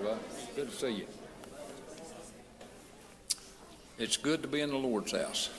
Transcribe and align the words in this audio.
Brother 0.00 0.18
Good 0.54 0.70
to 0.70 0.76
see 0.76 0.90
you. 0.90 1.06
It's 3.98 4.16
good 4.16 4.42
to 4.42 4.48
be 4.48 4.60
in 4.60 4.70
the 4.70 4.76
Lord's 4.76 5.12
house. 5.12 5.50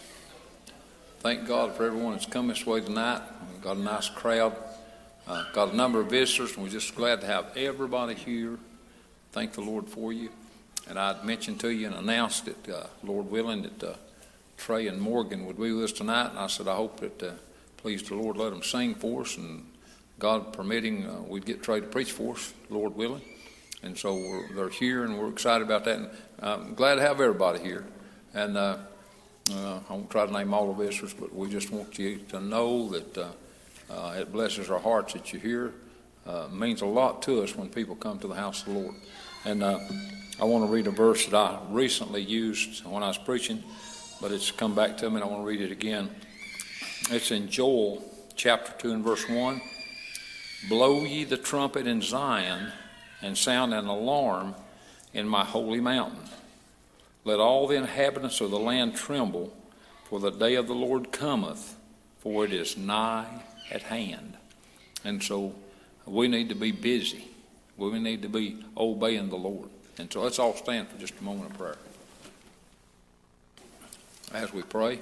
Thank 1.19 1.45
God 1.45 1.75
for 1.75 1.85
everyone 1.85 2.13
that's 2.13 2.25
come 2.25 2.47
this 2.47 2.65
way 2.65 2.79
tonight. 2.79 3.21
We've 3.51 3.61
got 3.61 3.75
a 3.75 3.81
nice 3.81 4.07
crowd. 4.07 4.55
Uh, 5.27 5.43
got 5.51 5.73
a 5.73 5.75
number 5.75 5.99
of 5.99 6.09
visitors, 6.09 6.53
and 6.55 6.63
we're 6.63 6.69
just 6.69 6.95
glad 6.95 7.19
to 7.21 7.27
have 7.27 7.57
everybody 7.57 8.15
here. 8.15 8.57
Thank 9.33 9.53
the 9.53 9.61
Lord 9.61 9.89
for 9.89 10.13
you. 10.13 10.29
And 10.87 10.97
I'd 10.97 11.25
mentioned 11.25 11.59
to 11.61 11.69
you 11.69 11.87
and 11.87 11.95
announced 11.95 12.45
that, 12.45 12.69
uh, 12.69 12.87
Lord 13.03 13.29
willing, 13.29 13.63
that 13.63 13.83
uh, 13.83 13.93
Trey 14.57 14.87
and 14.87 15.01
Morgan 15.01 15.45
would 15.47 15.57
be 15.57 15.73
with 15.73 15.83
us 15.83 15.91
tonight. 15.91 16.29
And 16.29 16.39
I 16.39 16.47
said, 16.47 16.69
I 16.69 16.75
hope 16.75 17.01
that, 17.01 17.21
uh, 17.21 17.31
please 17.75 18.03
the 18.03 18.15
Lord, 18.15 18.37
let 18.37 18.51
them 18.51 18.63
sing 18.63 18.95
for 18.95 19.21
us. 19.21 19.35
And 19.35 19.65
God 20.17 20.53
permitting, 20.53 21.05
uh, 21.05 21.23
we'd 21.27 21.45
get 21.45 21.61
Trey 21.61 21.81
to 21.81 21.87
preach 21.87 22.13
for 22.13 22.35
us, 22.35 22.53
Lord 22.69 22.95
willing. 22.95 23.21
And 23.81 23.97
so 23.97 24.43
they're 24.53 24.69
here, 24.69 25.05
and 25.05 25.17
we're 25.17 25.29
excited 25.29 25.63
about 25.63 25.85
that. 25.85 25.97
And 25.97 26.09
I'm 26.39 26.73
glad 26.73 26.95
to 26.95 27.01
have 27.01 27.21
everybody 27.21 27.59
here. 27.59 27.85
And 28.33 28.57
uh, 28.57 28.77
uh, 29.51 29.79
I 29.89 29.93
won't 29.93 30.09
try 30.09 30.25
to 30.25 30.31
name 30.31 30.53
all 30.53 30.73
the 30.73 30.83
visitors, 30.83 31.13
but 31.13 31.33
we 31.33 31.49
just 31.49 31.71
want 31.71 31.97
you 31.97 32.17
to 32.29 32.41
know 32.41 32.89
that 32.89 33.17
uh, 33.17 33.27
uh, 33.89 34.15
it 34.19 34.31
blesses 34.31 34.69
our 34.69 34.79
hearts 34.79 35.13
that 35.13 35.31
you're 35.31 35.41
here. 35.41 35.73
Uh, 36.27 36.47
it 36.51 36.53
means 36.53 36.81
a 36.81 36.85
lot 36.85 37.21
to 37.23 37.41
us 37.41 37.55
when 37.55 37.69
people 37.69 37.95
come 37.95 38.19
to 38.19 38.27
the 38.27 38.35
house 38.35 38.61
of 38.67 38.73
the 38.73 38.79
Lord. 38.79 38.95
And 39.45 39.63
uh, 39.63 39.79
I 40.39 40.43
want 40.43 40.65
to 40.65 40.71
read 40.71 40.87
a 40.87 40.91
verse 40.91 41.25
that 41.25 41.35
I 41.35 41.59
recently 41.69 42.21
used 42.21 42.85
when 42.85 43.01
I 43.01 43.07
was 43.07 43.17
preaching, 43.17 43.63
but 44.21 44.31
it's 44.31 44.51
come 44.51 44.75
back 44.75 44.97
to 44.97 45.09
me, 45.09 45.15
and 45.15 45.23
I 45.23 45.27
want 45.27 45.41
to 45.41 45.47
read 45.47 45.61
it 45.61 45.71
again. 45.71 46.09
It's 47.09 47.31
in 47.31 47.49
Joel 47.49 48.03
chapter 48.35 48.73
2 48.77 48.91
and 48.91 49.03
verse 49.03 49.27
1. 49.27 49.61
Blow 50.67 51.05
ye 51.05 51.23
the 51.23 51.37
trumpet 51.37 51.87
in 51.87 52.01
Zion 52.01 52.71
and 53.21 53.37
sound 53.37 53.73
an 53.73 53.87
alarm 53.87 54.55
in 55.13 55.27
my 55.27 55.43
holy 55.43 55.79
mountain. 55.81 56.29
Let 57.25 57.39
all 57.39 57.67
the 57.67 57.75
inhabitants 57.75 58.41
of 58.41 58.51
the 58.51 58.59
land 58.59 58.95
tremble, 58.95 59.55
for 60.05 60.19
the 60.19 60.31
day 60.31 60.55
of 60.55 60.67
the 60.67 60.73
Lord 60.73 61.11
cometh, 61.11 61.75
for 62.19 62.45
it 62.45 62.53
is 62.53 62.77
nigh 62.77 63.43
at 63.71 63.83
hand. 63.83 64.35
And 65.03 65.21
so 65.21 65.53
we 66.05 66.27
need 66.27 66.49
to 66.49 66.55
be 66.55 66.71
busy. 66.71 67.27
We 67.77 67.97
need 67.99 68.21
to 68.23 68.29
be 68.29 68.63
obeying 68.75 69.29
the 69.29 69.37
Lord. 69.37 69.69
And 69.97 70.11
so 70.11 70.21
let's 70.21 70.39
all 70.39 70.55
stand 70.55 70.87
for 70.87 70.97
just 70.97 71.19
a 71.19 71.23
moment 71.23 71.51
of 71.51 71.57
prayer. 71.57 71.77
As 74.33 74.53
we 74.53 74.61
pray, 74.61 74.99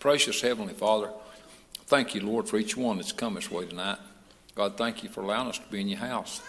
precious 0.00 0.40
Heavenly 0.40 0.74
Father, 0.74 1.10
thank 1.86 2.14
you, 2.14 2.22
Lord, 2.22 2.48
for 2.48 2.58
each 2.58 2.76
one 2.76 2.96
that's 2.96 3.12
come 3.12 3.34
this 3.34 3.50
way 3.50 3.66
tonight. 3.66 3.98
God, 4.54 4.76
thank 4.76 5.02
you 5.02 5.08
for 5.08 5.22
allowing 5.22 5.48
us 5.48 5.58
to 5.58 5.66
be 5.70 5.80
in 5.80 5.88
your 5.88 5.98
house. 5.98 6.40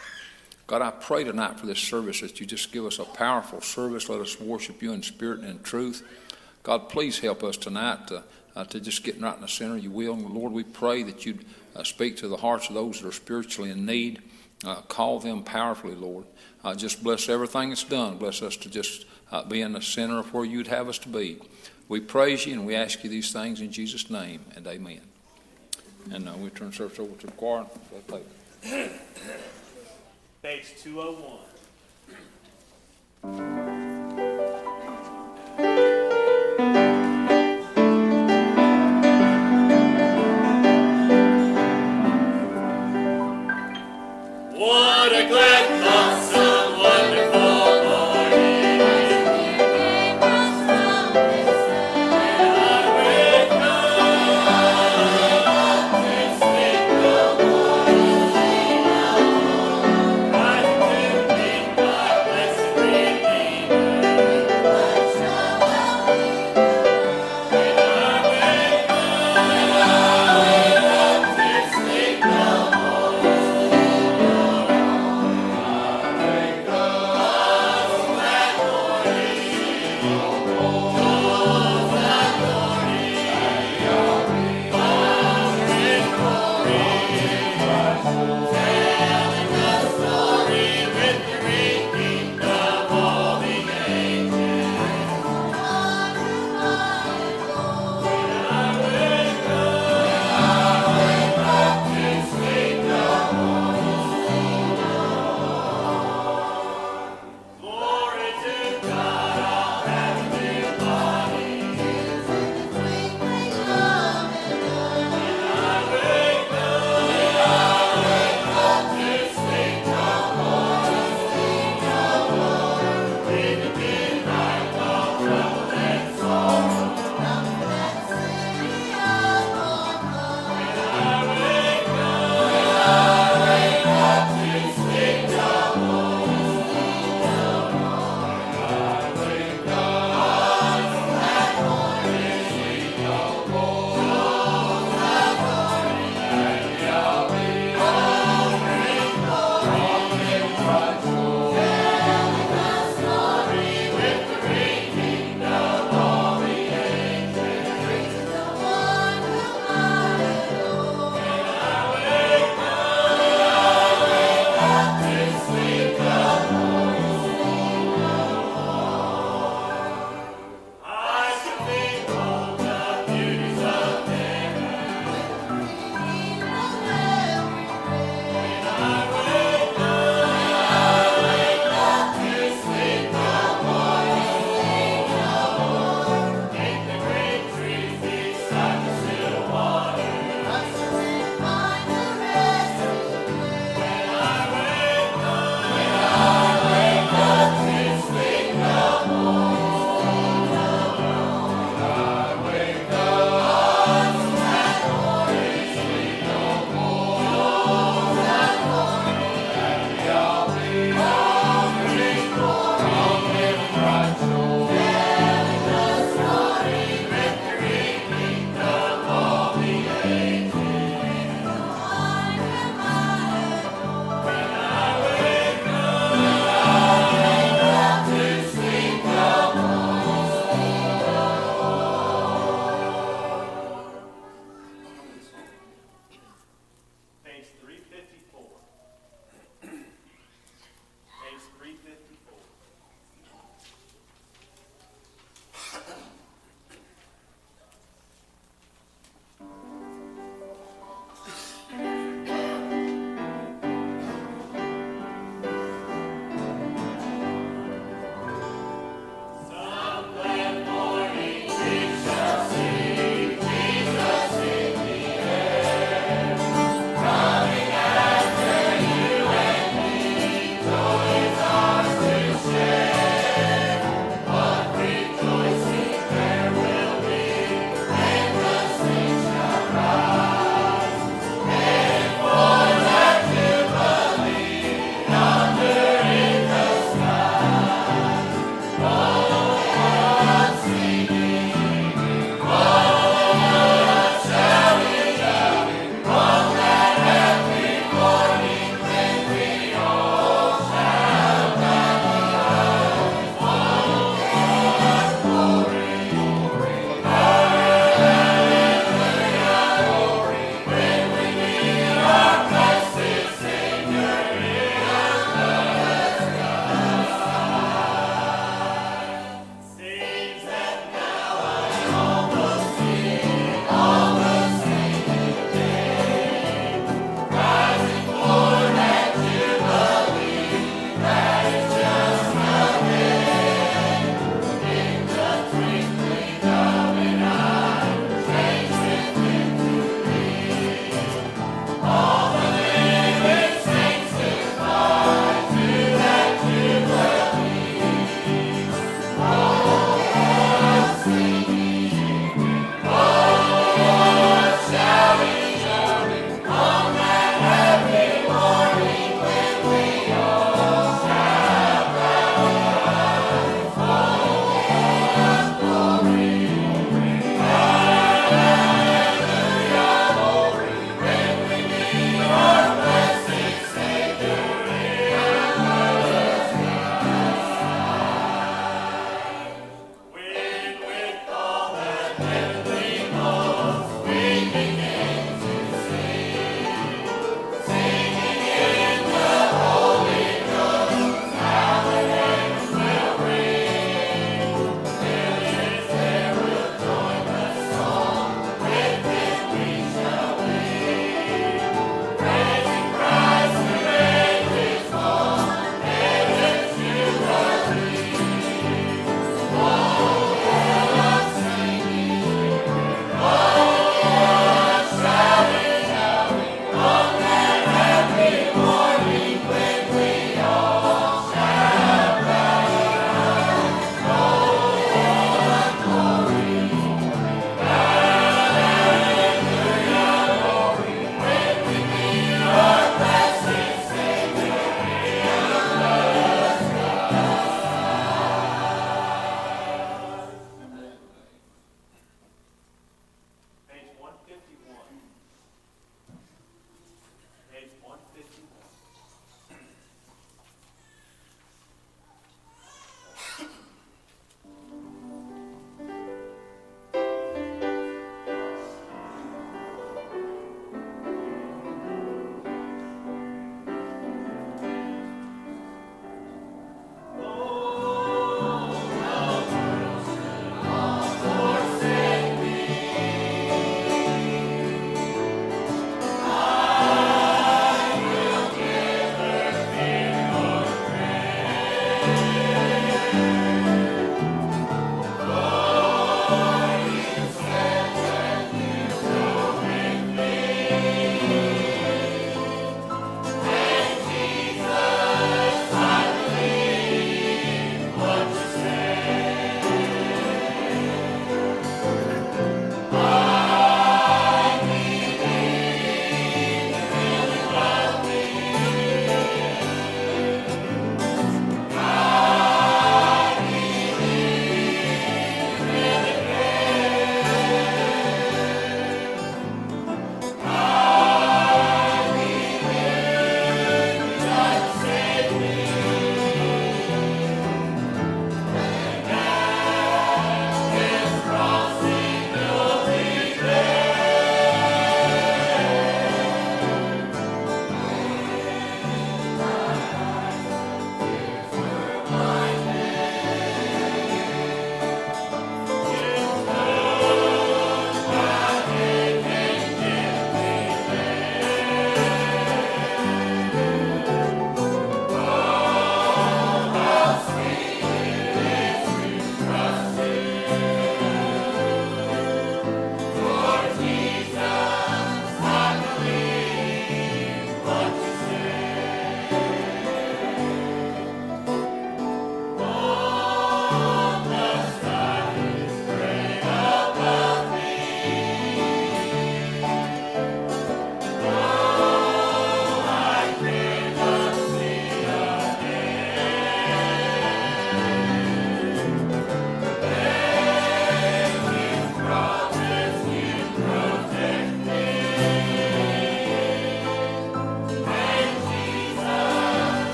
God, 0.70 0.84
I 0.84 0.92
pray 0.92 1.24
tonight 1.24 1.60
for 1.60 1.66
this 1.66 1.80
service 1.80 2.22
that 2.22 2.40
you 2.40 2.46
just 2.46 2.72
give 2.72 2.86
us 2.86 3.00
a 3.00 3.04
powerful 3.04 3.60
service. 3.60 4.08
Let 4.08 4.22
us 4.22 4.40
worship 4.40 4.84
you 4.84 4.94
in 4.94 5.02
spirit 5.02 5.40
and 5.40 5.50
in 5.50 5.64
truth. 5.64 6.08
God, 6.62 6.90
please 6.90 7.18
help 7.18 7.44
us 7.44 7.58
tonight 7.58 8.08
to, 8.10 8.24
uh, 8.56 8.66
to 8.66 8.80
just 8.80 9.04
get 9.04 9.20
right 9.20 9.34
in 9.34 9.42
the 9.42 9.48
center 9.48 9.78
of 9.78 9.84
your 9.84 9.92
will. 9.92 10.14
And 10.14 10.30
Lord, 10.30 10.52
we 10.52 10.64
pray 10.64 11.02
that 11.02 11.26
you'd 11.26 11.44
uh, 11.76 11.84
speak 11.84 12.18
to 12.18 12.28
the 12.28 12.38
hearts 12.38 12.70
of 12.70 12.76
those 12.76 13.02
that 13.02 13.08
are 13.08 13.12
spiritually 13.12 13.72
in 13.72 13.88
need. 13.88 14.22
Uh, 14.64 14.82
call 14.82 15.20
them 15.20 15.44
powerfully, 15.44 15.96
Lord. 15.96 16.26
Uh, 16.64 16.76
just 16.76 17.04
bless 17.04 17.30
everything 17.30 17.70
that's 17.70 17.84
done. 17.84 18.20
Bless 18.20 18.44
us 18.44 18.56
to 18.58 18.70
just 18.70 19.06
uh, 19.32 19.44
be 19.46 19.62
in 19.62 19.74
the 19.74 19.82
center 19.82 20.20
of 20.20 20.32
where 20.36 20.46
you'd 20.46 20.68
have 20.68 20.88
us 20.88 21.00
to 21.00 21.10
be. 21.10 21.40
We 21.88 22.00
praise 22.00 22.46
you 22.46 22.54
and 22.54 22.68
we 22.68 22.76
ask 22.76 23.04
you 23.04 23.10
these 23.10 23.34
things 23.34 23.60
in 23.60 23.72
Jesus' 23.72 24.12
name 24.12 24.42
and 24.56 24.68
amen. 24.68 25.02
And 26.12 26.30
uh, 26.30 26.34
we 26.38 26.52
turn 26.52 26.72
service 26.72 27.00
over 27.00 27.16
to 27.16 27.26
the 27.26 27.34
choir. 27.34 27.66
Page 30.42 30.74
201. 30.78 31.40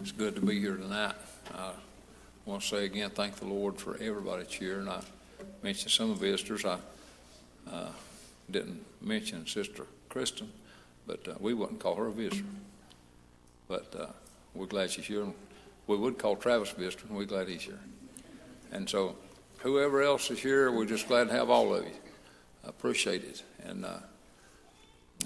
It's 0.00 0.12
good 0.12 0.34
to 0.36 0.40
be 0.40 0.58
here 0.58 0.76
tonight. 0.76 1.14
I 1.54 1.72
want 2.46 2.62
to 2.62 2.68
say 2.68 2.86
again, 2.86 3.10
thank 3.10 3.36
the 3.36 3.44
Lord 3.44 3.76
for 3.76 3.98
everybody 4.00 4.44
that's 4.44 4.54
here. 4.54 4.78
And 4.78 4.88
I 4.88 5.02
mentioned 5.62 5.90
some 5.90 6.10
of 6.10 6.20
the 6.20 6.30
visitors. 6.30 6.64
I 6.64 6.78
uh, 7.70 7.90
didn't 8.50 8.82
mention 9.02 9.46
Sister 9.46 9.84
Kristen, 10.08 10.50
but 11.06 11.28
uh, 11.28 11.34
we 11.38 11.52
wouldn't 11.52 11.80
call 11.80 11.96
her 11.96 12.06
a 12.06 12.12
visitor. 12.12 12.46
But 13.68 13.94
uh, 13.94 14.06
we're 14.54 14.64
glad 14.64 14.90
she's 14.90 15.04
here. 15.04 15.26
We 15.86 15.98
would 15.98 16.16
call 16.16 16.34
Travis 16.34 16.72
a 16.72 16.76
visitor, 16.76 17.04
and 17.06 17.14
we're 17.18 17.26
glad 17.26 17.48
he's 17.48 17.60
here. 17.60 17.80
And 18.72 18.88
so, 18.88 19.16
whoever 19.58 20.00
else 20.00 20.30
is 20.30 20.40
here, 20.40 20.72
we're 20.72 20.86
just 20.86 21.08
glad 21.08 21.28
to 21.28 21.34
have 21.34 21.50
all 21.50 21.74
of 21.74 21.84
you. 21.84 21.92
Appreciate 22.64 23.24
it. 23.24 23.42
And 23.64 23.84
uh, 23.84 23.98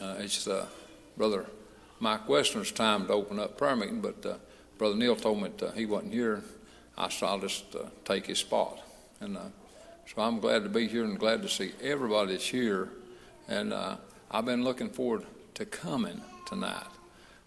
uh, 0.03 0.17
it's 0.19 0.49
uh, 0.49 0.67
Brother 1.17 1.47
Mike 2.01 2.29
Western's 2.29 2.73
time 2.73 3.07
to 3.07 3.13
open 3.13 3.39
up 3.39 3.57
prayer 3.57 3.77
meeting, 3.77 4.01
but 4.01 4.41
Brother 4.79 4.97
Neil 4.97 5.17
told 5.17 5.43
me 5.43 5.51
that 5.59 5.75
he 5.75 5.87
wasn't 5.87 6.13
here. 6.13 6.43
I 6.97 7.09
said 7.09 7.29
I'll 7.29 7.41
just 7.41 7.75
uh, 7.75 7.85
take 8.05 8.27
his 8.27 8.39
spot. 8.39 8.81
And 9.21 9.37
uh, 9.37 9.41
so 10.07 10.23
I'm 10.23 10.41
glad 10.41 10.63
to 10.65 10.69
be 10.69 10.87
here 10.87 11.05
and 11.05 11.19
glad 11.19 11.43
to 11.43 11.49
see 11.49 11.73
everybody 11.83 12.33
that's 12.33 12.47
here. 12.47 12.89
And 13.49 13.73
uh, 13.73 13.97
I've 14.31 14.45
been 14.45 14.65
looking 14.65 14.91
forward 14.91 15.25
to 15.55 15.65
coming 15.65 16.21
tonight. 16.47 16.87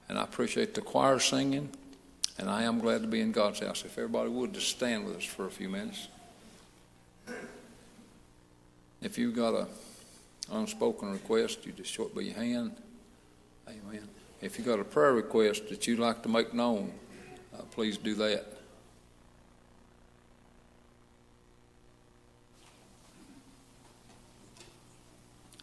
And 0.09 0.17
I 0.17 0.23
appreciate 0.23 0.73
the 0.73 0.81
choir 0.81 1.19
singing. 1.19 1.69
And 2.37 2.49
I 2.49 2.63
am 2.63 2.79
glad 2.79 3.01
to 3.01 3.07
be 3.07 3.21
in 3.21 3.31
God's 3.31 3.59
house. 3.59 3.83
If 3.83 3.97
everybody 3.97 4.29
would 4.29 4.53
just 4.53 4.69
stand 4.69 5.05
with 5.05 5.17
us 5.17 5.23
for 5.23 5.47
a 5.47 5.51
few 5.51 5.69
minutes. 5.69 6.07
If 9.01 9.17
you've 9.17 9.35
got 9.35 9.53
a 9.53 9.67
unspoken 10.51 11.11
request, 11.11 11.65
you 11.65 11.71
just 11.71 11.91
show 11.91 12.03
it 12.03 12.15
by 12.15 12.21
your 12.21 12.35
hand. 12.35 12.75
Amen. 13.67 14.07
If 14.41 14.57
you've 14.57 14.67
got 14.67 14.79
a 14.79 14.83
prayer 14.83 15.13
request 15.13 15.69
that 15.69 15.87
you'd 15.87 15.99
like 15.99 16.23
to 16.23 16.29
make 16.29 16.53
known, 16.53 16.91
uh, 17.57 17.63
please 17.71 17.97
do 17.97 18.15
that. 18.15 18.45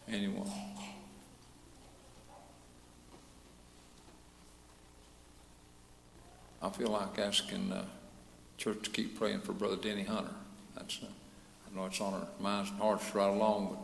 Anyone? 0.09 0.51
I 6.63 6.71
feel 6.71 6.89
like 6.89 7.19
asking 7.19 7.73
uh, 7.73 7.85
church 8.57 8.83
to 8.85 8.91
keep 8.91 9.19
praying 9.19 9.41
for 9.41 9.53
Brother 9.53 9.77
Denny 9.77 10.05
Hunter. 10.05 10.31
That's 10.75 10.99
uh, 11.03 11.07
I 11.07 11.77
know 11.77 11.87
it's 11.87 12.01
on 12.01 12.15
our 12.15 12.27
minds 12.41 12.71
and 12.71 12.79
hearts 12.81 13.15
right 13.15 13.29
along, 13.29 13.77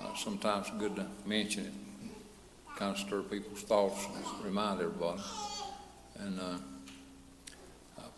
but 0.00 0.06
uh, 0.06 0.14
sometimes 0.16 0.68
it's 0.68 0.78
good 0.78 0.96
to 0.96 1.06
mention 1.26 1.66
it, 1.66 1.72
kind 2.76 2.92
of 2.94 2.98
stir 2.98 3.22
people's 3.22 3.62
thoughts, 3.62 4.06
and 4.06 4.44
remind 4.44 4.80
everybody, 4.80 5.20
and 6.18 6.40
uh, 6.40 6.56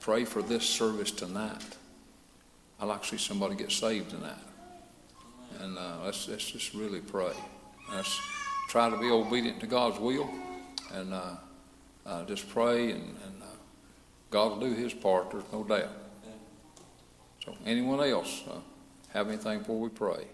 pray 0.07 0.25
for 0.25 0.41
this 0.41 0.63
service 0.65 1.11
tonight. 1.11 1.65
I 2.79 2.85
like 2.85 3.03
to 3.03 3.09
see 3.09 3.19
somebody 3.19 3.57
get 3.57 3.73
saved 3.73 4.11
tonight, 4.11 4.39
and 5.59 5.77
uh, 5.77 5.97
let's 6.05 6.29
let's 6.29 6.49
just 6.49 6.75
really 6.75 7.01
pray. 7.01 7.33
Let's 7.93 8.17
try 8.69 8.89
to 8.89 8.97
be 8.99 9.11
obedient 9.11 9.59
to 9.59 9.67
God's 9.67 9.99
will, 9.99 10.31
and 10.95 11.13
uh, 11.13 11.31
uh, 12.07 12.25
just 12.27 12.49
pray, 12.51 12.93
and, 12.93 13.17
and 13.25 13.43
uh, 13.43 13.47
God 14.31 14.53
will 14.53 14.69
do 14.69 14.75
His 14.75 14.95
part. 14.95 15.33
There's 15.33 15.43
no 15.53 15.65
doubt. 15.65 15.91
So, 17.45 17.57
anyone 17.67 17.99
else 17.99 18.45
uh, 18.49 18.59
have 19.13 19.27
anything 19.27 19.59
before 19.59 19.81
we 19.81 19.89
pray? 19.89 20.25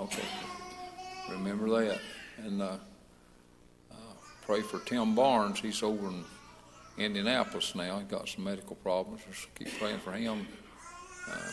Okay. 0.00 0.47
Remember 1.30 1.68
that. 1.84 1.98
And 2.38 2.62
uh, 2.62 2.76
uh, 3.90 3.94
pray 4.42 4.60
for 4.60 4.80
Tim 4.80 5.14
Barnes. 5.14 5.60
He's 5.60 5.82
over 5.82 6.08
in 6.08 6.24
Indianapolis 6.96 7.74
now. 7.74 7.98
He 7.98 8.04
got 8.04 8.28
some 8.28 8.44
medical 8.44 8.76
problems. 8.76 9.22
Just 9.30 9.54
keep 9.54 9.78
praying 9.78 9.98
for 9.98 10.12
him. 10.12 10.46
Uh, 11.30 11.50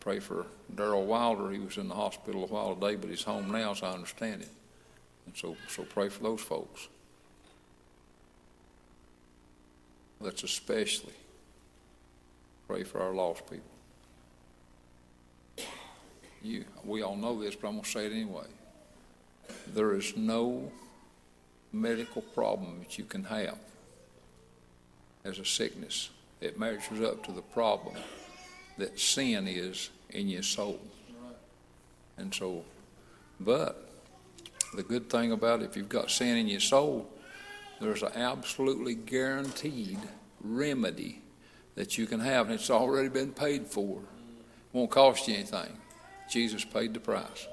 pray 0.00 0.18
for 0.18 0.46
Darrell 0.74 1.06
Wilder. 1.06 1.50
He 1.50 1.58
was 1.58 1.76
in 1.78 1.88
the 1.88 1.94
hospital 1.94 2.44
a 2.44 2.46
while 2.46 2.74
today, 2.74 2.96
but 2.96 3.10
he's 3.10 3.22
home 3.22 3.50
now, 3.50 3.72
as 3.72 3.82
I 3.82 3.90
understand 3.90 4.42
it. 4.42 4.50
And 5.26 5.36
so, 5.36 5.56
so 5.68 5.82
pray 5.82 6.08
for 6.08 6.22
those 6.22 6.40
folks. 6.40 6.88
Let's 10.20 10.42
especially 10.42 11.12
pray 12.66 12.84
for 12.84 13.00
our 13.00 13.12
lost 13.12 13.42
people. 13.50 13.64
You, 16.42 16.64
we 16.84 17.02
all 17.02 17.16
know 17.16 17.40
this, 17.40 17.56
but 17.56 17.68
I'm 17.68 17.74
going 17.74 17.84
to 17.84 17.90
say 17.90 18.06
it 18.06 18.12
anyway. 18.12 18.46
There 19.74 19.94
is 19.94 20.16
no 20.16 20.70
medical 21.72 22.22
problem 22.22 22.78
that 22.80 22.98
you 22.98 23.04
can 23.04 23.24
have 23.24 23.58
as 25.24 25.38
a 25.38 25.44
sickness 25.44 26.10
that 26.40 26.58
measures 26.58 27.00
up 27.00 27.24
to 27.26 27.32
the 27.32 27.42
problem 27.42 27.96
that 28.78 28.98
sin 28.98 29.46
is 29.48 29.90
in 30.10 30.28
your 30.28 30.42
soul. 30.42 30.80
And 32.16 32.34
so, 32.34 32.64
but 33.40 33.88
the 34.74 34.82
good 34.82 35.10
thing 35.10 35.32
about 35.32 35.62
it, 35.62 35.66
if 35.66 35.76
you've 35.76 35.88
got 35.88 36.10
sin 36.10 36.36
in 36.36 36.48
your 36.48 36.60
soul, 36.60 37.08
there's 37.80 38.02
an 38.02 38.12
absolutely 38.14 38.94
guaranteed 38.94 39.98
remedy 40.40 41.22
that 41.74 41.98
you 41.98 42.06
can 42.06 42.20
have, 42.20 42.46
and 42.46 42.54
it's 42.54 42.70
already 42.70 43.08
been 43.08 43.32
paid 43.32 43.66
for. 43.66 43.98
It 43.98 44.72
Won't 44.72 44.90
cost 44.90 45.28
you 45.28 45.34
anything. 45.34 45.76
Jesus 46.30 46.64
paid 46.64 46.94
the 46.94 47.00
price. 47.00 47.46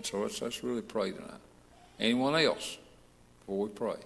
And 0.00 0.06
so 0.06 0.20
let's, 0.22 0.40
let's 0.40 0.64
really 0.64 0.80
pray 0.80 1.10
tonight. 1.10 1.42
Anyone 1.98 2.34
else 2.34 2.78
before 3.40 3.66
we 3.66 3.68
pray? 3.68 3.96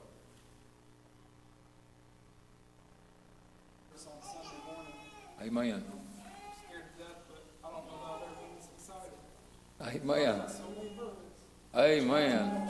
It's 3.94 4.04
on 4.04 4.14
Sunday 4.20 4.58
morning. 4.66 4.90
Amen. 5.40 5.84
Scared 6.66 6.82
to 6.98 7.04
death, 7.04 7.22
but 7.30 7.44
I 7.62 7.70
don't 7.70 7.86
know 7.86 7.94
about 7.94 8.22
everyone 8.26 8.58
that's 8.58 8.70
excited. 8.74 9.14
Amen. 10.02 10.38
Got 10.40 10.50
so 10.50 10.64
many 10.76 10.90
burdens. 10.98 11.30
Amen. 11.76 12.66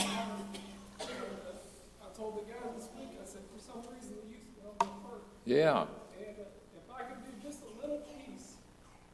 I 1.01 2.15
told 2.15 2.37
the 2.37 2.53
guy 2.53 2.61
this 2.77 2.89
week, 2.95 3.09
I 3.17 3.25
said, 3.25 3.41
for 3.57 3.59
some 3.59 3.81
reason, 3.89 4.21
the 4.21 4.29
youth 4.29 4.53
don't 4.63 4.79
get. 4.79 5.57
Yeah. 5.57 5.81
And 5.81 5.89
uh, 5.89 6.77
if 6.77 6.95
I 6.95 7.05
could 7.05 7.25
do 7.25 7.33
just 7.49 7.61
a 7.63 7.73
little 7.81 8.03
piece 8.05 8.53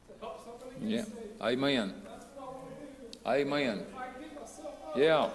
to 0.09 0.19
help 0.19 0.43
somebody 0.43 0.75
Yeah. 0.85 1.03
saved, 1.05 1.39
Amen. 1.41 1.93
that's 2.03 2.25
what 2.35 2.43
I 2.43 2.51
want 2.51 2.67
to 2.75 2.75
do. 2.75 3.07
Amen. 3.27 3.85
If 3.85 3.95
I 3.95 4.07
can 4.13 4.21
get 4.23 4.33
myself 4.33 4.65
up 4.80 4.80
Yeah. 4.95 5.29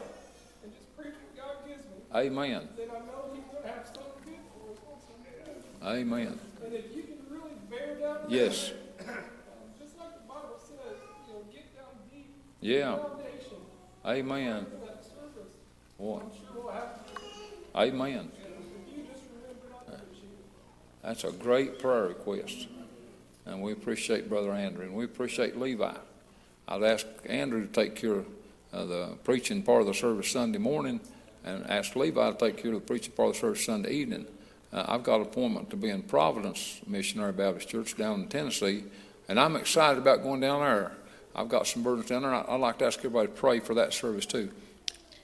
and 0.62 0.72
just 0.74 0.96
preach 0.96 1.14
what 1.14 1.36
God 1.36 1.56
gives 1.68 1.84
me, 1.84 1.96
Amen. 2.14 2.68
then 2.76 2.88
I 2.90 2.98
know 3.00 3.30
He's 3.34 3.44
going 3.52 3.62
to 3.62 3.68
have 3.68 3.86
something 3.86 4.12
good 4.24 4.42
for 4.52 4.72
us. 4.94 5.96
Amen. 5.96 6.38
And 6.64 6.74
if 6.74 6.94
you 6.96 7.02
can 7.02 7.18
really 7.30 7.52
bear 7.70 7.94
down, 7.96 8.18
Yes. 8.28 8.72
um, 9.00 9.06
just 9.80 9.96
like 9.98 10.12
the 10.14 10.28
Bible 10.28 10.58
says, 10.58 10.98
you 11.28 11.34
know, 11.34 11.40
get 11.52 11.74
down 11.76 11.86
deep, 12.12 12.26
Yeah. 12.60 12.96
foundation 12.96 13.58
Amen. 14.04 14.66
for 14.66 14.86
that 14.86 15.04
service, 15.04 15.52
Boy. 15.98 16.20
I'm 16.20 16.30
sure 16.30 16.62
we'll 16.64 16.72
have. 16.72 17.00
Amen. 17.76 18.30
If 18.34 18.96
you 18.96 19.04
just 19.04 19.22
remember 19.30 19.70
not 19.70 19.86
to 19.86 19.92
appreciate. 19.94 21.02
That's 21.02 21.24
a 21.24 21.32
great 21.32 21.78
prayer 21.78 22.08
request. 22.08 22.68
And 23.44 23.62
we 23.62 23.72
appreciate 23.72 24.28
Brother 24.28 24.52
Andrew, 24.52 24.84
and 24.84 24.94
we 24.94 25.04
appreciate 25.04 25.56
Levi. 25.56 25.94
I'd 26.68 26.82
ask 26.82 27.06
Andrew 27.26 27.60
to 27.64 27.72
take 27.72 27.94
care 27.94 28.14
of 28.14 28.26
uh, 28.76 28.84
the 28.84 29.08
preaching 29.24 29.62
part 29.62 29.80
of 29.80 29.86
the 29.86 29.94
service 29.94 30.30
Sunday 30.30 30.58
morning, 30.58 31.00
and 31.44 31.68
asked 31.70 31.96
Levi 31.96 32.30
to 32.30 32.36
take 32.36 32.58
care 32.58 32.72
of 32.72 32.80
the 32.80 32.86
preaching 32.86 33.12
part 33.12 33.30
of 33.30 33.34
the 33.34 33.40
service 33.40 33.64
Sunday 33.64 33.92
evening. 33.92 34.26
Uh, 34.72 34.84
I've 34.88 35.02
got 35.02 35.16
an 35.16 35.22
appointment 35.22 35.70
to 35.70 35.76
be 35.76 35.88
in 35.88 36.02
Providence 36.02 36.80
Missionary 36.86 37.32
Baptist 37.32 37.68
Church 37.68 37.96
down 37.96 38.20
in 38.20 38.28
Tennessee, 38.28 38.84
and 39.28 39.40
I'm 39.40 39.56
excited 39.56 39.98
about 39.98 40.22
going 40.22 40.40
down 40.40 40.60
there. 40.60 40.92
I've 41.34 41.48
got 41.48 41.66
some 41.66 41.82
burdens 41.82 42.08
down 42.08 42.22
there. 42.22 42.34
I- 42.34 42.44
I'd 42.48 42.60
like 42.60 42.78
to 42.78 42.86
ask 42.86 42.98
everybody 42.98 43.28
to 43.28 43.32
pray 43.32 43.60
for 43.60 43.74
that 43.74 43.94
service 43.94 44.26
too. 44.26 44.50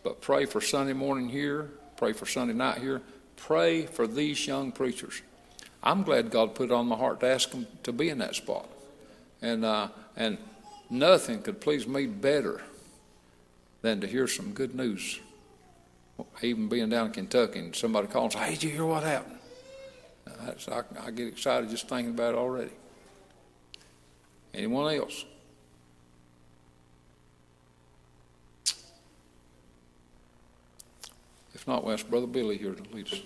But 0.03 0.21
pray 0.21 0.47
for 0.47 0.61
Sunday 0.61 0.95
morning 0.95 1.29
here, 1.29 1.71
pray 1.97 2.13
for 2.13 2.27
Sunday 2.27 2.55
night 2.55 2.79
here, 2.79 3.03
pray 3.37 3.87
for 3.87 4.07
these 4.07 4.47
young 4.47 4.73
preachers. 4.73 5.23
I'm 5.83 6.03
glad 6.05 6.31
God 6.31 6.55
put 6.55 6.71
it 6.71 6.73
on 6.73 6.87
my 6.87 6.97
heart 6.97 7.21
to 7.21 7.27
ask 7.27 7.51
them 7.51 7.67
to 7.83 7.93
be 7.93 8.09
in 8.09 8.19
that 8.19 8.35
spot. 8.35 8.69
And, 9.41 9.65
uh, 9.65 9.89
and 10.17 10.39
nothing 10.89 11.43
could 11.43 11.61
please 11.61 11.87
me 11.87 12.07
better 12.07 12.63
than 13.83 14.01
to 14.01 14.07
hear 14.07 14.27
some 14.27 14.53
good 14.53 14.75
news. 14.75 15.21
Even 16.41 16.69
being 16.69 16.89
down 16.89 17.09
in 17.09 17.13
Kentucky 17.13 17.59
and 17.59 17.75
somebody 17.75 18.07
calls, 18.07 18.35
hey, 18.35 18.53
did 18.53 18.63
you 18.63 18.71
hear 18.71 18.87
what 18.87 19.03
happened? 19.03 19.39
Uh, 20.27 20.53
I, 20.71 21.07
I 21.07 21.11
get 21.11 21.27
excited 21.27 21.69
just 21.69 21.89
thinking 21.89 22.15
about 22.15 22.35
it 22.35 22.39
already. 22.39 22.71
Anyone 24.55 24.95
else? 24.95 25.25
If 31.55 31.67
not, 31.67 31.85
we'll 31.85 31.95
ask 31.95 32.09
Brother 32.09 32.27
Billy 32.27 32.57
here 32.57 32.73
to 32.73 32.95
lead 32.95 33.07
us. 33.13 33.21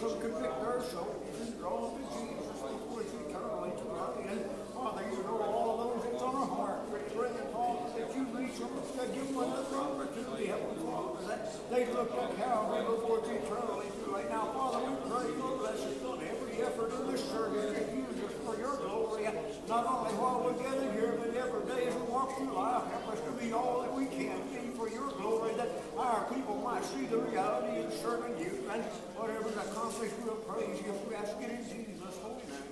some 0.00 0.16
convict 0.18 0.64
our 0.64 0.80
souls 0.80 1.36
and 1.44 1.60
draw 1.60 1.92
them 1.92 2.00
to 2.00 2.08
Jesus 2.16 2.48
before 2.56 3.04
it's 3.04 3.12
eternally 3.12 3.68
to 3.76 3.84
God. 3.84 4.16
And 4.24 4.40
Father, 4.72 5.04
you 5.12 5.20
know 5.28 5.44
all 5.44 5.76
of 5.76 5.78
those 5.92 6.08
that's 6.08 6.22
on 6.24 6.34
our 6.40 6.46
heart. 6.48 6.88
We're 6.88 7.04
praying, 7.12 7.36
Father, 7.52 8.00
that 8.00 8.08
you 8.16 8.24
reach 8.32 8.56
them 8.56 8.72
and 8.80 9.12
give 9.12 9.28
them 9.28 9.44
another 9.44 9.76
opportunity, 9.76 10.46
Heavenly 10.48 10.80
Father, 10.80 11.20
that 11.28 11.52
they 11.70 11.86
look 11.94 12.10
at 12.18 12.36
Calvary 12.36 12.84
before 12.84 13.18
it's 13.20 13.28
eternally 13.30 13.86
too. 14.02 14.18
Now, 14.28 14.50
Father, 14.52 14.82
we 14.90 14.94
pray 15.06 15.26
your 15.38 15.56
blessings 15.58 16.02
on 16.04 16.18
every 16.18 16.62
effort 16.62 16.90
in 16.98 17.12
this 17.12 17.22
service 17.30 17.72
that 17.78 17.94
use 17.94 18.24
us 18.26 18.34
for 18.44 18.58
your 18.58 18.76
glory, 18.76 19.24
not 19.68 19.86
only 19.86 20.10
while 20.18 20.42
we're 20.42 20.58
gathered 20.58 20.92
here, 20.98 21.14
but 21.14 21.30
every 21.34 21.62
day 21.70 21.86
as 21.86 21.94
we 21.94 22.02
walk 22.10 22.36
through 22.36 22.52
life. 22.52 22.90
Help 22.90 23.14
us 23.14 23.20
to 23.22 23.30
be 23.38 23.52
all 23.52 23.82
that 23.82 23.92
we 23.94 24.06
can 24.06 24.42
be 24.50 24.74
for 24.76 24.90
your 24.90 25.10
glory, 25.14 25.54
that 25.54 25.70
our 25.96 26.26
people 26.34 26.56
might 26.58 26.84
see 26.84 27.06
the 27.06 27.18
reality 27.18 27.86
of 27.86 27.92
serving 28.02 28.38
you, 28.38 28.66
and 28.70 28.82
whatever's 29.14 29.56
accomplished, 29.56 30.14
we'll 30.24 30.42
praise 30.50 30.78
you. 30.82 30.92
We 31.08 31.14
ask 31.14 31.38
it 31.38 31.50
in 31.50 31.62
Jesus' 31.70 32.18
holy 32.18 32.42
name. 32.50 32.70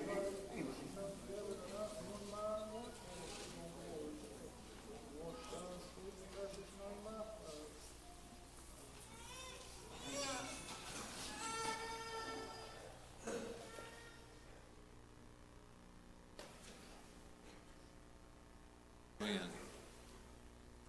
Amen. 19.21 19.35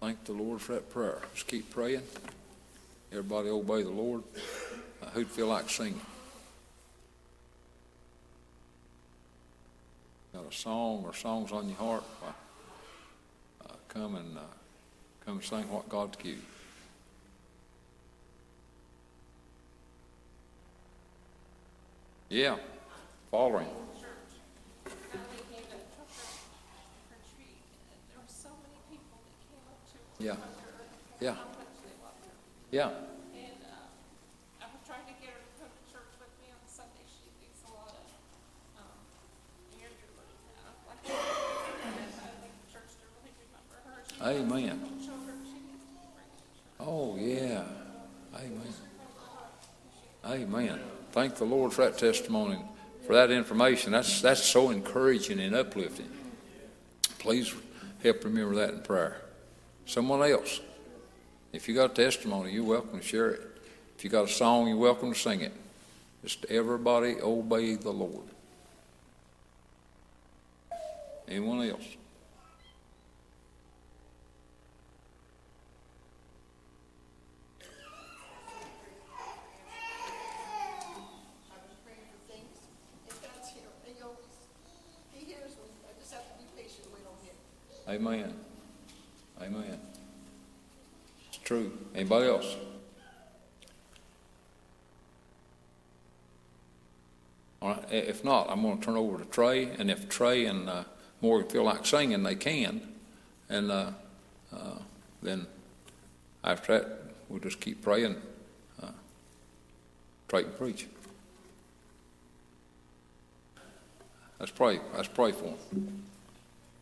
Thank 0.11 0.25
the 0.25 0.33
Lord 0.33 0.59
for 0.59 0.73
that 0.73 0.89
prayer. 0.89 1.21
Just 1.33 1.47
keep 1.47 1.69
praying. 1.69 2.01
Everybody 3.13 3.47
obey 3.47 3.83
the 3.83 3.91
Lord. 3.91 4.23
Uh, 5.01 5.05
who'd 5.11 5.29
feel 5.29 5.47
like 5.47 5.69
singing? 5.69 6.01
Got 10.33 10.51
a 10.51 10.53
song 10.53 11.03
or 11.05 11.13
songs 11.13 11.53
on 11.53 11.69
your 11.69 11.77
heart? 11.77 12.03
Why, 12.19 12.33
uh, 13.69 13.73
come 13.87 14.15
and 14.15 14.37
uh, 14.37 14.41
come 15.25 15.35
and 15.35 15.45
sing 15.45 15.71
what 15.71 15.87
God's 15.87 16.17
given 16.17 16.41
you. 22.29 22.37
Yeah, 22.37 22.57
following. 23.31 23.65
Now 23.65 23.71
we 24.83 25.55
had 25.55 25.63
a 25.63 25.79
trucker 25.95 26.19
retreat, 27.15 27.63
and 27.93 27.99
there 28.11 28.19
were 28.19 28.27
so 28.27 28.49
many 28.59 28.75
people 28.91 29.23
that 29.23 29.35
came 29.47 29.63
up 29.71 29.79
to 29.93 29.97
us. 30.10 30.10
Yeah. 30.21 30.35
Yeah. 31.19 31.35
Yeah. 32.69 32.89
And, 32.89 33.57
I 34.61 34.65
trying 34.85 35.05
to 35.07 35.13
get 35.19 35.33
her 35.33 35.41
to 35.41 35.49
come 35.57 35.69
to 35.73 35.91
church 35.91 36.13
with 36.19 36.29
me 36.39 36.53
on 36.53 36.61
Sunday, 36.67 37.01
she 37.09 37.25
a 37.65 37.73
lot 37.73 37.89
of, 37.89 37.95
I 44.21 44.33
to 44.33 44.37
her. 44.37 44.41
Amen. 44.41 44.77
Oh, 46.79 47.17
yeah. 47.17 47.63
Amen. 48.35 48.73
Amen. 50.23 50.79
Thank 51.13 51.35
the 51.37 51.45
Lord 51.45 51.73
for 51.73 51.85
that 51.85 51.97
testimony, 51.97 52.59
for 53.07 53.13
that 53.15 53.31
information. 53.31 53.91
That's, 53.93 54.21
that's 54.21 54.43
so 54.43 54.69
encouraging 54.69 55.39
and 55.39 55.55
uplifting. 55.55 56.11
Please 57.17 57.51
help 58.03 58.23
remember 58.23 58.53
that 58.55 58.69
in 58.75 58.81
prayer. 58.81 59.19
Someone 59.85 60.21
else, 60.29 60.61
if 61.51 61.67
you 61.67 61.75
got 61.75 61.91
a 61.91 61.93
testimony, 61.93 62.53
you're 62.53 62.63
welcome 62.63 62.99
to 62.99 63.05
share 63.05 63.31
it. 63.31 63.41
If 63.97 64.03
you 64.03 64.09
got 64.09 64.25
a 64.25 64.31
song, 64.31 64.67
you're 64.67 64.77
welcome 64.77 65.13
to 65.13 65.19
sing 65.19 65.41
it. 65.41 65.53
Just 66.23 66.45
everybody 66.45 67.15
obey 67.21 67.75
the 67.75 67.91
Lord. 67.91 68.25
Anyone 71.27 71.67
else? 71.69 71.97
Amen. 87.91 88.50
Amen. 89.41 89.79
It's 91.29 91.37
true. 91.39 91.71
Anybody 91.95 92.27
else? 92.27 92.55
All 97.61 97.69
right. 97.69 97.85
If 97.91 98.23
not, 98.23 98.49
I'm 98.49 98.61
going 98.61 98.77
to 98.77 98.85
turn 98.85 98.95
over 98.95 99.17
to 99.17 99.25
Trey, 99.25 99.65
and 99.65 99.89
if 99.89 100.07
Trey 100.07 100.45
and 100.45 100.69
uh, 100.69 100.83
Morgan 101.21 101.49
feel 101.49 101.63
like 101.63 101.85
singing, 101.85 102.21
they 102.23 102.35
can. 102.35 102.81
And 103.49 103.71
uh, 103.71 103.91
uh, 104.53 104.77
then 105.23 105.47
after 106.43 106.77
that, 106.77 106.99
we'll 107.27 107.39
just 107.39 107.59
keep 107.59 107.81
praying. 107.81 108.17
Uh, 108.81 108.91
Trey 110.27 110.43
can 110.43 110.51
preach. 110.53 110.87
Let's 114.39 114.51
pray. 114.51 114.79
Let's 114.95 115.07
pray 115.07 115.31
for 115.31 115.55
them. 115.71 116.03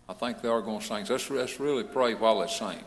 I 0.10 0.14
think 0.14 0.42
they 0.42 0.50
are 0.50 0.62
going 0.62 0.80
to 0.80 0.86
sing. 0.86 1.06
So 1.06 1.14
let's, 1.14 1.30
let's 1.30 1.60
really 1.60 1.84
pray 1.84 2.16
while 2.16 2.40
they 2.40 2.48
sing. 2.48 2.80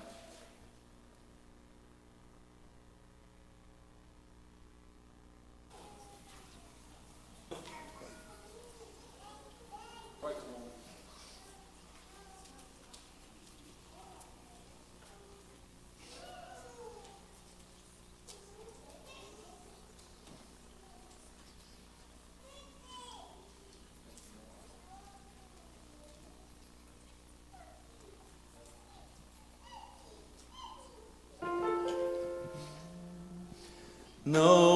No, 34.32 34.71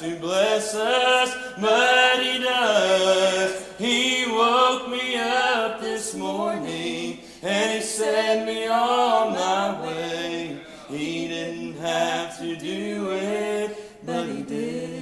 to 0.00 0.16
bless 0.16 0.74
us, 0.74 1.34
but 1.60 2.22
he 2.22 2.38
does. 2.38 3.66
He 3.78 4.26
woke 4.30 4.88
me 4.88 5.16
up 5.16 5.80
this 5.80 6.14
morning 6.14 7.20
and 7.42 7.72
he 7.72 7.80
set 7.80 8.46
me 8.46 8.68
on 8.68 9.32
my 9.32 9.82
way. 9.82 10.60
He 10.88 11.28
didn't 11.28 11.78
have 11.78 12.38
to 12.38 12.56
do 12.56 13.10
it, 13.10 13.76
but 14.06 14.26
he 14.26 14.42
did. 14.42 14.98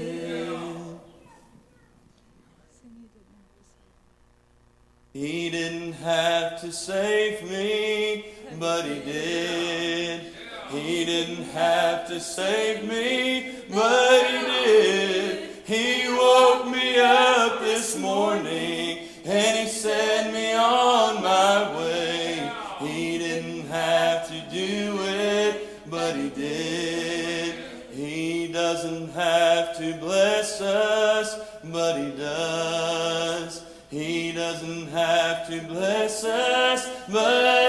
He 5.13 5.49
didn't 5.49 5.93
have 5.95 6.61
to 6.61 6.71
save 6.73 7.43
me, 7.51 8.27
but 8.59 8.85
he 8.85 9.01
did. 9.01 10.33
He 10.69 11.05
didn't 11.07 11.45
have 11.51 12.07
to 12.09 12.21
save 12.21 12.87
me, 12.87 13.56
but 13.77 14.27
he 14.31 14.39
did. 14.47 15.49
He 15.67 16.09
woke 16.09 16.67
me 16.69 16.99
up 16.99 17.61
this 17.61 17.99
morning 17.99 19.01
and 19.27 19.59
he 19.59 19.67
set 19.67 20.33
me 20.33 20.55
on 20.55 21.23
my 21.23 21.77
way. 21.77 22.51
He 22.81 23.19
didn't 23.19 23.67
have 23.69 24.29
to 24.29 24.41
do 24.51 24.97
it, 25.03 25.91
but 25.91 26.17
he 26.17 26.31
did. 26.31 27.55
He 27.93 28.51
doesn't 28.51 29.11
have 29.11 29.77
to 29.77 29.93
bless 29.99 30.62
us, 30.62 31.39
but 31.65 31.99
he 31.99 32.12
does. 32.12 33.62
He 33.91 34.33
doesn't 34.33 34.87
have 34.89 35.49
to 35.51 35.61
bless 35.69 36.25
us, 36.25 36.89
but 37.12 37.65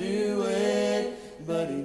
do 0.00 0.42
it, 0.46 1.46
but 1.46 1.68
He 1.68 1.82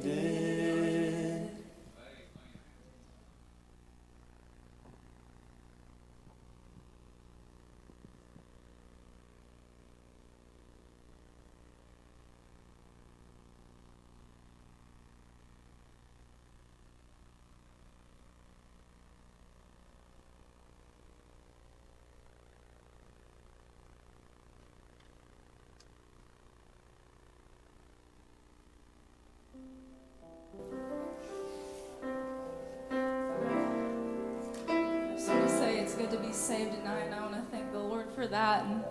saved 36.35 36.73
tonight, 36.73 37.03
and 37.05 37.15
I 37.15 37.21
want 37.21 37.33
to 37.33 37.41
thank 37.49 37.71
the 37.71 37.79
Lord 37.79 38.07
for 38.13 38.27
that. 38.27 38.65
And 38.65 38.83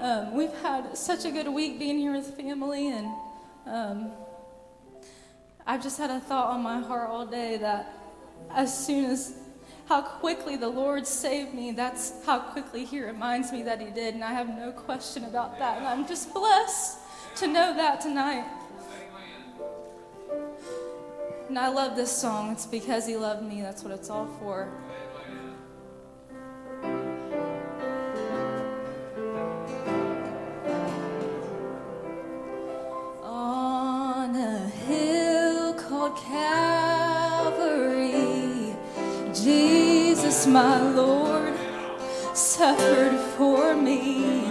um, 0.00 0.34
we've 0.34 0.52
had 0.62 0.96
such 0.98 1.24
a 1.24 1.30
good 1.30 1.48
week 1.48 1.78
being 1.78 1.98
here 1.98 2.12
with 2.12 2.36
family, 2.36 2.88
and 2.88 3.08
um, 3.66 4.10
I've 5.66 5.82
just 5.82 5.96
had 5.98 6.10
a 6.10 6.18
thought 6.18 6.48
on 6.48 6.62
my 6.62 6.80
heart 6.80 7.08
all 7.08 7.24
day 7.24 7.56
that 7.58 7.94
as 8.50 8.86
soon 8.86 9.04
as 9.10 9.34
how 9.88 10.02
quickly 10.02 10.56
the 10.56 10.68
Lord 10.68 11.06
saved 11.06 11.54
me, 11.54 11.70
that's 11.70 12.24
how 12.26 12.40
quickly 12.40 12.84
He 12.84 13.00
reminds 13.00 13.52
me 13.52 13.62
that 13.62 13.80
He 13.80 13.90
did, 13.90 14.14
and 14.14 14.24
I 14.24 14.32
have 14.32 14.48
no 14.48 14.72
question 14.72 15.24
about 15.24 15.58
that. 15.60 15.78
And 15.78 15.86
I'm 15.86 16.06
just 16.06 16.34
blessed 16.34 16.98
to 17.36 17.46
know 17.46 17.74
that 17.76 18.00
tonight. 18.00 18.44
And 21.48 21.58
I 21.58 21.68
love 21.68 21.96
this 21.96 22.10
song. 22.10 22.52
It's 22.52 22.66
because 22.66 23.06
He 23.06 23.16
loved 23.16 23.42
me. 23.42 23.62
That's 23.62 23.82
what 23.84 23.92
it's 23.92 24.10
all 24.10 24.26
for. 24.40 24.68
My 40.48 40.80
Lord, 40.80 41.54
suffered 42.34 43.18
for 43.36 43.74
me. 43.74 44.46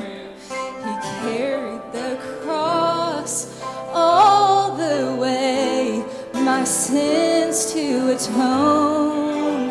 He 0.50 0.94
carried 1.22 1.82
the 1.92 2.20
cross 2.44 3.62
all 3.94 4.76
the 4.76 5.16
way, 5.20 6.06
my 6.34 6.64
sins 6.64 7.74
to 7.74 8.12
atone. 8.14 9.70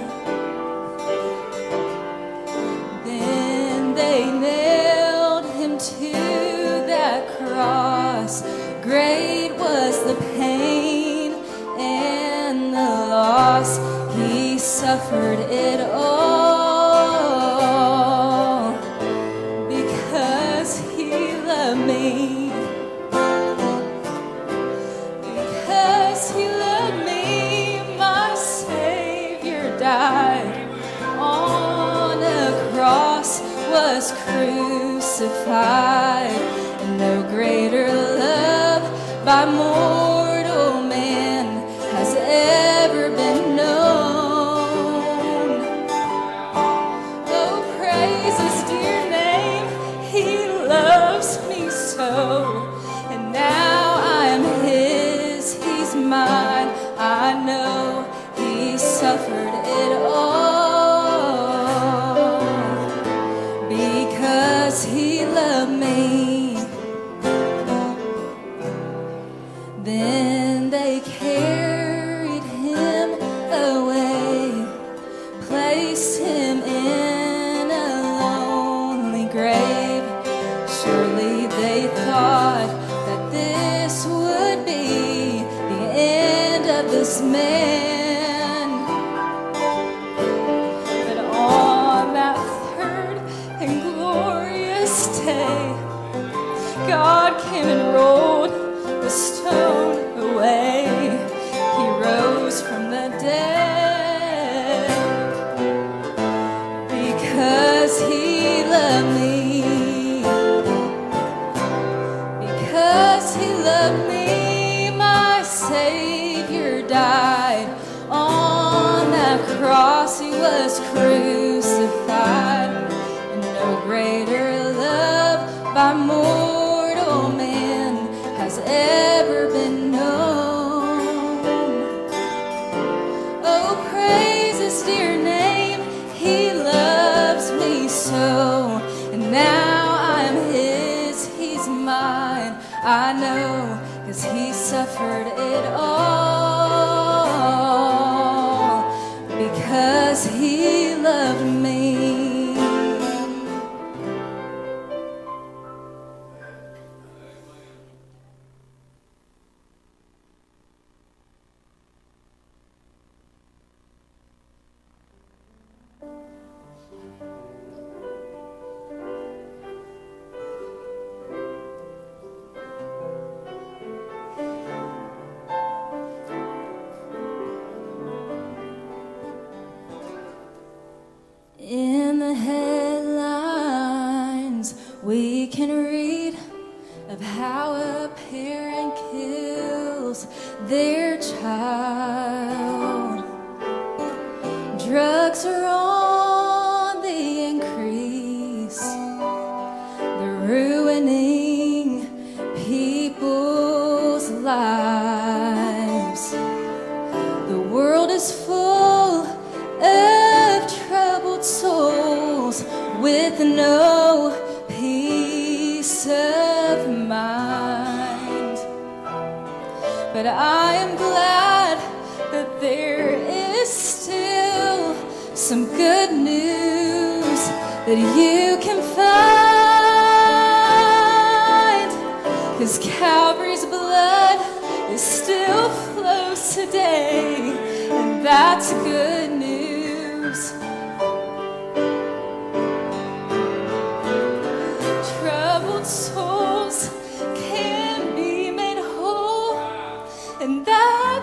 Then 3.04 3.94
they 3.94 4.24
nailed 4.24 5.46
him 5.54 5.78
to 5.78 6.12
that 6.86 7.38
cross. 7.38 8.42
Great 8.82 9.52
was 9.52 10.02
the 10.04 10.16
pain 10.36 11.34
and 11.78 12.72
the 12.72 12.90
loss. 13.14 13.78
He 14.16 14.58
suffered 14.58 15.38
it 15.50 15.80
all 15.80 15.95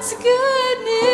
God's 0.03 0.15
goodness. 0.15 1.12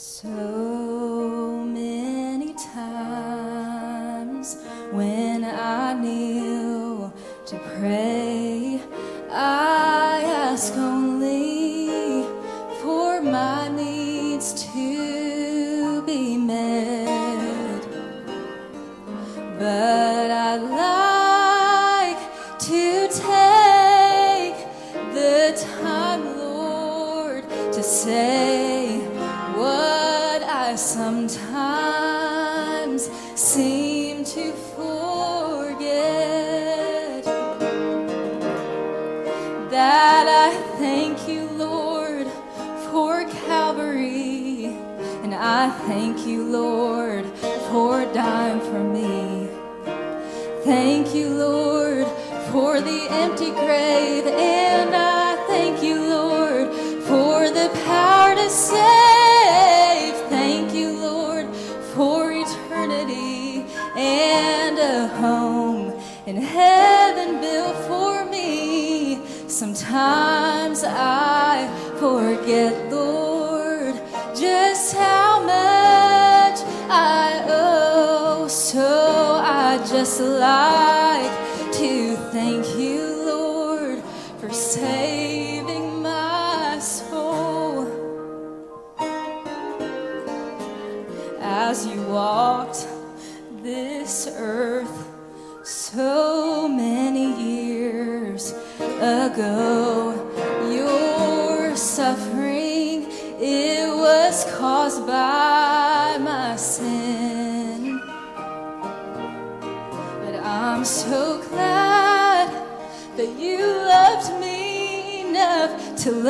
So 0.00 0.28
many 1.66 2.54
times 2.54 4.56
when 4.92 5.42
I 5.42 5.94
kneel 5.94 7.12
to 7.46 7.58
pray. 7.58 8.17
Sometimes 69.88 70.27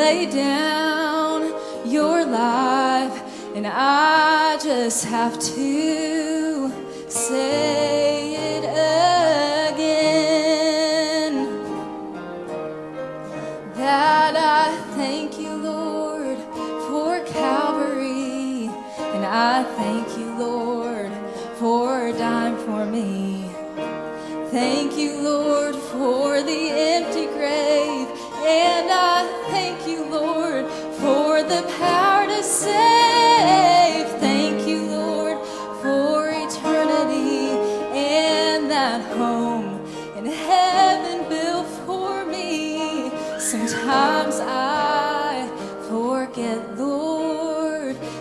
lay 0.08 0.24
down 0.24 1.40
your 1.84 2.24
life, 2.24 3.16
and 3.54 3.66
I 3.66 4.56
just 4.56 5.04
have 5.04 5.38
to 5.50 5.57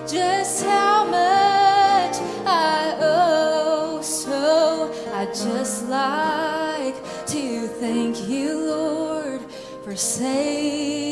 just 0.08 0.64
how 0.64 1.04
much 1.04 2.16
I 2.46 2.98
owe. 3.02 4.02
So 4.02 4.90
I 5.14 5.26
just 5.26 5.90
like 5.90 6.96
to 7.28 7.68
thank 7.68 8.28
you, 8.28 8.68
Lord, 8.68 9.42
for 9.84 9.96
saving 9.96 11.07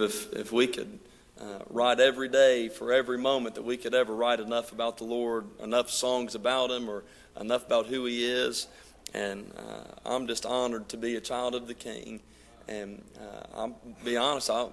If, 0.00 0.32
if 0.32 0.52
we 0.52 0.66
could 0.66 0.98
uh, 1.40 1.60
write 1.70 2.00
every 2.00 2.28
day 2.28 2.68
for 2.68 2.92
every 2.92 3.18
moment 3.18 3.54
that 3.54 3.64
we 3.64 3.76
could 3.76 3.94
ever 3.94 4.14
write 4.14 4.40
enough 4.40 4.72
about 4.72 4.98
the 4.98 5.04
Lord, 5.04 5.46
enough 5.62 5.90
songs 5.90 6.34
about 6.34 6.70
Him, 6.70 6.88
or 6.88 7.04
enough 7.40 7.66
about 7.66 7.86
who 7.86 8.04
He 8.04 8.24
is. 8.24 8.66
And 9.14 9.52
uh, 9.56 9.94
I'm 10.04 10.26
just 10.26 10.46
honored 10.46 10.88
to 10.90 10.96
be 10.96 11.16
a 11.16 11.20
child 11.20 11.54
of 11.54 11.66
the 11.66 11.74
King. 11.74 12.20
And 12.68 13.02
uh, 13.18 13.46
I'll 13.54 13.80
be 14.04 14.16
honest, 14.16 14.50
I'm 14.50 14.70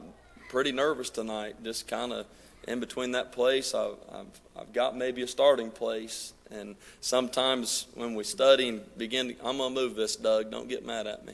pretty 0.49 0.71
nervous 0.71 1.09
tonight, 1.09 1.55
just 1.63 1.87
kind 1.87 2.11
of 2.13 2.25
in 2.67 2.79
between 2.79 3.11
that 3.11 3.31
place. 3.31 3.73
I've, 3.73 3.95
I've, 4.13 4.41
I've 4.59 4.73
got 4.73 4.95
maybe 4.95 5.21
a 5.21 5.27
starting 5.27 5.71
place. 5.71 6.33
And 6.51 6.75
sometimes 7.01 7.87
when 7.95 8.13
we 8.13 8.23
study 8.23 8.69
and 8.69 8.97
begin, 8.97 9.29
to, 9.29 9.35
I'm 9.45 9.57
going 9.57 9.73
to 9.73 9.81
move 9.81 9.95
this, 9.95 10.15
Doug. 10.15 10.51
Don't 10.51 10.69
get 10.69 10.85
mad 10.85 11.07
at 11.07 11.25
me. 11.25 11.33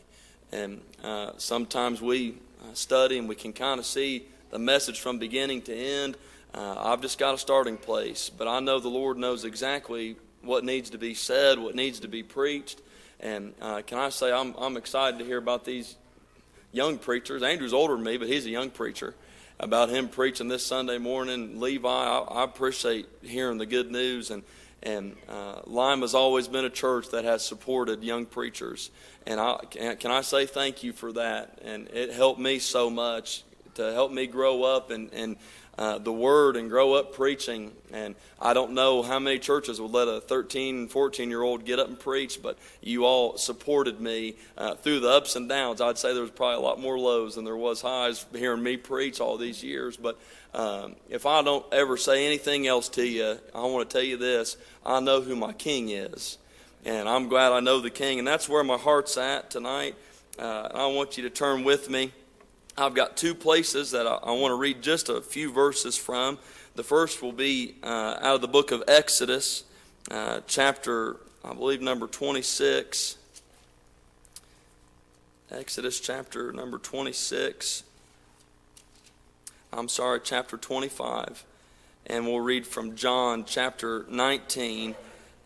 And 0.51 0.81
uh, 1.03 1.31
sometimes 1.37 2.01
we 2.01 2.35
uh, 2.63 2.73
study 2.73 3.17
and 3.17 3.27
we 3.27 3.35
can 3.35 3.53
kind 3.53 3.79
of 3.79 3.85
see 3.85 4.25
the 4.49 4.59
message 4.59 4.99
from 4.99 5.19
beginning 5.19 5.61
to 5.63 5.75
end. 5.75 6.17
Uh, 6.53 6.75
I've 6.77 7.01
just 7.01 7.17
got 7.17 7.33
a 7.33 7.37
starting 7.37 7.77
place, 7.77 8.29
but 8.29 8.47
I 8.47 8.59
know 8.59 8.79
the 8.79 8.89
Lord 8.89 9.17
knows 9.17 9.43
exactly 9.43 10.15
what 10.41 10.63
needs 10.63 10.91
to 10.91 10.97
be 10.97 11.13
said, 11.13 11.59
what 11.59 11.75
needs 11.75 12.01
to 12.01 12.07
be 12.07 12.23
preached. 12.23 12.81
And 13.19 13.53
uh, 13.61 13.81
can 13.81 13.97
I 13.97 14.09
say, 14.09 14.31
I'm, 14.31 14.53
I'm 14.57 14.77
excited 14.77 15.19
to 15.19 15.25
hear 15.25 15.37
about 15.37 15.65
these 15.65 15.95
young 16.71 16.97
preachers. 16.97 17.43
Andrew's 17.43 17.73
older 17.73 17.95
than 17.95 18.03
me, 18.03 18.17
but 18.17 18.27
he's 18.27 18.45
a 18.45 18.49
young 18.49 18.69
preacher. 18.69 19.15
About 19.59 19.89
him 19.89 20.09
preaching 20.09 20.47
this 20.47 20.65
Sunday 20.65 20.97
morning. 20.97 21.59
Levi, 21.59 21.87
I, 21.87 22.19
I 22.19 22.43
appreciate 22.43 23.07
hearing 23.21 23.57
the 23.57 23.65
good 23.65 23.91
news. 23.91 24.29
And, 24.31 24.43
and 24.83 25.15
uh, 25.29 25.61
Lima's 25.65 26.13
always 26.13 26.47
been 26.47 26.65
a 26.65 26.69
church 26.69 27.09
that 27.09 27.23
has 27.23 27.45
supported 27.45 28.03
young 28.03 28.25
preachers. 28.25 28.91
And 29.25 29.39
I, 29.39 29.57
can, 29.69 29.97
can 29.97 30.11
I 30.11 30.21
say 30.21 30.45
thank 30.45 30.83
you 30.83 30.93
for 30.93 31.13
that? 31.13 31.59
And 31.63 31.87
it 31.89 32.11
helped 32.11 32.39
me 32.39 32.59
so 32.59 32.89
much 32.89 33.43
to 33.75 33.93
help 33.93 34.11
me 34.11 34.27
grow 34.27 34.63
up 34.63 34.91
and, 34.91 35.11
and 35.13 35.37
uh, 35.77 35.97
the 35.97 36.11
word 36.11 36.55
and 36.55 36.69
grow 36.69 36.93
up 36.93 37.13
preaching. 37.13 37.71
And 37.91 38.15
I 38.39 38.53
don't 38.53 38.73
know 38.73 39.01
how 39.01 39.19
many 39.19 39.39
churches 39.39 39.81
would 39.81 39.91
let 39.91 40.07
a 40.07 40.21
13, 40.21 40.87
14 40.87 41.29
year 41.29 41.41
old 41.41 41.65
get 41.65 41.79
up 41.79 41.87
and 41.87 41.99
preach, 41.99 42.41
but 42.43 42.59
you 42.81 43.05
all 43.05 43.37
supported 43.37 43.99
me 43.99 44.35
uh, 44.57 44.75
through 44.75 44.99
the 44.99 45.09
ups 45.09 45.35
and 45.35 45.49
downs. 45.49 45.81
I'd 45.81 45.97
say 45.97 46.13
there 46.13 46.21
was 46.21 46.31
probably 46.31 46.57
a 46.57 46.67
lot 46.67 46.79
more 46.79 46.99
lows 46.99 47.35
than 47.35 47.45
there 47.45 47.57
was 47.57 47.81
highs 47.81 48.25
hearing 48.33 48.61
me 48.61 48.77
preach 48.77 49.19
all 49.19 49.37
these 49.37 49.63
years. 49.63 49.97
But 49.97 50.19
um, 50.53 50.95
if 51.09 51.25
I 51.25 51.41
don't 51.41 51.65
ever 51.73 51.97
say 51.97 52.25
anything 52.25 52.67
else 52.67 52.89
to 52.89 53.05
you, 53.05 53.37
I 53.55 53.61
want 53.61 53.89
to 53.89 53.93
tell 53.93 54.05
you 54.05 54.17
this 54.17 54.57
I 54.85 54.99
know 54.99 55.21
who 55.21 55.35
my 55.35 55.53
king 55.53 55.89
is. 55.89 56.37
And 56.85 57.07
I'm 57.07 57.29
glad 57.29 57.53
I 57.53 57.61
know 57.61 57.79
the 57.79 57.89
king. 57.89 58.19
And 58.19 58.27
that's 58.27 58.49
where 58.49 58.63
my 58.63 58.77
heart's 58.77 59.17
at 59.17 59.49
tonight. 59.49 59.95
Uh, 60.37 60.67
I 60.73 60.87
want 60.87 61.17
you 61.17 61.23
to 61.23 61.29
turn 61.29 61.63
with 61.63 61.89
me. 61.89 62.11
I've 62.77 62.93
got 62.93 63.15
two 63.15 63.35
places 63.35 63.91
that 63.91 64.05
I, 64.05 64.15
I 64.15 64.31
want 64.31 64.51
to 64.51 64.55
read 64.55 64.81
just 64.81 65.09
a 65.09 65.21
few 65.21 65.51
verses 65.51 65.95
from. 65.95 66.39
The 66.75 66.83
first 66.83 67.21
will 67.21 67.31
be 67.31 67.75
uh, 67.83 68.17
out 68.19 68.35
of 68.35 68.41
the 68.41 68.47
book 68.47 68.71
of 68.71 68.83
Exodus, 68.87 69.63
uh, 70.09 70.41
chapter, 70.47 71.17
I 71.45 71.53
believe, 71.53 71.81
number 71.81 72.07
26. 72.07 73.17
Exodus 75.51 75.99
chapter 75.99 76.51
number 76.51 76.79
26. 76.79 77.83
I'm 79.75 79.89
sorry, 79.89 80.19
chapter 80.23 80.55
25. 80.55 81.43
And 82.05 82.27
we'll 82.27 82.39
read 82.39 82.67
from 82.67 82.95
John 82.95 83.43
chapter 83.43 84.05
19. 84.07 84.93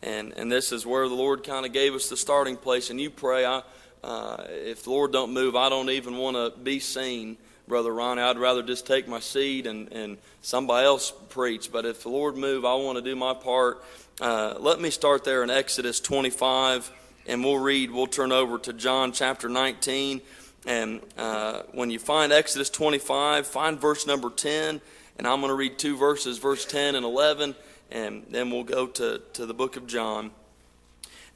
And, 0.03 0.33
and 0.33 0.51
this 0.51 0.73
is 0.73 0.85
where 0.85 1.07
the 1.07 1.15
Lord 1.15 1.45
kind 1.45 1.65
of 1.65 1.71
gave 1.71 1.93
us 1.93 2.09
the 2.09 2.17
starting 2.17 2.57
place. 2.57 2.89
And 2.89 2.99
you 2.99 3.09
pray, 3.09 3.45
I, 3.45 3.63
uh, 4.03 4.43
if 4.49 4.83
the 4.83 4.89
Lord 4.89 5.13
don't 5.13 5.33
move, 5.33 5.55
I 5.55 5.69
don't 5.69 5.89
even 5.89 6.17
want 6.17 6.35
to 6.35 6.59
be 6.59 6.79
seen, 6.79 7.37
Brother 7.69 7.93
Ronnie. 7.93 8.21
I'd 8.21 8.37
rather 8.37 8.61
just 8.61 8.85
take 8.85 9.07
my 9.07 9.21
seat 9.21 9.65
and, 9.65 9.91
and 9.93 10.17
somebody 10.41 10.85
else 10.85 11.13
preach. 11.29 11.71
But 11.71 11.85
if 11.85 12.03
the 12.03 12.09
Lord 12.09 12.35
move, 12.35 12.65
I 12.65 12.75
want 12.75 12.97
to 12.97 13.01
do 13.01 13.15
my 13.15 13.33
part. 13.33 13.81
Uh, 14.19 14.55
let 14.59 14.81
me 14.81 14.89
start 14.89 15.23
there 15.23 15.41
in 15.41 15.49
Exodus 15.49 16.01
25, 16.01 16.91
and 17.27 17.43
we'll 17.43 17.59
read, 17.59 17.91
we'll 17.91 18.07
turn 18.07 18.33
over 18.33 18.57
to 18.57 18.73
John 18.73 19.13
chapter 19.13 19.47
19. 19.47 20.21
And 20.67 20.99
uh, 21.17 21.61
when 21.71 21.89
you 21.89 21.97
find 21.97 22.33
Exodus 22.33 22.69
25, 22.69 23.47
find 23.47 23.79
verse 23.79 24.05
number 24.05 24.29
10, 24.29 24.81
and 25.17 25.25
I'm 25.25 25.39
going 25.39 25.49
to 25.49 25.55
read 25.55 25.79
two 25.79 25.95
verses, 25.95 26.39
verse 26.39 26.65
10 26.65 26.95
and 26.95 27.05
11. 27.05 27.55
and 27.89 28.25
then 28.29 28.51
we'll 28.51 28.65
go 28.65 28.85
to, 28.85 29.21
to 29.33 29.45
the 29.45 29.53
book 29.53 29.77
of 29.77 29.87
John. 29.87 30.29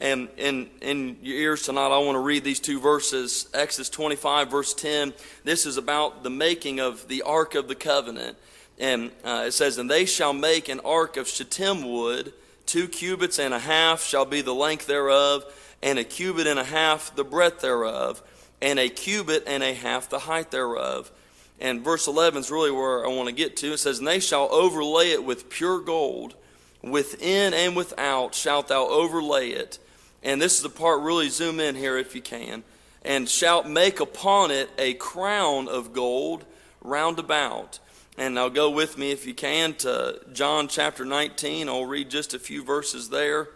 And 0.02 0.28
in, 0.36 0.70
in 0.82 1.18
your 1.22 1.38
ears 1.38 1.64
tonight, 1.64 1.96
I 1.96 2.00
want 2.00 2.18
to 2.18 2.20
read 2.20 2.44
these 2.44 2.60
two 2.60 2.82
verses 2.82 3.48
Exodus 3.54 3.90
25, 3.90 4.52
verse 4.52 4.74
10. 4.74 5.14
This 5.46 5.66
is 5.66 5.78
about 5.78 6.24
the 6.24 6.30
making 6.30 6.82
of 6.82 7.08
the 7.08 7.22
Ark 7.22 7.56
of 7.56 7.70
the 7.70 7.76
Covenant. 7.76 8.38
And 8.80 9.12
uh, 9.24 9.46
it 9.48 9.52
says, 9.54 9.78
And 9.78 9.90
they 9.90 10.06
shall 10.06 10.34
make 10.34 10.68
an 10.68 10.82
ark 10.84 11.16
of 11.16 11.30
shittim 11.30 11.90
wood, 11.90 12.34
two 12.66 12.90
cubits 12.90 13.40
and 13.40 13.54
a 13.54 13.60
half 13.60 14.04
shall 14.04 14.26
be 14.26 14.42
the 14.42 14.54
length 14.56 14.88
thereof, 14.88 15.46
and 15.82 15.98
a 16.00 16.04
cubit 16.04 16.48
and 16.48 16.60
a 16.60 16.66
half 16.66 17.16
the 17.16 17.24
breadth 17.24 17.62
thereof, 17.62 18.22
and 18.62 18.80
a 18.80 18.90
cubit 18.90 19.44
and 19.48 19.64
a 19.64 19.74
half 19.74 20.10
the 20.10 20.20
height 20.20 20.52
thereof. 20.52 21.12
And 21.60 21.84
verse 21.84 22.08
11 22.08 22.40
is 22.40 22.52
really 22.52 22.72
where 22.72 23.06
I 23.06 23.10
want 23.10 23.30
to 23.30 23.36
get 23.36 23.56
to. 23.58 23.74
It 23.74 23.78
says, 23.78 24.00
And 24.00 24.08
they 24.08 24.20
shall 24.20 24.52
overlay 24.52 25.12
it 25.12 25.24
with 25.24 25.50
pure 25.50 25.80
gold, 25.80 26.36
within 26.82 27.54
and 27.54 27.76
without 27.76 28.34
shalt 28.34 28.68
thou 28.68 28.88
overlay 28.88 29.50
it. 29.50 29.78
And 30.24 30.42
this 30.42 30.58
is 30.58 30.64
the 30.64 30.70
part, 30.70 31.02
really 31.02 31.30
zoom 31.30 31.60
in 31.60 31.76
here 31.76 31.98
if 31.98 32.16
you 32.16 32.22
can. 32.22 32.64
And 33.04 33.28
shalt 33.28 33.68
make 33.68 34.00
upon 34.00 34.52
it 34.52 34.70
a 34.78 34.94
crown 34.96 35.68
of 35.68 35.94
gold 35.94 36.46
round 36.82 37.20
about. 37.20 37.80
And 38.18 38.36
now 38.36 38.50
go 38.50 38.70
with 38.70 38.98
me, 38.98 39.12
if 39.12 39.26
you 39.26 39.34
can, 39.34 39.74
to 39.76 40.20
John 40.34 40.68
chapter 40.68 41.06
19. 41.06 41.70
I'll 41.70 41.86
read 41.86 42.10
just 42.10 42.34
a 42.34 42.40
few 42.40 42.64
verses 42.64 43.10
there. 43.10 43.50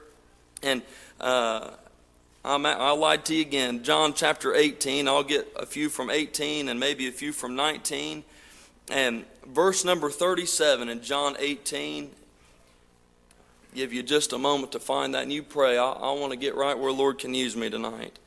And 0.63 0.81
uh, 1.19 1.71
I'm, 2.45 2.65
I 2.65 2.91
lied 2.91 3.25
to 3.25 3.35
you 3.35 3.41
again. 3.41 3.83
John 3.83 4.13
chapter 4.13 4.53
18. 4.53 5.07
I'll 5.07 5.23
get 5.23 5.51
a 5.55 5.65
few 5.65 5.89
from 5.89 6.09
18 6.09 6.69
and 6.69 6.79
maybe 6.79 7.07
a 7.07 7.11
few 7.11 7.33
from 7.33 7.55
19. 7.55 8.23
And 8.89 9.25
verse 9.47 9.83
number 9.83 10.09
37 10.09 10.89
in 10.89 11.01
John 11.01 11.35
18. 11.39 12.11
Give 13.73 13.91
you 13.91 14.03
just 14.03 14.31
a 14.31 14.37
moment 14.37 14.71
to 14.73 14.79
find 14.79 15.15
that 15.15 15.23
and 15.23 15.33
you 15.33 15.43
pray. 15.43 15.77
I, 15.77 15.91
I 15.91 16.11
want 16.13 16.31
to 16.31 16.37
get 16.37 16.55
right 16.55 16.77
where 16.77 16.91
Lord 16.91 17.19
can 17.19 17.33
use 17.33 17.55
me 17.55 17.69
tonight 17.69 18.19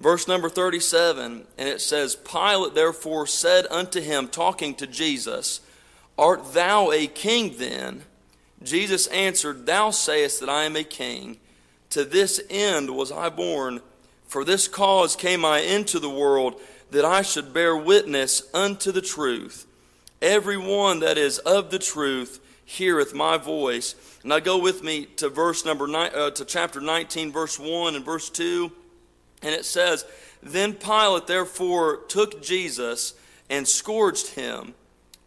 verse 0.00 0.28
number 0.28 0.48
37, 0.48 1.46
and 1.56 1.68
it 1.68 1.80
says, 1.80 2.16
Pilate 2.16 2.74
therefore 2.74 3.26
said 3.26 3.66
unto 3.70 4.00
him, 4.00 4.28
talking 4.28 4.74
to 4.76 4.86
Jesus, 4.86 5.60
Art 6.16 6.52
thou 6.52 6.90
a 6.90 7.06
king 7.06 7.54
then? 7.58 8.02
Jesus 8.62 9.06
answered, 9.08 9.66
Thou 9.66 9.90
sayest 9.90 10.40
that 10.40 10.48
I 10.48 10.64
am 10.64 10.76
a 10.76 10.84
king. 10.84 11.38
To 11.90 12.04
this 12.04 12.40
end 12.50 12.90
was 12.90 13.10
I 13.10 13.28
born. 13.28 13.80
For 14.26 14.44
this 14.44 14.68
cause 14.68 15.16
came 15.16 15.44
I 15.44 15.60
into 15.60 15.98
the 15.98 16.10
world, 16.10 16.60
that 16.90 17.04
I 17.04 17.22
should 17.22 17.52
bear 17.52 17.76
witness 17.76 18.42
unto 18.52 18.92
the 18.92 19.00
truth. 19.00 19.66
Every 20.20 20.56
one 20.56 21.00
that 21.00 21.16
is 21.16 21.38
of 21.38 21.70
the 21.70 21.78
truth 21.78 22.40
heareth 22.64 23.14
my 23.14 23.38
voice. 23.38 23.94
Now 24.24 24.40
go 24.40 24.58
with 24.58 24.82
me 24.82 25.06
to 25.16 25.28
verse 25.28 25.64
number 25.64 25.86
nine, 25.86 26.10
uh, 26.14 26.30
to 26.32 26.44
chapter 26.44 26.80
19, 26.80 27.32
verse 27.32 27.58
1 27.58 27.94
and 27.94 28.04
verse 28.04 28.28
2. 28.28 28.70
And 29.42 29.54
it 29.54 29.64
says, 29.64 30.04
Then 30.42 30.74
Pilate 30.74 31.26
therefore 31.26 32.00
took 32.08 32.42
Jesus 32.42 33.14
and 33.48 33.66
scourged 33.66 34.34
him, 34.34 34.74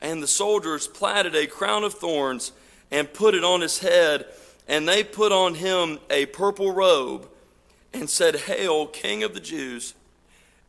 and 0.01 0.21
the 0.21 0.27
soldiers 0.27 0.87
platted 0.87 1.35
a 1.35 1.47
crown 1.47 1.83
of 1.83 1.93
thorns 1.93 2.51
and 2.91 3.11
put 3.11 3.33
it 3.33 3.43
on 3.43 3.61
his 3.61 3.79
head, 3.79 4.25
and 4.71 4.87
they 4.87 5.03
put 5.03 5.33
on 5.33 5.55
him 5.55 5.99
a 6.09 6.27
purple 6.27 6.71
robe 6.71 7.27
and 7.93 8.09
said, 8.09 8.37
Hail, 8.37 8.87
King 8.87 9.21
of 9.21 9.33
the 9.33 9.41
Jews! 9.41 9.95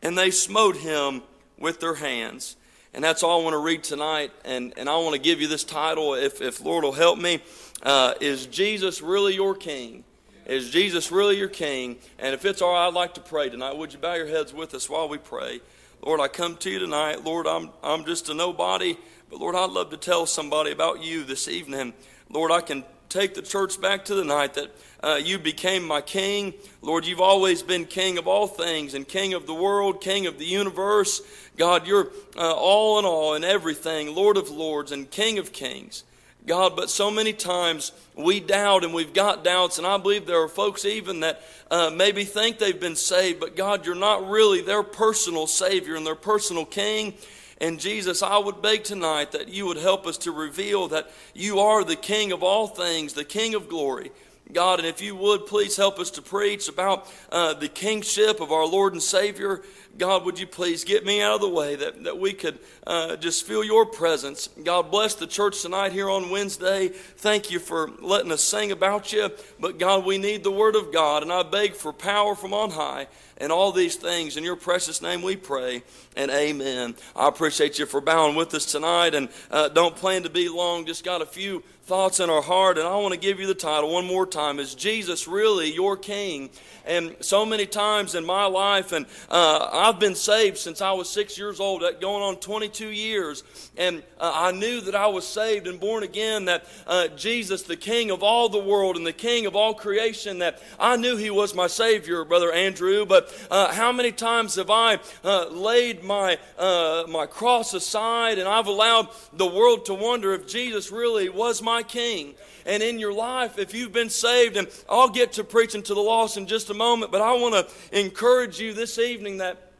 And 0.03 0.19
they 0.19 0.33
smote 0.33 0.79
him 0.79 1.23
with 1.57 1.79
their 1.79 1.95
hands. 1.95 2.57
And 2.93 3.05
that's 3.05 3.23
all 3.23 3.41
I 3.41 3.45
want 3.45 3.55
to 3.55 3.59
read 3.59 3.85
tonight. 3.85 4.33
And, 4.45 4.75
and 4.77 4.89
I 4.89 4.97
want 4.97 5.15
to 5.15 5.21
give 5.21 5.41
you 5.41 5.47
this 5.47 5.63
title, 5.63 6.15
if, 6.15 6.43
if 6.43 6.61
Lord 6.61 6.83
will 6.83 6.91
help 6.91 7.17
me. 7.17 7.45
Uh, 7.81 8.15
is 8.21 8.47
Jesus 8.47 9.01
really 9.01 9.37
your 9.37 9.55
King? 9.55 10.03
Is 10.47 10.71
Jesus 10.71 11.13
really 11.13 11.39
your 11.39 11.49
King? 11.49 11.97
And 12.19 12.35
if 12.35 12.45
it's 12.45 12.61
all 12.61 12.73
right, 12.73 12.89
I'd 12.89 12.95
like 12.95 13.15
to 13.15 13.21
pray 13.21 13.51
tonight. 13.51 13.77
Would 13.77 13.93
you 13.93 14.01
bow 14.01 14.15
your 14.15 14.27
heads 14.27 14.53
with 14.53 14.75
us 14.75 14.91
while 14.91 15.09
we 15.09 15.19
pray? 15.19 15.61
Lord, 16.05 16.19
I 16.19 16.27
come 16.27 16.57
to 16.57 16.71
you 16.71 16.81
tonight. 16.81 17.23
Lord, 17.23 17.47
I'm, 17.47 17.71
I'm 17.85 18.05
just 18.05 18.29
a 18.29 18.35
nobody, 18.35 18.97
but 19.31 19.39
Lord, 19.39 19.55
I'd 19.55 19.71
love 19.71 19.91
to 19.91 19.97
tell 19.97 20.27
somebody 20.27 20.73
about 20.73 21.05
you 21.05 21.23
this 21.23 21.47
evening. 21.47 21.95
Lord, 22.29 22.51
I 22.51 22.63
can 22.63 22.83
take 23.13 23.35
the 23.35 23.43
church 23.43 23.81
back 23.81 24.07
to 24.07 24.15
the 24.15 24.25
night 24.25 24.55
that 24.55 24.71
uh, 25.03 25.21
you 25.23 25.39
became 25.39 25.85
my 25.85 26.01
king. 26.01 26.55
Lord, 26.81 27.05
you've 27.05 27.21
always 27.21 27.63
been 27.63 27.85
king 27.85 28.17
of 28.19 28.27
all 28.27 28.47
things 28.47 28.95
and 28.95 29.07
king 29.07 29.35
of 29.35 29.47
the 29.47 29.55
world, 29.55 30.01
king 30.01 30.27
of 30.27 30.39
the 30.39 30.47
universe. 30.47 31.21
God, 31.57 31.87
you're 31.87 32.09
uh, 32.37 32.55
all 32.55 32.99
in 32.99 33.05
all 33.05 33.35
and 33.35 33.45
everything, 33.45 34.15
Lord 34.15 34.37
of 34.37 34.51
lords 34.51 34.93
and 34.93 35.11
king 35.11 35.39
of 35.39 35.53
kings. 35.53 36.05
God, 36.47 36.75
but 36.75 36.91
so 36.91 37.11
many 37.11 37.33
times 37.33 37.93
we 38.17 38.41
doubt 38.41 38.83
and 38.83 38.93
we've 38.93 39.13
got 39.13 39.45
doubts, 39.45 39.79
and 39.79 39.87
I 39.87 39.97
believe 39.99 40.27
there 40.27 40.43
are 40.43 40.49
folks 40.49 40.85
even 40.85 41.21
that 41.21 41.41
uh, 41.71 41.91
maybe 41.91 42.25
think 42.25 42.59
they've 42.59 42.81
been 42.81 42.97
saved, 42.97 43.39
but 43.39 43.55
God, 43.55 43.87
you're 43.87 43.95
not 43.95 44.29
really 44.29 44.61
their 44.61 44.83
personal 44.83 45.47
Savior 45.47 45.95
and 45.95 46.05
their 46.05 46.17
personal 46.17 46.65
King. 46.65 47.15
And 47.63 47.79
Jesus, 47.79 48.25
I 48.25 48.39
would 48.39 48.61
beg 48.61 48.83
tonight 48.83 49.31
that 49.33 49.47
you 49.47 49.67
would 49.67 49.77
help 49.77 50.05
us 50.05 50.19
to 50.19 50.33
reveal 50.33 50.89
that 50.89 51.09
you 51.33 51.61
are 51.61 51.85
the 51.85 51.95
King 51.95 52.33
of 52.33 52.43
all 52.43 52.67
things, 52.67 53.15
the 53.15 53.25
King 53.25 53.55
of 53.55 53.69
glory. 53.69 54.11
God, 54.53 54.79
and 54.79 54.87
if 54.87 55.01
you 55.01 55.17
would, 55.17 55.47
please 55.47 55.77
help 55.77 55.99
us 55.99 56.11
to 56.13 56.23
preach 56.23 56.69
about 56.69 57.11
uh, 57.31 57.55
the 57.55 57.69
kingship 57.69 58.41
of 58.41 58.53
our 58.53 58.67
Lord 58.67 58.93
and 58.93 59.03
Savior. 59.03 59.63
God, 59.97 60.25
would 60.25 60.39
you 60.39 60.47
please 60.47 60.85
get 60.85 61.05
me 61.05 61.21
out 61.21 61.37
of 61.37 61.41
the 61.43 61.49
way 61.49 61.77
that, 61.77 62.05
that 62.05 62.19
we 62.19 62.33
could 62.33 62.59
uh, 62.87 63.17
just 63.17 63.47
feel 63.47 63.63
your 63.63 63.85
presence. 63.85 64.49
God, 64.63 64.91
bless 64.91 65.15
the 65.15 65.27
church 65.27 65.61
tonight 65.63 65.93
here 65.93 66.09
on 66.09 66.31
Wednesday. 66.31 66.89
Thank 66.89 67.51
you 67.51 67.59
for 67.59 67.91
letting 68.01 68.33
us 68.33 68.43
sing 68.43 68.73
about 68.73 69.13
you. 69.13 69.31
But 69.61 69.79
God, 69.79 70.05
we 70.05 70.19
need 70.19 70.45
the 70.45 70.51
Word 70.51 70.77
of 70.77 70.93
God, 70.93 71.23
and 71.23 71.33
I 71.33 71.43
beg 71.43 71.75
for 71.75 71.93
power 71.93 72.35
from 72.35 72.55
on 72.55 72.71
high. 72.71 73.07
And 73.39 73.51
all 73.51 73.73
these 73.73 73.97
things 73.97 74.37
in 74.37 74.45
your 74.45 74.57
precious 74.57 75.03
name 75.03 75.21
we 75.21 75.37
pray, 75.37 75.83
and 76.17 76.31
amen. 76.31 76.95
I 77.17 77.29
appreciate 77.29 77.79
you 77.79 77.87
for 77.87 78.01
bowing 78.01 78.37
with 78.37 78.55
us 78.55 78.67
tonight, 78.67 79.15
and 79.15 79.29
uh, 79.51 79.69
don't 79.69 79.97
plan 79.97 80.23
to 80.23 80.31
be 80.31 80.49
long. 80.49 80.87
Just 80.87 81.05
got 81.05 81.23
a 81.23 81.27
few 81.27 81.63
thoughts 81.93 82.21
in 82.21 82.31
our 82.31 82.41
heart, 82.41 82.79
and 82.79 82.89
I 82.89 82.97
want 82.97 83.13
to 83.13 83.21
give 83.21 83.39
you 83.39 83.47
the 83.47 83.55
title 83.55 83.93
one 83.93 84.07
more 84.07 84.27
time 84.27 84.59
Is 84.59 84.75
Jesus 84.75 85.29
really 85.29 85.71
your 85.71 85.95
King? 85.95 86.49
And 86.87 87.15
so 87.21 87.45
many 87.45 87.67
times 87.67 88.15
in 88.15 88.25
my 88.25 88.47
life, 88.47 88.93
and 88.93 89.05
uh, 89.31 89.69
I've 89.71 90.01
been 90.01 90.15
saved 90.15 90.57
since 90.57 90.81
I 90.81 90.93
was 90.93 91.09
six 91.11 91.37
years 91.37 91.61
old, 91.61 91.83
going 92.01 92.23
on 92.23 92.37
22 92.37 92.89
years, 92.89 93.45
and 93.77 94.03
uh, 94.19 94.33
I 94.35 94.53
knew 94.53 94.81
that 94.81 94.95
I 94.95 95.07
was 95.09 95.27
saved 95.27 95.67
and 95.67 95.79
born 95.79 96.03
again, 96.03 96.47
that 96.47 96.65
uh, 96.87 97.09
Jesus, 97.09 97.63
the 97.63 97.77
King 97.77 98.11
of 98.11 98.23
all 98.23 98.49
the 98.49 98.59
world 98.59 98.97
and 98.97 99.07
the 99.07 99.13
King 99.13 99.45
of 99.45 99.55
all 99.55 99.75
creation, 99.75 100.39
that 100.39 100.63
I 100.81 100.97
knew 100.97 101.19
He 101.19 101.29
was 101.29 101.55
my 101.55 101.67
Savior, 101.67 102.25
Brother 102.25 102.53
Andrew. 102.53 103.05
But 103.05 103.33
uh, 103.51 103.71
how 103.71 103.93
many 103.93 104.13
times 104.13 104.55
have 104.55 104.71
I 104.71 104.99
uh, 105.23 105.49
laid 105.51 106.03
my, 106.03 106.39
uh, 106.59 107.05
my 107.07 107.27
cross 107.27 107.75
aside 107.75 108.39
and 108.39 108.49
I've 108.49 108.67
allowed 108.67 109.09
the 109.35 109.47
world 109.47 109.85
to 109.87 109.95
wonder 109.95 110.33
if 110.33 110.49
Jesus 110.49 110.91
really 110.91 111.29
was 111.29 111.63
my 111.63 111.82
King? 111.83 112.35
and 112.67 112.83
in 112.83 112.99
your 112.99 113.13
life 113.13 113.59
if 113.59 113.75
you've 113.75 113.93
been 113.93 114.11
saved. 114.11 114.57
And 114.57 114.69
I'll 114.89 115.09
get 115.09 115.33
to 115.33 115.45
preaching 115.45 115.83
to 115.85 115.95
the 115.95 116.01
lost 116.01 116.37
in 116.37 116.47
just 116.47 116.71
a 116.71 116.75
moment, 116.75 117.13
but 117.13 117.21
I 117.21 117.33
want 117.33 117.55
to 117.55 117.99
encourage 117.99 118.61
you 118.61 118.73
this 118.73 118.99
evening 118.99 119.39
that 119.39 119.73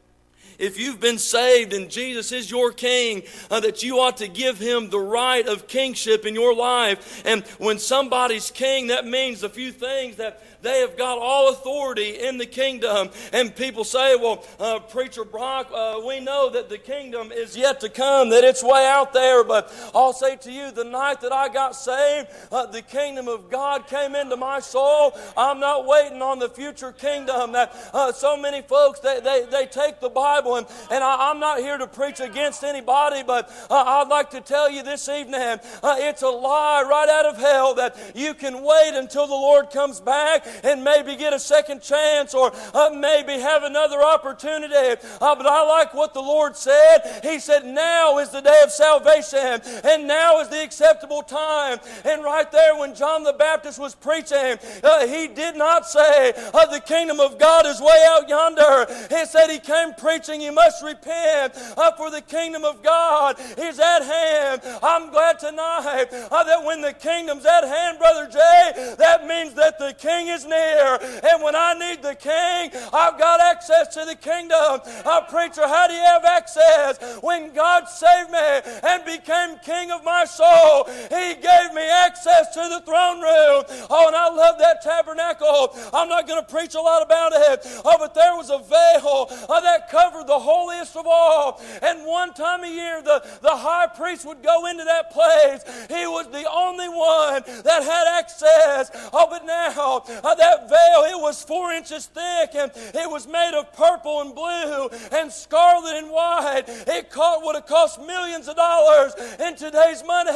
if 0.59 0.79
you've 0.79 0.99
been 0.99 1.17
saved 1.17 1.73
and 1.73 1.89
Jesus 1.89 2.31
is 2.31 2.49
your 2.49 2.71
king, 2.71 3.23
uh, 3.49 3.59
that 3.61 3.83
you 3.83 3.99
ought 3.99 4.17
to 4.17 4.27
give 4.27 4.59
him 4.59 4.89
the 4.89 4.99
right 4.99 5.47
of 5.47 5.67
kingship 5.67 6.25
in 6.25 6.35
your 6.35 6.53
life. 6.53 7.23
And 7.25 7.43
when 7.57 7.79
somebody's 7.79 8.51
king, 8.51 8.87
that 8.87 9.05
means 9.05 9.43
a 9.43 9.49
few 9.49 9.71
things 9.71 10.17
that 10.17 10.52
they 10.63 10.79
have 10.79 10.97
got 10.97 11.19
all 11.19 11.49
authority 11.49 12.21
in 12.21 12.37
the 12.37 12.45
kingdom. 12.45 13.09
And 13.31 13.55
people 13.55 13.83
say, 13.83 14.15
well, 14.15 14.43
uh, 14.59 14.79
Preacher 14.79 15.25
Brock, 15.25 15.69
uh, 15.73 16.01
we 16.05 16.19
know 16.19 16.49
that 16.49 16.69
the 16.69 16.77
kingdom 16.77 17.31
is 17.31 17.55
yet 17.55 17.79
to 17.81 17.89
come, 17.89 18.29
that 18.29 18.43
it's 18.43 18.63
way 18.63 18.87
out 18.87 19.13
there. 19.13 19.43
But 19.43 19.71
I'll 19.93 20.13
say 20.13 20.37
to 20.37 20.51
you, 20.51 20.71
the 20.71 20.85
night 20.85 21.21
that 21.21 21.33
I 21.33 21.49
got 21.49 21.75
saved, 21.75 22.29
uh, 22.51 22.65
the 22.65 22.81
kingdom 22.81 23.27
of 23.27 23.49
God 23.49 23.87
came 23.87 24.15
into 24.15 24.37
my 24.37 24.59
soul. 24.59 25.17
I'm 25.35 25.59
not 25.59 25.85
waiting 25.85 26.21
on 26.21 26.39
the 26.39 26.49
future 26.49 26.91
kingdom. 26.91 27.51
That 27.51 27.75
uh, 27.93 28.11
so 28.11 28.37
many 28.37 28.61
folks, 28.61 28.99
they, 29.01 29.19
they, 29.19 29.45
they 29.51 29.65
take 29.65 29.99
the 29.99 30.09
Bible, 30.09 30.55
and, 30.55 30.67
and 30.89 31.03
I, 31.03 31.31
am 31.31 31.39
not 31.39 31.59
here 31.59 31.77
to 31.77 31.87
preach 31.87 32.21
against 32.21 32.63
anybody, 32.63 33.23
but 33.23 33.49
uh, 33.69 33.75
I'd 33.75 34.07
like 34.07 34.29
to 34.31 34.41
tell 34.41 34.69
you 34.69 34.81
this 34.81 35.09
evening 35.09 35.41
uh, 35.41 35.95
it's 35.99 36.21
a 36.21 36.29
lie 36.29 36.85
right 36.87 37.09
out 37.09 37.25
of 37.25 37.37
hell 37.37 37.75
that 37.75 37.97
you 38.15 38.33
can 38.33 38.63
wait 38.63 38.93
until 38.93 39.27
the 39.27 39.33
Lord 39.33 39.69
comes 39.69 39.99
back 39.99 40.45
and 40.63 40.83
maybe 40.83 41.15
get 41.15 41.33
a 41.33 41.39
second 41.39 41.81
chance 41.81 42.33
or 42.33 42.51
uh, 42.73 42.89
maybe 42.93 43.33
have 43.33 43.63
another 43.63 44.01
opportunity. 44.01 45.01
Uh, 45.21 45.35
but 45.35 45.45
I 45.45 45.65
like 45.67 45.93
what 45.93 46.13
the 46.13 46.21
Lord 46.21 46.55
said. 46.55 47.21
He 47.23 47.39
said, 47.39 47.65
Now 47.65 48.19
is 48.19 48.29
the 48.29 48.41
day 48.41 48.61
of 48.63 48.71
salvation, 48.71 49.61
and 49.83 50.07
now 50.07 50.39
is 50.39 50.49
the 50.49 50.63
acceptable 50.63 51.23
time. 51.23 51.79
And 52.05 52.23
right 52.23 52.51
there, 52.51 52.77
when 52.77 52.95
John 52.95 53.23
the 53.23 53.33
Baptist 53.33 53.79
was 53.79 53.95
preaching, 53.95 54.57
uh, 54.83 55.07
he 55.07 55.27
did 55.27 55.55
not 55.55 55.87
say, 55.87 56.33
uh, 56.53 56.65
The 56.67 56.81
kingdom 56.81 57.19
of 57.19 57.37
God 57.37 57.65
is 57.65 57.79
way 57.79 58.05
out 58.09 58.29
yonder. 58.29 58.85
He 59.09 59.25
said 59.25 59.49
he 59.49 59.59
came 59.59 59.93
preaching 59.93 60.41
you 60.41 60.51
must 60.51 60.83
repent, 60.83 61.53
uh, 61.77 61.91
for 61.95 62.09
the 62.09 62.21
kingdom 62.21 62.63
of 62.63 62.83
God 62.83 63.39
is 63.57 63.79
at 63.79 64.01
hand. 64.01 64.61
I'm 64.81 65.09
glad 65.09 65.39
tonight 65.39 66.07
uh, 66.11 66.43
that 66.43 66.63
when 66.63 66.81
the 66.81 66.93
kingdom's 66.93 67.45
at 67.45 67.63
hand, 67.63 67.99
Brother 67.99 68.27
Jay, 68.27 68.95
that 68.97 69.27
means 69.27 69.53
that 69.53 69.79
the 69.79 69.93
king 69.93 70.27
is 70.27 70.42
near. 70.45 70.99
And 71.01 71.43
when 71.43 71.55
I 71.55 71.73
need 71.73 72.01
the 72.01 72.15
king, 72.15 72.71
I've 72.93 73.17
got 73.17 73.39
access 73.39 73.93
to 73.95 74.05
the 74.05 74.15
kingdom. 74.15 74.81
Uh, 75.05 75.21
preacher, 75.29 75.67
how 75.67 75.87
do 75.87 75.93
you 75.93 76.01
have 76.01 76.25
access? 76.25 77.19
When 77.21 77.53
God 77.53 77.87
saved 77.87 78.31
me 78.31 78.61
and 78.83 79.05
became 79.05 79.57
king 79.59 79.91
of 79.91 80.03
my 80.03 80.25
soul, 80.25 80.85
he 80.85 81.35
gave 81.35 81.73
me 81.73 81.83
access 81.83 82.53
to 82.53 82.61
the 82.69 82.81
throne 82.85 83.21
room. 83.21 83.63
Oh, 83.89 84.07
and 84.07 84.15
I 84.15 84.29
love 84.29 84.57
that 84.59 84.81
tabernacle. 84.81 85.75
I'm 85.93 86.09
not 86.09 86.27
going 86.27 86.43
to 86.43 86.49
preach 86.51 86.75
a 86.75 86.81
lot 86.81 87.01
about 87.01 87.31
it. 87.33 87.65
Oh, 87.85 87.97
but 87.97 88.13
there 88.13 88.35
was 88.35 88.49
a 88.49 88.59
veil 88.59 89.27
uh, 89.49 89.61
that 89.61 89.89
covered 89.89 90.27
the 90.27 90.39
holiest 90.39 90.95
of 90.95 91.05
all. 91.07 91.61
And 91.81 92.05
one 92.05 92.33
time 92.33 92.63
a 92.63 92.67
year, 92.67 93.01
the, 93.01 93.23
the 93.41 93.55
high 93.55 93.87
priest 93.87 94.25
would 94.25 94.43
go 94.43 94.67
into 94.67 94.83
that 94.83 95.11
place. 95.11 95.63
He 95.87 96.05
was 96.07 96.27
the 96.31 96.49
only 96.51 96.89
one 96.89 97.43
that 97.63 97.83
had 97.83 98.19
access. 98.19 98.91
Oh, 99.13 99.27
but 99.29 99.45
now 99.45 100.03
that 100.37 100.69
veil, 100.69 101.03
it 101.05 101.21
was 101.21 101.43
four 101.43 101.71
inches 101.71 102.05
thick 102.07 102.55
and 102.55 102.71
it 102.75 103.09
was 103.09 103.27
made 103.27 103.53
of 103.53 103.71
purple 103.73 104.21
and 104.21 104.35
blue 104.35 104.89
and 105.11 105.31
scarlet 105.31 105.95
and 105.95 106.09
white. 106.09 106.63
It 106.67 107.09
cost, 107.09 107.43
would 107.43 107.55
have 107.55 107.65
cost 107.65 108.01
millions 108.01 108.47
of 108.47 108.55
dollars 108.55 109.13
in 109.39 109.55
today's 109.55 110.03
money. 110.05 110.31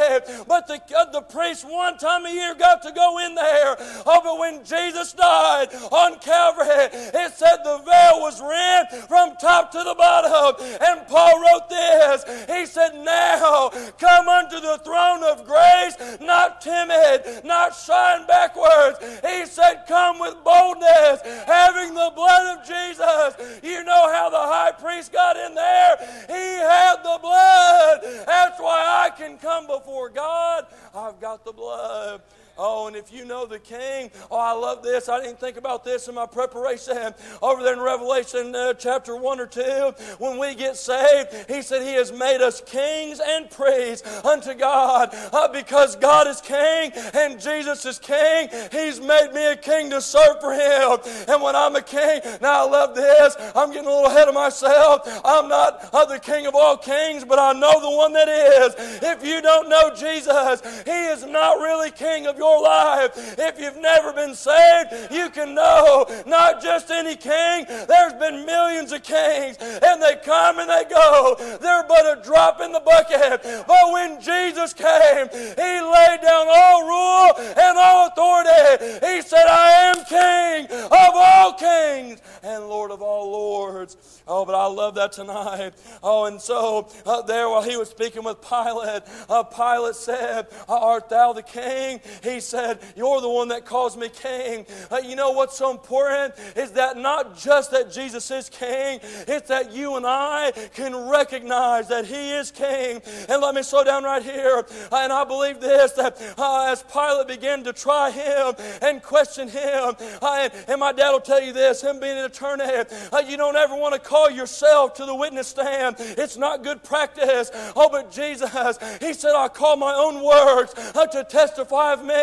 But 0.47 0.67
the, 0.67 0.81
uh, 0.95 1.11
the 1.11 1.21
priest 1.21 1.65
one 1.67 1.97
time 1.97 2.25
a 2.25 2.29
year 2.29 2.55
got 2.55 2.81
to 2.83 2.91
go 2.91 3.19
in 3.19 3.35
there. 3.35 3.75
Oh, 4.05 4.21
but 4.23 4.39
when 4.39 4.63
Jesus 4.63 5.13
died 5.13 5.73
on 5.91 6.19
Calvary, 6.19 6.89
it 6.91 7.33
said 7.33 7.57
the 7.63 7.79
veil 7.85 8.21
was 8.21 8.41
rent 8.41 9.07
from 9.07 9.35
top 9.37 9.71
to 9.71 9.79
the 9.79 9.95
bottom. 9.97 10.55
And 10.81 11.07
Paul 11.07 11.41
wrote 11.41 11.69
this. 11.69 12.23
He 12.47 12.65
said, 12.65 12.95
Now 12.95 13.69
come 13.97 14.27
unto 14.27 14.59
the 14.59 14.79
throne 14.83 15.23
of 15.23 15.45
grace, 15.45 15.95
not 16.21 16.61
timid, 16.61 17.43
not 17.43 17.75
shying 17.75 18.27
backwards. 18.27 18.99
He 19.25 19.45
said, 19.45 19.83
Come 19.87 20.19
with 20.19 20.35
boldness, 20.43 21.21
having 21.45 21.93
the 21.93 22.11
blood 22.15 22.57
of 22.57 22.67
Jesus. 22.67 23.61
You 23.63 23.83
know 23.83 24.11
how 24.11 24.29
the 24.29 24.37
high 24.37 24.71
priest 24.71 25.13
got 25.13 25.37
in 25.37 25.55
there? 25.55 25.97
He 26.27 26.57
had 26.59 26.97
the 26.97 27.19
blood. 27.21 28.25
That's 28.25 28.59
why 28.59 29.05
I 29.05 29.09
can 29.09 29.37
come 29.37 29.67
before 29.67 30.09
God. 30.09 30.67
I've 30.93 31.19
got 31.21 31.45
the 31.45 31.53
blood. 31.53 32.21
Oh, 32.57 32.87
and 32.87 32.95
if 32.95 33.13
you 33.13 33.25
know 33.25 33.45
the 33.45 33.59
King, 33.59 34.09
oh, 34.31 34.39
I 34.39 34.53
love 34.53 34.81
this. 34.81 35.09
I 35.09 35.21
didn't 35.21 35.39
think 35.39 35.57
about 35.57 35.83
this 35.83 36.07
in 36.07 36.15
my 36.15 36.25
preparation. 36.25 37.13
Over 37.41 37.63
there 37.63 37.73
in 37.73 37.79
Revelation 37.79 38.55
uh, 38.55 38.73
chapter 38.73 39.15
1 39.15 39.39
or 39.39 39.45
2, 39.45 39.93
when 40.17 40.39
we 40.39 40.55
get 40.55 40.75
saved, 40.75 41.49
he 41.49 41.61
said 41.61 41.83
he 41.83 41.93
has 41.93 42.11
made 42.11 42.41
us 42.41 42.61
kings 42.65 43.21
and 43.23 43.49
priests 43.49 44.25
unto 44.25 44.53
God. 44.55 45.09
Uh, 45.31 45.47
because 45.49 45.95
God 45.95 46.27
is 46.27 46.41
king 46.41 46.91
and 47.13 47.39
Jesus 47.39 47.85
is 47.85 47.99
king, 47.99 48.49
he's 48.71 48.99
made 48.99 49.31
me 49.33 49.45
a 49.51 49.55
king 49.55 49.89
to 49.91 50.01
serve 50.01 50.41
for 50.41 50.53
him. 50.53 50.97
And 51.27 51.41
when 51.41 51.55
I'm 51.55 51.75
a 51.75 51.81
king, 51.81 52.21
now 52.41 52.65
I 52.65 52.69
love 52.69 52.95
this. 52.95 53.35
I'm 53.55 53.71
getting 53.71 53.87
a 53.87 53.91
little 53.91 54.07
ahead 54.07 54.27
of 54.27 54.33
myself. 54.33 55.01
I'm 55.23 55.47
not 55.47 55.89
uh, 55.93 56.05
the 56.05 56.19
king 56.19 56.47
of 56.47 56.55
all 56.55 56.77
kings, 56.77 57.23
but 57.23 57.37
I 57.37 57.53
know 57.53 57.79
the 57.79 57.95
one 57.95 58.13
that 58.13 58.27
is. 58.27 59.03
If 59.03 59.23
you 59.25 59.41
don't 59.41 59.69
know 59.69 59.93
Jesus, 59.95 60.61
he 60.85 61.05
is 61.07 61.23
not 61.25 61.59
really 61.59 61.91
king 61.91 62.25
of 62.25 62.37
your 62.37 62.46
your 62.47 62.63
life. 62.63 63.35
If 63.37 63.59
you've 63.59 63.77
never 63.77 64.13
been 64.13 64.35
saved, 64.35 65.11
you 65.11 65.29
can 65.29 65.53
know 65.53 66.05
not 66.25 66.61
just 66.61 66.89
any 66.91 67.15
king, 67.15 67.65
there's 67.87 68.13
been 68.13 68.45
millions 68.45 68.91
of 68.91 69.03
kings, 69.03 69.57
and 69.59 70.01
they 70.01 70.15
come 70.23 70.59
and 70.59 70.69
they 70.69 70.85
go. 70.89 71.35
They're 71.61 71.85
but 71.87 72.17
a 72.17 72.21
drop 72.23 72.61
in 72.61 72.71
the 72.71 72.79
bucket. 72.79 73.41
But 73.67 73.91
when 73.91 74.21
Jesus 74.21 74.73
came, 74.73 75.27
he 75.31 75.71
laid 75.81 76.19
down 76.21 76.47
all 76.49 76.87
rule 76.87 77.33
and 77.37 77.77
all 77.77 78.07
authority. 78.07 79.05
He 79.05 79.21
said, 79.21 79.45
I 79.47 79.93
am 79.93 80.05
king 80.05 80.77
of 80.85 81.11
all 81.15 81.53
kings 81.53 82.21
and 82.43 82.67
Lord 82.67 82.91
of 82.91 83.01
all 83.01 83.31
lords. 83.31 83.97
Oh, 84.27 84.45
but 84.45 84.55
I 84.55 84.67
love 84.67 84.95
that 84.95 85.11
tonight. 85.11 85.73
Oh, 86.03 86.25
and 86.25 86.41
so 86.41 86.89
uh, 87.05 87.21
there 87.21 87.49
while 87.49 87.63
he 87.63 87.77
was 87.77 87.89
speaking 87.89 88.23
with 88.23 88.41
Pilate, 88.41 89.03
uh, 89.29 89.43
Pilate 89.43 89.95
said, 89.95 90.47
Art 90.67 91.09
thou 91.09 91.33
the 91.33 91.43
king? 91.43 92.01
He 92.23 92.36
said, 92.39 92.79
You're 92.95 93.21
the 93.21 93.29
one 93.29 93.47
that 93.49 93.65
calls 93.65 93.97
me 93.97 94.09
king. 94.09 94.65
Uh, 94.91 94.97
you 94.97 95.15
know 95.15 95.31
what's 95.31 95.57
so 95.57 95.71
important 95.71 96.33
is 96.55 96.71
that 96.73 96.97
not 96.97 97.37
just 97.37 97.71
that 97.71 97.91
Jesus 97.91 98.29
is 98.31 98.49
king, 98.49 98.99
it's 99.27 99.47
that 99.47 99.73
you 99.73 99.95
and 99.95 100.05
I 100.05 100.51
can 100.73 100.95
recognize 101.09 101.87
that 101.87 102.05
he 102.05 102.31
is 102.31 102.51
king. 102.51 103.01
And 103.29 103.41
let 103.41 103.55
me 103.55 103.63
slow 103.63 103.83
down 103.83 104.03
right 104.03 104.23
here. 104.23 104.65
Uh, 104.91 104.97
and 104.97 105.11
I 105.11 105.23
believe 105.23 105.59
this 105.59 105.91
that 105.93 106.21
uh, 106.37 106.71
as 106.71 106.83
Pilate 106.83 107.27
began 107.27 107.63
to 107.63 107.73
try 107.73 108.11
him 108.11 108.53
and 108.81 109.01
question 109.01 109.47
him, 109.47 109.95
uh, 110.21 110.37
and, 110.39 110.53
and, 110.67 110.79
my 110.79 110.91
dad 110.91 111.11
will 111.11 111.19
tell 111.19 111.41
you 111.41 111.53
this, 111.53 111.81
him 111.81 111.99
being 111.99 112.17
an 112.17 112.25
attorney, 112.25 112.63
uh, 112.63 113.19
you 113.27 113.35
don't 113.35 113.55
ever 113.55 113.75
want 113.75 113.93
to 113.93 113.99
call 113.99 114.29
yourself 114.29 114.93
to 114.93 115.05
the 115.05 115.15
witness 115.15 115.47
stand. 115.47 115.95
It's 115.99 116.37
not 116.37 116.63
good 116.63 116.83
practice. 116.83 117.51
Oh, 117.75 117.89
but 117.89 118.11
Jesus, 118.11 118.51
he 118.99 119.13
said, 119.13 119.33
I 119.35 119.47
call 119.47 119.75
my 119.75 119.93
own 119.93 120.23
words 120.23 120.73
to 120.73 121.25
testify 121.27 121.93
of 121.93 122.03
me. 122.03 122.13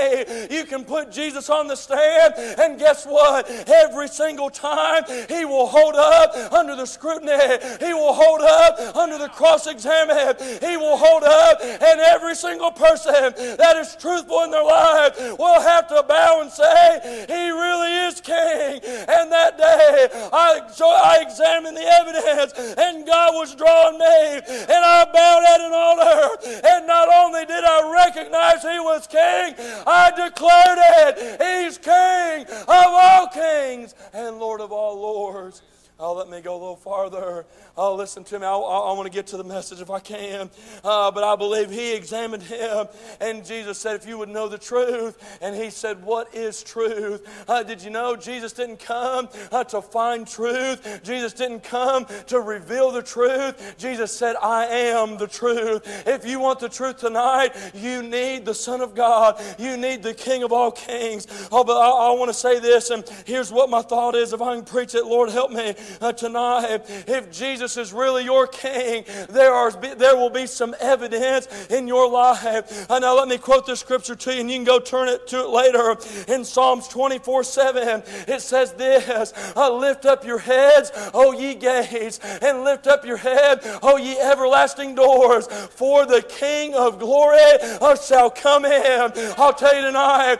You 0.50 0.64
can 0.64 0.84
put 0.84 1.10
Jesus 1.10 1.50
on 1.50 1.66
the 1.66 1.76
stand, 1.76 2.34
and 2.58 2.78
guess 2.78 3.06
what? 3.06 3.50
Every 3.68 4.08
single 4.08 4.50
time 4.50 5.04
he 5.28 5.44
will 5.44 5.66
hold 5.66 5.94
up 5.94 6.52
under 6.52 6.76
the 6.76 6.86
scrutiny, 6.86 7.32
he 7.80 7.92
will 7.94 8.12
hold 8.12 8.40
up 8.40 8.96
under 8.96 9.18
the 9.18 9.28
cross 9.28 9.66
examine, 9.66 10.36
he 10.60 10.76
will 10.76 10.96
hold 10.96 11.24
up, 11.24 11.60
and 11.62 12.00
every 12.00 12.34
single 12.34 12.70
person 12.70 13.32
that 13.58 13.76
is 13.76 13.96
truthful 13.96 14.42
in 14.44 14.50
their 14.50 14.64
life 14.64 15.38
will 15.38 15.60
have 15.60 15.88
to 15.88 16.02
bow 16.06 16.40
and 16.42 16.50
say, 16.50 17.26
He 17.28 17.50
really 17.50 17.92
is 18.08 18.20
King. 18.20 18.80
And 19.08 19.30
that 19.32 19.56
day, 19.58 20.08
I, 20.32 20.68
so 20.72 20.88
I 20.88 21.18
examined 21.20 21.76
the 21.76 21.86
evidence, 21.86 22.52
and 22.78 23.06
God 23.06 23.34
was 23.34 23.54
drawing 23.54 23.98
me, 23.98 24.40
and 24.48 24.82
I 24.84 25.04
bowed 25.12 25.44
at 25.44 25.60
an 25.60 25.72
altar, 25.72 26.60
and 26.66 26.86
not 26.86 27.08
only 27.08 27.44
did 27.46 27.64
I 27.64 28.04
recognize 28.06 28.62
He 28.62 28.80
was 28.80 29.06
King, 29.06 29.54
I 29.94 30.10
declared 30.10 30.78
it. 31.18 31.40
He's 31.40 31.78
King 31.78 32.46
of 32.46 32.68
all 32.68 33.28
kings 33.28 33.94
and 34.12 34.38
Lord 34.38 34.60
of 34.60 34.72
all 34.72 35.00
lords. 35.00 35.62
Oh, 36.00 36.14
let 36.14 36.28
me 36.28 36.40
go 36.40 36.54
a 36.54 36.58
little 36.58 36.76
farther. 36.76 37.46
Oh, 37.76 37.96
listen 37.96 38.22
to 38.24 38.38
me. 38.38 38.46
I, 38.46 38.52
I, 38.52 38.54
I 38.54 38.92
want 38.92 39.06
to 39.06 39.12
get 39.12 39.26
to 39.28 39.36
the 39.36 39.42
message 39.42 39.80
if 39.80 39.90
I 39.90 39.98
can. 39.98 40.48
Uh, 40.84 41.10
but 41.10 41.24
I 41.24 41.34
believe 41.34 41.70
he 41.70 41.92
examined 41.94 42.44
him, 42.44 42.86
and 43.20 43.44
Jesus 43.44 43.78
said, 43.78 43.96
If 43.96 44.06
you 44.06 44.16
would 44.18 44.28
know 44.28 44.48
the 44.48 44.58
truth. 44.58 45.38
And 45.42 45.56
he 45.56 45.70
said, 45.70 46.04
What 46.04 46.32
is 46.34 46.62
truth? 46.62 47.26
Uh, 47.48 47.64
did 47.64 47.82
you 47.82 47.90
know 47.90 48.14
Jesus 48.14 48.52
didn't 48.52 48.78
come 48.78 49.28
uh, 49.50 49.64
to 49.64 49.82
find 49.82 50.26
truth? 50.26 51.00
Jesus 51.02 51.32
didn't 51.32 51.64
come 51.64 52.06
to 52.28 52.40
reveal 52.40 52.92
the 52.92 53.02
truth. 53.02 53.74
Jesus 53.76 54.16
said, 54.16 54.36
I 54.40 54.66
am 54.66 55.18
the 55.18 55.26
truth. 55.26 55.82
If 56.06 56.24
you 56.24 56.38
want 56.38 56.60
the 56.60 56.68
truth 56.68 56.98
tonight, 56.98 57.56
you 57.74 58.02
need 58.02 58.44
the 58.44 58.54
Son 58.54 58.82
of 58.82 58.94
God. 58.94 59.40
You 59.58 59.76
need 59.76 60.02
the 60.02 60.14
King 60.14 60.44
of 60.44 60.52
all 60.52 60.70
kings. 60.70 61.26
Oh, 61.50 61.64
but 61.64 61.76
I, 61.76 61.88
I 61.88 62.10
want 62.12 62.28
to 62.28 62.34
say 62.34 62.60
this, 62.60 62.90
and 62.90 63.04
here's 63.26 63.50
what 63.50 63.68
my 63.68 63.82
thought 63.82 64.14
is. 64.14 64.32
If 64.32 64.40
I 64.40 64.54
can 64.54 64.64
preach 64.64 64.94
it, 64.94 65.04
Lord, 65.04 65.30
help 65.30 65.50
me 65.50 65.74
uh, 66.00 66.12
tonight. 66.12 66.82
If 67.08 67.32
Jesus 67.32 67.63
Jesus 67.64 67.88
is 67.88 67.92
really 67.94 68.24
your 68.24 68.46
king, 68.46 69.04
there, 69.30 69.54
are, 69.54 69.70
there 69.70 70.16
will 70.16 70.28
be 70.28 70.46
some 70.46 70.76
evidence 70.80 71.48
in 71.70 71.88
your 71.88 72.10
life. 72.10 72.90
Uh, 72.90 72.98
now, 72.98 73.16
let 73.16 73.26
me 73.26 73.38
quote 73.38 73.64
this 73.64 73.80
scripture 73.80 74.14
to 74.14 74.34
you, 74.34 74.40
and 74.42 74.50
you 74.50 74.58
can 74.58 74.64
go 74.64 74.78
turn 74.78 75.08
it 75.08 75.26
to 75.28 75.40
it 75.40 75.48
later. 75.48 75.96
In 76.28 76.44
Psalms 76.44 76.88
24 76.88 77.42
7, 77.42 78.02
it 78.28 78.42
says 78.42 78.74
this 78.74 79.32
uh, 79.56 79.72
Lift 79.72 80.04
up 80.04 80.26
your 80.26 80.40
heads, 80.40 80.92
O 81.14 81.32
ye 81.32 81.54
gates, 81.54 82.18
and 82.42 82.64
lift 82.64 82.86
up 82.86 83.06
your 83.06 83.16
head, 83.16 83.60
O 83.82 83.96
ye 83.96 84.18
everlasting 84.18 84.94
doors, 84.94 85.46
for 85.46 86.04
the 86.04 86.20
King 86.20 86.74
of 86.74 86.98
glory 86.98 87.38
uh, 87.80 87.96
shall 87.96 88.28
come 88.28 88.66
in. 88.66 89.12
I'll 89.38 89.54
tell 89.54 89.74
you 89.74 89.86
tonight, 89.86 90.36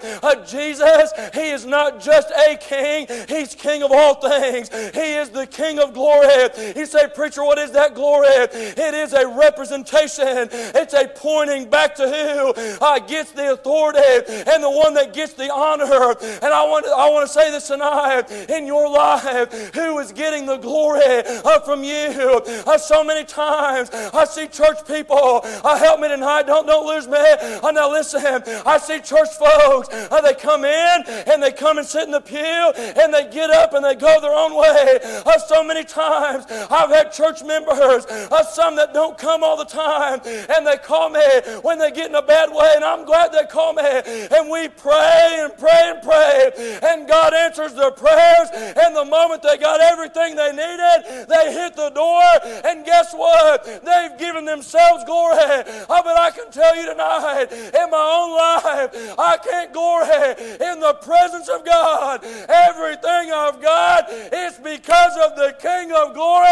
Jesus, 0.46 1.10
He 1.32 1.48
is 1.50 1.64
not 1.64 2.02
just 2.02 2.30
a 2.32 2.56
king, 2.56 3.06
He's 3.30 3.54
King 3.54 3.82
of 3.82 3.92
all 3.92 4.16
things. 4.16 4.68
He 4.92 5.14
is 5.14 5.30
the 5.30 5.46
King 5.46 5.78
of 5.78 5.94
glory. 5.94 6.50
He 6.74 6.84
said, 6.84 7.13
preacher, 7.14 7.44
what 7.44 7.58
is 7.58 7.70
that 7.72 7.94
glory? 7.94 8.28
It 8.28 8.94
is 8.94 9.12
a 9.12 9.26
representation. 9.26 10.48
It's 10.50 10.94
a 10.94 11.08
pointing 11.08 11.70
back 11.70 11.94
to 11.96 12.08
who 12.08 12.54
uh, 12.84 12.98
gets 13.00 13.32
the 13.32 13.52
authority 13.52 14.00
and 14.46 14.62
the 14.62 14.70
one 14.70 14.94
that 14.94 15.12
gets 15.12 15.34
the 15.34 15.52
honor. 15.52 15.84
And 15.84 16.52
I 16.52 16.66
want, 16.66 16.86
I 16.86 17.08
want 17.10 17.26
to 17.26 17.32
say 17.32 17.50
this 17.50 17.68
tonight 17.68 18.30
in 18.50 18.66
your 18.66 18.88
life, 18.90 19.52
who 19.74 19.98
is 19.98 20.12
getting 20.12 20.46
the 20.46 20.56
glory 20.56 21.02
uh, 21.04 21.60
from 21.60 21.84
you? 21.84 22.42
Uh, 22.66 22.78
so 22.78 23.04
many 23.04 23.24
times 23.24 23.90
I 23.92 24.24
see 24.24 24.46
church 24.48 24.86
people, 24.86 25.40
uh, 25.44 25.78
help 25.78 26.00
me 26.00 26.08
tonight, 26.08 26.46
don't, 26.46 26.66
don't 26.66 26.86
lose 26.86 27.06
me. 27.06 27.18
Uh, 27.18 27.70
now 27.70 27.90
listen, 27.90 28.42
I 28.66 28.78
see 28.78 29.00
church 29.00 29.30
folks, 29.38 29.88
uh, 29.90 30.20
they 30.20 30.34
come 30.34 30.64
in 30.64 31.04
and 31.26 31.42
they 31.42 31.52
come 31.52 31.78
and 31.78 31.86
sit 31.86 32.04
in 32.04 32.10
the 32.10 32.20
pew 32.20 32.38
and 32.38 33.12
they 33.12 33.28
get 33.30 33.50
up 33.50 33.74
and 33.74 33.84
they 33.84 33.94
go 33.94 34.20
their 34.20 34.34
own 34.34 34.56
way. 34.56 34.98
Uh, 35.26 35.38
so 35.38 35.62
many 35.62 35.84
times 35.84 36.46
I've 36.70 36.90
had 36.90 37.03
church 37.12 37.42
members, 37.44 38.06
uh, 38.06 38.44
some 38.44 38.76
that 38.76 38.92
don't 38.94 39.16
come 39.18 39.42
all 39.42 39.56
the 39.56 39.64
time, 39.64 40.20
and 40.24 40.66
they 40.66 40.76
call 40.76 41.10
me 41.10 41.24
when 41.62 41.78
they 41.78 41.90
get 41.90 42.08
in 42.08 42.14
a 42.14 42.22
bad 42.22 42.50
way, 42.52 42.72
and 42.74 42.84
I'm 42.84 43.04
glad 43.04 43.32
they 43.32 43.44
call 43.44 43.72
me. 43.72 43.82
And 43.84 44.50
we 44.50 44.68
pray 44.68 45.38
and 45.40 45.56
pray 45.56 45.92
and 45.94 46.02
pray, 46.02 46.78
and 46.82 47.08
God 47.08 47.34
answers 47.34 47.74
their 47.74 47.90
prayers. 47.90 48.48
And 48.54 48.94
the 48.94 49.04
moment 49.04 49.42
they 49.42 49.56
got 49.58 49.80
everything 49.80 50.36
they 50.36 50.50
needed, 50.50 51.28
they 51.28 51.52
hit 51.52 51.76
the 51.76 51.90
door, 51.90 52.22
and 52.64 52.84
guess 52.84 53.12
what? 53.14 53.64
They've 53.64 54.18
given 54.18 54.44
themselves 54.44 55.04
glory. 55.04 55.38
Oh, 55.38 56.02
but 56.04 56.18
I 56.18 56.30
can 56.30 56.50
tell 56.50 56.76
you 56.76 56.86
tonight, 56.86 57.52
in 57.52 57.90
my 57.90 58.06
own 58.18 58.30
life, 58.36 59.14
I 59.18 59.36
can't 59.38 59.72
glory 59.72 60.34
in 60.60 60.80
the 60.80 60.94
presence 61.02 61.48
of 61.48 61.64
God. 61.64 62.24
Everything 62.24 63.32
I've 63.32 63.60
got 63.60 64.10
is 64.10 64.54
because 64.58 65.16
of 65.16 65.36
the 65.36 65.54
King 65.60 65.92
of 65.92 66.14
glory. 66.14 66.44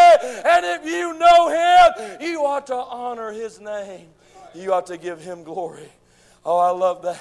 And 0.45 0.65
if 0.67 0.85
you 0.85 1.19
know 1.19 1.49
him, 1.49 2.21
you 2.21 2.45
ought 2.45 2.67
to 2.69 2.77
honor 2.77 3.33
his 3.33 3.61
name. 3.61 4.09
You 4.55 4.73
ought 4.73 4.87
to 4.87 4.99
give 4.99 5.21
him 5.21 5.45
glory. 5.45 5.89
Oh, 6.45 6.59
I 6.59 6.71
love 6.71 7.03
that. 7.03 7.21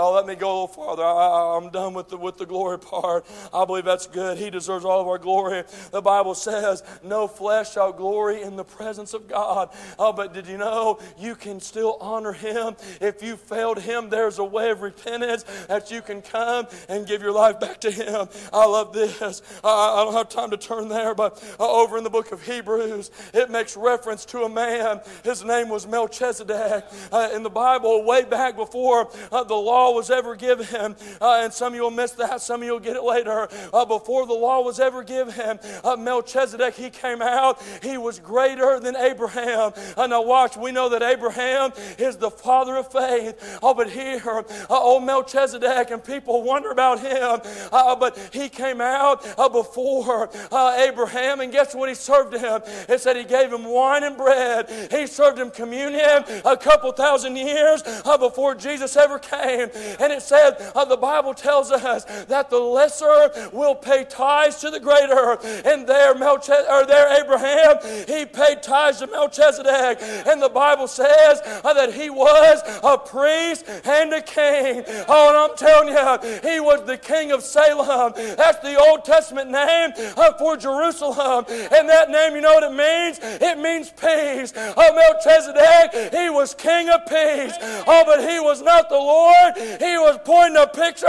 Oh, 0.00 0.14
let 0.14 0.26
me 0.26 0.36
go 0.36 0.46
a 0.46 0.52
little 0.52 0.68
farther. 0.68 1.02
I, 1.02 1.56
am 1.56 1.70
done 1.70 1.92
with 1.92 2.08
the, 2.08 2.16
with 2.16 2.36
the 2.36 2.46
glory 2.46 2.78
part. 2.78 3.26
I 3.52 3.64
believe 3.64 3.84
that's 3.84 4.06
good. 4.06 4.38
He 4.38 4.48
deserves 4.48 4.84
all 4.84 5.00
of 5.00 5.08
our 5.08 5.18
glory. 5.18 5.64
The 5.90 6.00
Bible 6.00 6.36
says, 6.36 6.84
No 7.02 7.26
flesh 7.26 7.72
shall 7.72 7.92
glory 7.92 8.42
in 8.42 8.54
the 8.54 8.64
presence 8.64 9.12
of 9.12 9.26
God. 9.26 9.70
Oh, 9.98 10.12
but 10.12 10.32
did 10.32 10.46
you 10.46 10.56
know 10.56 11.00
you 11.18 11.34
can 11.34 11.58
still 11.58 11.96
honor 12.00 12.32
Him? 12.32 12.76
If 13.00 13.24
you 13.24 13.36
failed 13.36 13.80
Him, 13.80 14.08
there's 14.08 14.38
a 14.38 14.44
way 14.44 14.70
of 14.70 14.82
repentance 14.82 15.42
that 15.66 15.90
you 15.90 16.00
can 16.00 16.22
come 16.22 16.68
and 16.88 17.04
give 17.04 17.20
your 17.20 17.32
life 17.32 17.58
back 17.58 17.80
to 17.80 17.90
Him. 17.90 18.28
I 18.52 18.66
love 18.66 18.92
this. 18.92 19.42
I, 19.64 19.68
I 19.68 20.04
don't 20.04 20.14
have 20.14 20.28
time 20.28 20.50
to 20.50 20.56
turn 20.56 20.88
there, 20.88 21.12
but 21.12 21.42
uh, 21.58 21.68
over 21.68 21.98
in 21.98 22.04
the 22.04 22.10
book 22.10 22.30
of 22.30 22.40
Hebrews, 22.42 23.10
it 23.34 23.50
makes 23.50 23.76
reference 23.76 24.24
to 24.26 24.42
a 24.42 24.48
man. 24.48 25.00
His 25.24 25.44
name 25.44 25.68
was 25.68 25.88
Melchizedek. 25.88 26.84
Uh, 27.10 27.30
in 27.34 27.42
the 27.42 27.50
Bible, 27.50 28.04
way 28.04 28.24
back 28.24 28.54
before 28.54 29.10
uh, 29.32 29.42
the 29.42 29.54
law 29.54 29.77
law 29.78 29.92
was 29.92 30.10
ever 30.10 30.34
given, 30.34 30.96
uh, 31.20 31.40
and 31.42 31.52
some 31.52 31.72
of 31.72 31.76
you 31.76 31.82
will 31.82 31.90
miss 31.90 32.10
that, 32.12 32.40
some 32.40 32.62
of 32.62 32.66
you 32.66 32.72
will 32.72 32.80
get 32.80 32.96
it 32.96 33.04
later. 33.04 33.48
Uh, 33.72 33.84
before 33.84 34.26
the 34.26 34.34
law 34.34 34.60
was 34.60 34.80
ever 34.80 35.04
given, 35.04 35.58
uh, 35.84 35.96
Melchizedek, 35.96 36.74
he 36.74 36.90
came 36.90 37.22
out, 37.22 37.62
he 37.80 37.96
was 37.96 38.18
greater 38.18 38.80
than 38.80 38.96
Abraham. 38.96 39.72
Uh, 39.96 40.06
now, 40.08 40.22
watch, 40.22 40.56
we 40.56 40.72
know 40.72 40.88
that 40.88 41.02
Abraham 41.02 41.72
is 41.98 42.16
the 42.16 42.30
father 42.30 42.76
of 42.76 42.90
faith. 42.90 43.58
Oh, 43.62 43.72
but 43.72 43.88
here, 43.88 44.20
uh, 44.26 44.42
old 44.68 45.04
Melchizedek, 45.04 45.90
and 45.92 46.02
people 46.02 46.42
wonder 46.42 46.70
about 46.70 46.98
him, 46.98 47.40
uh, 47.70 47.94
but 47.94 48.18
he 48.32 48.48
came 48.48 48.80
out 48.80 49.22
before 49.52 50.28
Abraham, 50.76 51.40
and 51.40 51.52
guess 51.52 51.74
what 51.74 51.88
he 51.88 51.94
served 51.94 52.34
him? 52.34 52.62
It 52.88 53.00
said 53.00 53.16
he 53.16 53.24
gave 53.24 53.52
him 53.52 53.64
wine 53.64 54.02
and 54.02 54.16
bread. 54.16 54.68
He 54.90 55.06
served 55.06 55.38
him 55.38 55.50
communion 55.50 56.24
a 56.44 56.56
couple 56.56 56.90
thousand 56.92 57.36
years 57.36 57.82
before 58.18 58.56
Jesus 58.56 58.96
ever 58.96 59.18
came. 59.20 59.67
And 60.00 60.12
it 60.12 60.22
said, 60.22 60.56
uh, 60.74 60.84
the 60.84 60.96
Bible 60.96 61.34
tells 61.34 61.70
us 61.70 62.04
that 62.26 62.50
the 62.50 62.58
lesser 62.58 63.30
will 63.52 63.74
pay 63.74 64.04
tithes 64.04 64.60
to 64.60 64.70
the 64.70 64.80
greater. 64.80 65.38
And 65.66 65.86
there, 65.86 66.14
Melchizedek, 66.14 66.70
or 66.70 66.86
there 66.86 67.22
Abraham, 67.22 67.78
he 68.06 68.24
paid 68.26 68.62
tithes 68.62 68.98
to 68.98 69.06
Melchizedek. 69.06 69.98
And 70.26 70.42
the 70.42 70.48
Bible 70.48 70.86
says 70.88 71.40
uh, 71.64 71.72
that 71.74 71.92
he 71.92 72.10
was 72.10 72.62
a 72.82 72.98
priest 72.98 73.64
and 73.84 74.12
a 74.12 74.22
king. 74.22 74.84
Oh, 75.08 75.28
and 75.28 75.36
I'm 75.36 75.56
telling 75.56 75.88
you, 75.88 76.48
he 76.48 76.60
was 76.60 76.84
the 76.86 76.98
king 76.98 77.32
of 77.32 77.42
Salem. 77.42 78.12
That's 78.16 78.58
the 78.60 78.76
Old 78.76 79.04
Testament 79.04 79.50
name 79.50 79.92
uh, 80.16 80.32
for 80.38 80.56
Jerusalem. 80.56 81.44
And 81.48 81.88
that 81.88 82.10
name, 82.10 82.34
you 82.34 82.40
know 82.40 82.54
what 82.54 82.64
it 82.64 82.74
means? 82.74 83.18
It 83.42 83.58
means 83.58 83.90
peace. 83.90 84.52
Oh, 84.56 84.94
Melchizedek, 84.94 86.12
he 86.14 86.30
was 86.30 86.54
king 86.54 86.88
of 86.88 87.04
peace. 87.06 87.54
Oh, 87.86 88.04
but 88.06 88.20
he 88.20 88.38
was 88.40 88.62
not 88.62 88.88
the 88.88 88.96
Lord. 88.96 89.54
He 89.58 89.98
was 89.98 90.18
pointing 90.24 90.60
a 90.62 90.66
picture 90.66 91.06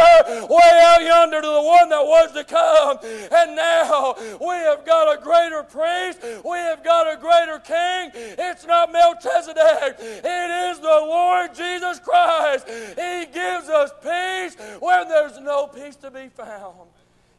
way 0.50 0.82
out 0.84 1.02
yonder 1.02 1.42
to 1.42 1.48
the 1.48 1.62
one 1.62 1.90
that 1.90 2.04
was 2.04 2.32
to 2.34 2.44
come. 2.44 3.00
And 3.32 3.56
now 3.56 4.16
we 4.40 4.56
have 4.66 4.86
got 4.86 5.18
a 5.18 5.22
greater 5.22 5.64
priest. 5.64 6.22
We 6.44 6.58
have 6.58 6.84
got 6.84 7.12
a 7.12 7.18
greater 7.18 7.60
king. 7.60 8.12
It's 8.38 8.66
not 8.66 8.92
Melchizedek. 8.92 9.98
It 10.00 10.72
is 10.72 10.80
the 10.80 10.88
Lord 10.88 11.54
Jesus 11.54 12.00
Christ. 12.00 12.68
He 12.68 13.26
gives 13.32 13.70
us 13.70 13.92
peace 14.02 14.56
when 14.80 15.08
there's 15.08 15.40
no 15.40 15.68
peace 15.68 15.96
to 15.98 16.12
be 16.12 16.30
found. 16.30 16.90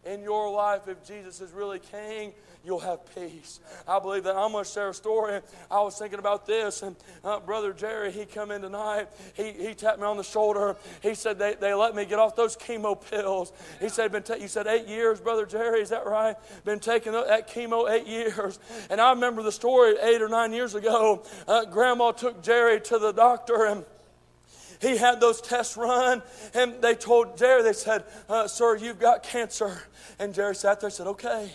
In 0.04 0.22
your 0.22 0.50
life, 0.50 0.88
if 0.88 1.04
Jesus 1.06 1.42
is 1.42 1.52
really 1.52 1.78
king, 1.78 2.32
you'll 2.64 2.80
have 2.80 3.00
peace. 3.14 3.60
I 3.88 3.98
believe 3.98 4.24
that. 4.24 4.36
I'm 4.36 4.52
going 4.52 4.64
to 4.64 4.70
share 4.70 4.90
a 4.90 4.94
story. 4.94 5.40
I 5.70 5.80
was 5.80 5.98
thinking 5.98 6.18
about 6.18 6.46
this, 6.46 6.82
and 6.82 6.96
uh, 7.24 7.40
Brother 7.40 7.72
Jerry, 7.72 8.12
he 8.12 8.26
come 8.26 8.50
in 8.50 8.62
tonight. 8.62 9.08
He, 9.34 9.52
he 9.52 9.74
tapped 9.74 9.98
me 9.98 10.04
on 10.04 10.16
the 10.16 10.24
shoulder. 10.24 10.76
He 11.02 11.14
said 11.14 11.38
they, 11.38 11.54
they 11.54 11.74
let 11.74 11.94
me 11.94 12.04
get 12.04 12.18
off 12.18 12.36
those 12.36 12.56
chemo 12.56 13.00
pills. 13.10 13.52
He 13.80 13.88
said, 13.88 14.12
been 14.12 14.22
ta- 14.22 14.34
you 14.34 14.48
said 14.48 14.66
eight 14.66 14.86
years, 14.86 15.20
Brother 15.20 15.46
Jerry, 15.46 15.80
is 15.80 15.90
that 15.90 16.06
right? 16.06 16.36
Been 16.64 16.80
taking 16.80 17.12
that 17.12 17.48
chemo 17.48 17.90
eight 17.90 18.06
years. 18.06 18.58
And 18.90 19.00
I 19.00 19.10
remember 19.10 19.42
the 19.42 19.52
story 19.52 19.94
eight 20.00 20.20
or 20.20 20.28
nine 20.28 20.52
years 20.52 20.74
ago. 20.74 21.24
Uh, 21.48 21.64
Grandma 21.64 22.12
took 22.12 22.42
Jerry 22.42 22.80
to 22.82 22.98
the 22.98 23.12
doctor, 23.12 23.64
and 23.66 23.84
he 24.80 24.96
had 24.96 25.20
those 25.20 25.40
tests 25.40 25.76
run, 25.76 26.22
and 26.54 26.80
they 26.80 26.94
told 26.94 27.36
Jerry, 27.36 27.62
they 27.62 27.72
said, 27.72 28.04
uh, 28.28 28.46
Sir, 28.48 28.76
you've 28.76 28.98
got 28.98 29.22
cancer. 29.22 29.82
And 30.18 30.34
Jerry 30.34 30.54
sat 30.54 30.80
there 30.80 30.88
and 30.88 30.94
said, 30.94 31.06
Okay 31.06 31.50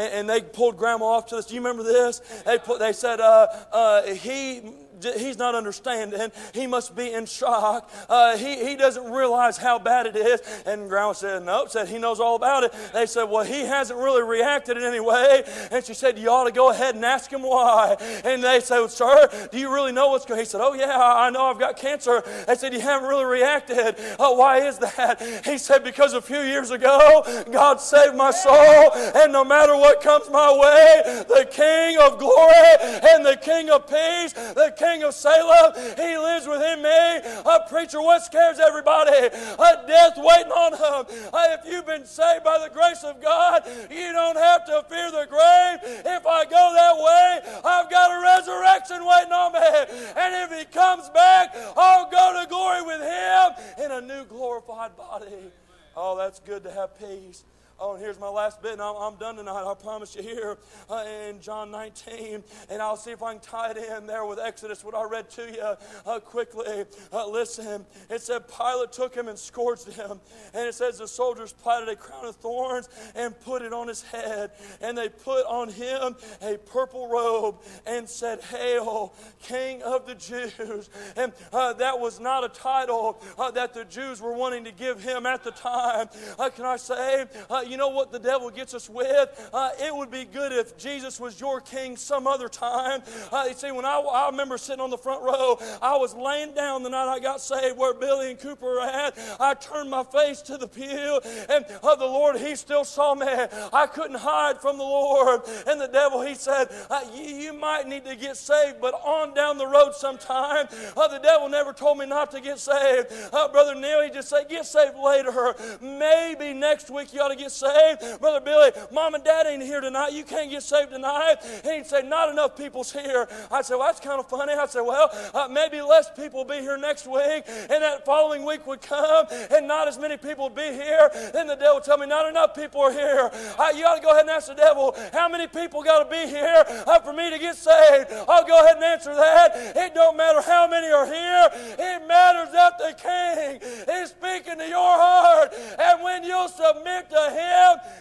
and, 0.00 0.12
and 0.14 0.30
they 0.30 0.40
pulled 0.40 0.76
grandma 0.76 1.04
off 1.04 1.26
to 1.26 1.36
this. 1.36 1.46
Do 1.46 1.54
you 1.54 1.60
remember 1.60 1.82
this? 1.82 2.20
They, 2.46 2.58
put, 2.58 2.78
they 2.78 2.92
said, 2.92 3.20
uh, 3.20 3.46
uh, 3.72 4.02
he 4.06 4.62
he's 5.02 5.38
not 5.38 5.54
understanding. 5.54 6.30
He 6.54 6.66
must 6.66 6.94
be 6.94 7.12
in 7.12 7.26
shock. 7.26 7.90
Uh, 8.08 8.36
he, 8.36 8.64
he 8.64 8.76
doesn't 8.76 9.10
realize 9.10 9.56
how 9.56 9.78
bad 9.78 10.06
it 10.06 10.16
is. 10.16 10.40
And 10.66 10.88
Grandma 10.88 11.12
said, 11.12 11.44
Nope, 11.44 11.70
said 11.70 11.88
he 11.88 11.98
knows 11.98 12.20
all 12.20 12.36
about 12.36 12.64
it. 12.64 12.74
They 12.92 13.06
said, 13.06 13.24
Well, 13.24 13.44
he 13.44 13.60
hasn't 13.60 13.98
really 13.98 14.22
reacted 14.22 14.76
in 14.76 14.84
any 14.84 15.00
way. 15.00 15.44
And 15.70 15.84
she 15.84 15.94
said, 15.94 16.18
You 16.18 16.30
ought 16.30 16.44
to 16.44 16.52
go 16.52 16.70
ahead 16.70 16.94
and 16.94 17.04
ask 17.04 17.30
him 17.32 17.42
why. 17.42 17.96
And 18.24 18.42
they 18.42 18.60
said, 18.60 18.86
Sir, 18.88 19.28
do 19.50 19.58
you 19.58 19.72
really 19.72 19.92
know 19.92 20.08
what's 20.08 20.24
going 20.24 20.38
on? 20.38 20.44
He 20.44 20.48
said, 20.48 20.60
Oh, 20.62 20.74
yeah, 20.74 20.96
I 20.98 21.30
know 21.30 21.46
I've 21.46 21.58
got 21.58 21.76
cancer. 21.76 22.22
They 22.46 22.54
said, 22.54 22.72
You 22.72 22.80
haven't 22.80 23.08
really 23.08 23.24
reacted. 23.24 23.96
Oh, 24.18 24.34
why 24.34 24.58
is 24.66 24.78
that? 24.78 25.20
He 25.44 25.58
said, 25.58 25.84
Because 25.84 26.14
a 26.14 26.22
few 26.22 26.40
years 26.40 26.70
ago, 26.70 27.44
God 27.50 27.80
saved 27.80 28.16
my 28.16 28.30
soul. 28.30 28.92
And 29.14 29.32
no 29.32 29.44
matter 29.44 29.76
what 29.76 30.00
comes 30.00 30.28
my 30.30 30.52
way, 30.52 31.24
the 31.28 31.48
King 31.50 31.98
of 31.98 32.18
glory 32.18 33.00
and 33.12 33.24
the 33.24 33.38
King 33.40 33.70
of 33.70 33.86
peace, 33.86 34.32
the 34.32 34.72
King 34.76 34.89
King 34.90 35.02
of 35.04 35.14
Salem. 35.14 35.72
He 35.96 36.18
lives 36.18 36.46
within 36.46 36.82
me. 36.82 36.88
A 36.88 37.60
preacher, 37.68 38.00
what 38.00 38.22
scares 38.22 38.58
everybody? 38.58 39.12
A 39.12 39.86
death 39.86 40.14
waiting 40.16 40.52
on 40.52 40.72
him. 40.72 41.30
Uh, 41.32 41.56
if 41.58 41.70
you've 41.70 41.86
been 41.86 42.04
saved 42.04 42.44
by 42.44 42.58
the 42.58 42.72
grace 42.72 43.04
of 43.04 43.22
God, 43.22 43.62
you 43.90 44.12
don't 44.12 44.36
have 44.36 44.64
to 44.66 44.84
fear 44.88 45.10
the 45.10 45.26
grave. 45.28 46.02
If 46.04 46.26
I 46.26 46.44
go 46.44 46.72
that 46.74 46.96
way, 46.96 47.60
I've 47.64 47.90
got 47.90 48.10
a 48.10 48.20
resurrection 48.20 49.06
waiting 49.06 49.32
on 49.32 49.52
me. 49.52 50.12
And 50.16 50.50
if 50.50 50.58
he 50.58 50.64
comes 50.72 51.08
back, 51.10 51.54
I'll 51.76 52.10
go 52.10 52.40
to 52.42 52.48
glory 52.48 52.82
with 52.82 53.00
him 53.00 53.84
in 53.84 53.92
a 53.92 54.00
new 54.00 54.24
glorified 54.24 54.96
body. 54.96 55.52
Oh, 55.96 56.16
that's 56.16 56.40
good 56.40 56.64
to 56.64 56.72
have 56.72 56.98
peace. 56.98 57.44
Oh, 57.82 57.94
and 57.94 58.02
here's 58.02 58.20
my 58.20 58.28
last 58.28 58.60
bit, 58.60 58.72
and 58.72 58.82
I'm, 58.82 58.94
I'm 58.94 59.14
done 59.14 59.36
tonight. 59.36 59.64
I 59.64 59.72
promise 59.72 60.14
you 60.14 60.22
here 60.22 60.58
uh, 60.90 61.02
in 61.26 61.40
John 61.40 61.70
19. 61.70 62.44
And 62.68 62.82
I'll 62.82 62.96
see 62.96 63.10
if 63.10 63.22
I 63.22 63.32
can 63.32 63.40
tie 63.40 63.70
it 63.70 63.78
in 63.78 64.06
there 64.06 64.26
with 64.26 64.38
Exodus, 64.38 64.84
what 64.84 64.94
I 64.94 65.04
read 65.04 65.30
to 65.30 65.50
you 65.50 66.10
uh, 66.10 66.20
quickly. 66.20 66.84
Uh, 67.10 67.26
listen, 67.26 67.86
it 68.10 68.20
said 68.20 68.42
Pilate 68.48 68.92
took 68.92 69.14
him 69.14 69.28
and 69.28 69.38
scourged 69.38 69.90
him. 69.94 70.20
And 70.52 70.68
it 70.68 70.74
says 70.74 70.98
the 70.98 71.08
soldiers 71.08 71.54
plaited 71.54 71.88
a 71.88 71.96
crown 71.96 72.26
of 72.26 72.36
thorns 72.36 72.90
and 73.14 73.38
put 73.40 73.62
it 73.62 73.72
on 73.72 73.88
his 73.88 74.02
head. 74.02 74.50
And 74.82 74.98
they 74.98 75.08
put 75.08 75.46
on 75.46 75.70
him 75.70 76.16
a 76.42 76.58
purple 76.58 77.08
robe 77.08 77.62
and 77.86 78.06
said, 78.06 78.42
Hail, 78.42 79.14
King 79.40 79.82
of 79.84 80.04
the 80.04 80.16
Jews. 80.16 80.90
And 81.16 81.32
uh, 81.50 81.72
that 81.74 81.98
was 81.98 82.20
not 82.20 82.44
a 82.44 82.50
title 82.50 83.22
uh, 83.38 83.50
that 83.52 83.72
the 83.72 83.86
Jews 83.86 84.20
were 84.20 84.34
wanting 84.34 84.64
to 84.64 84.72
give 84.72 85.02
him 85.02 85.24
at 85.24 85.44
the 85.44 85.50
time. 85.50 86.08
Uh, 86.38 86.50
can 86.50 86.66
I 86.66 86.76
say, 86.76 87.24
you 87.70 87.76
know 87.76 87.88
what 87.88 88.12
the 88.12 88.18
devil 88.18 88.50
gets 88.50 88.74
us 88.74 88.88
with? 88.88 89.50
Uh, 89.52 89.70
it 89.78 89.94
would 89.94 90.10
be 90.10 90.24
good 90.24 90.52
if 90.52 90.76
Jesus 90.76 91.20
was 91.20 91.40
your 91.40 91.60
king 91.60 91.96
some 91.96 92.26
other 92.26 92.48
time. 92.48 93.02
Uh, 93.32 93.46
you 93.48 93.54
see, 93.54 93.70
when 93.70 93.84
I, 93.84 93.98
I 93.98 94.30
remember 94.30 94.58
sitting 94.58 94.80
on 94.80 94.90
the 94.90 94.98
front 94.98 95.22
row, 95.22 95.58
I 95.80 95.96
was 95.96 96.14
laying 96.14 96.54
down 96.54 96.82
the 96.82 96.90
night 96.90 97.08
I 97.08 97.20
got 97.20 97.40
saved 97.40 97.76
where 97.76 97.94
Billy 97.94 98.30
and 98.30 98.40
Cooper 98.40 98.66
were 98.66 98.80
at. 98.80 99.18
I 99.38 99.54
turned 99.54 99.90
my 99.90 100.04
face 100.04 100.42
to 100.42 100.56
the 100.56 100.68
pew, 100.68 101.20
and 101.48 101.64
uh, 101.82 101.94
the 101.94 102.06
Lord, 102.06 102.36
He 102.36 102.56
still 102.56 102.84
saw 102.84 103.14
me. 103.14 103.26
I 103.72 103.86
couldn't 103.86 104.18
hide 104.18 104.60
from 104.60 104.78
the 104.78 104.84
Lord. 104.84 105.42
And 105.66 105.80
the 105.80 105.88
devil, 105.88 106.22
he 106.22 106.34
said, 106.34 106.68
uh, 106.90 107.00
you, 107.14 107.22
you, 107.22 107.52
might 107.52 107.86
need 107.86 108.04
to 108.06 108.16
get 108.16 108.36
saved, 108.36 108.80
but 108.80 108.94
on 108.94 109.34
down 109.34 109.58
the 109.58 109.66
road 109.66 109.94
sometime. 109.94 110.66
Uh, 110.96 111.08
the 111.08 111.18
devil 111.18 111.48
never 111.48 111.72
told 111.72 111.98
me 111.98 112.06
not 112.06 112.30
to 112.30 112.40
get 112.40 112.58
saved. 112.58 113.08
Uh, 113.32 113.48
Brother 113.48 113.74
Neil, 113.74 114.02
he 114.02 114.10
just 114.10 114.28
said, 114.28 114.48
get 114.48 114.64
saved 114.64 114.96
later. 114.96 115.54
Maybe 115.80 116.54
next 116.54 116.90
week 116.90 117.12
you 117.12 117.20
ought 117.20 117.28
to 117.28 117.36
get 117.36 117.50
saved. 117.50 117.59
Brother 117.60 118.40
Billy, 118.40 118.70
mom 118.92 119.14
and 119.14 119.24
dad 119.24 119.46
ain't 119.46 119.62
here 119.62 119.80
tonight. 119.80 120.12
You 120.12 120.24
can't 120.24 120.50
get 120.50 120.62
saved 120.62 120.90
tonight. 120.90 121.36
And 121.64 121.74
he'd 121.76 121.86
say, 121.86 122.02
Not 122.02 122.30
enough 122.30 122.56
people's 122.56 122.92
here. 122.92 123.28
I'd 123.50 123.64
say, 123.64 123.74
Well, 123.74 123.86
that's 123.86 124.00
kind 124.00 124.18
of 124.20 124.28
funny. 124.28 124.52
I'd 124.52 124.70
say, 124.70 124.80
Well, 124.80 125.10
uh, 125.34 125.48
maybe 125.50 125.80
less 125.80 126.10
people 126.10 126.44
will 126.44 126.56
be 126.56 126.60
here 126.60 126.78
next 126.78 127.06
week. 127.06 127.44
And 127.46 127.82
that 127.82 128.04
following 128.04 128.44
week 128.44 128.66
would 128.66 128.80
come 128.80 129.26
and 129.50 129.66
not 129.66 129.88
as 129.88 129.98
many 129.98 130.16
people 130.16 130.44
would 130.44 130.54
be 130.54 130.72
here. 130.72 131.10
Then 131.32 131.46
the 131.46 131.56
devil 131.56 131.74
would 131.76 131.84
tell 131.84 131.98
me, 131.98 132.06
Not 132.06 132.28
enough 132.28 132.54
people 132.54 132.80
are 132.80 132.92
here. 132.92 133.30
You 133.74 133.82
got 133.82 133.96
to 133.96 134.02
go 134.02 134.10
ahead 134.10 134.22
and 134.22 134.30
ask 134.30 134.48
the 134.48 134.54
devil, 134.54 134.94
How 135.12 135.28
many 135.28 135.46
people 135.46 135.82
got 135.82 136.04
to 136.04 136.10
be 136.10 136.28
here 136.28 136.64
uh, 136.86 137.00
for 137.00 137.12
me 137.12 137.30
to 137.30 137.38
get 137.38 137.56
saved? 137.56 138.10
I'll 138.28 138.46
go 138.46 138.64
ahead 138.64 138.76
and 138.76 138.84
answer 138.84 139.14
that. 139.14 139.76
It 139.76 139.94
don't 139.94 140.16
matter 140.16 140.40
how 140.42 140.68
many 140.68 140.90
are 140.90 141.06
here. 141.06 141.48
It 141.78 142.06
matters 142.06 142.52
that 142.52 142.78
the 142.78 142.94
King 142.96 143.60
is 143.96 144.10
speaking 144.10 144.58
to 144.58 144.68
your 144.68 144.96
heart. 144.96 145.52
And 145.78 146.02
when 146.02 146.24
you 146.24 146.48
submit 146.48 147.10
to 147.10 147.30
Him, 147.30 147.49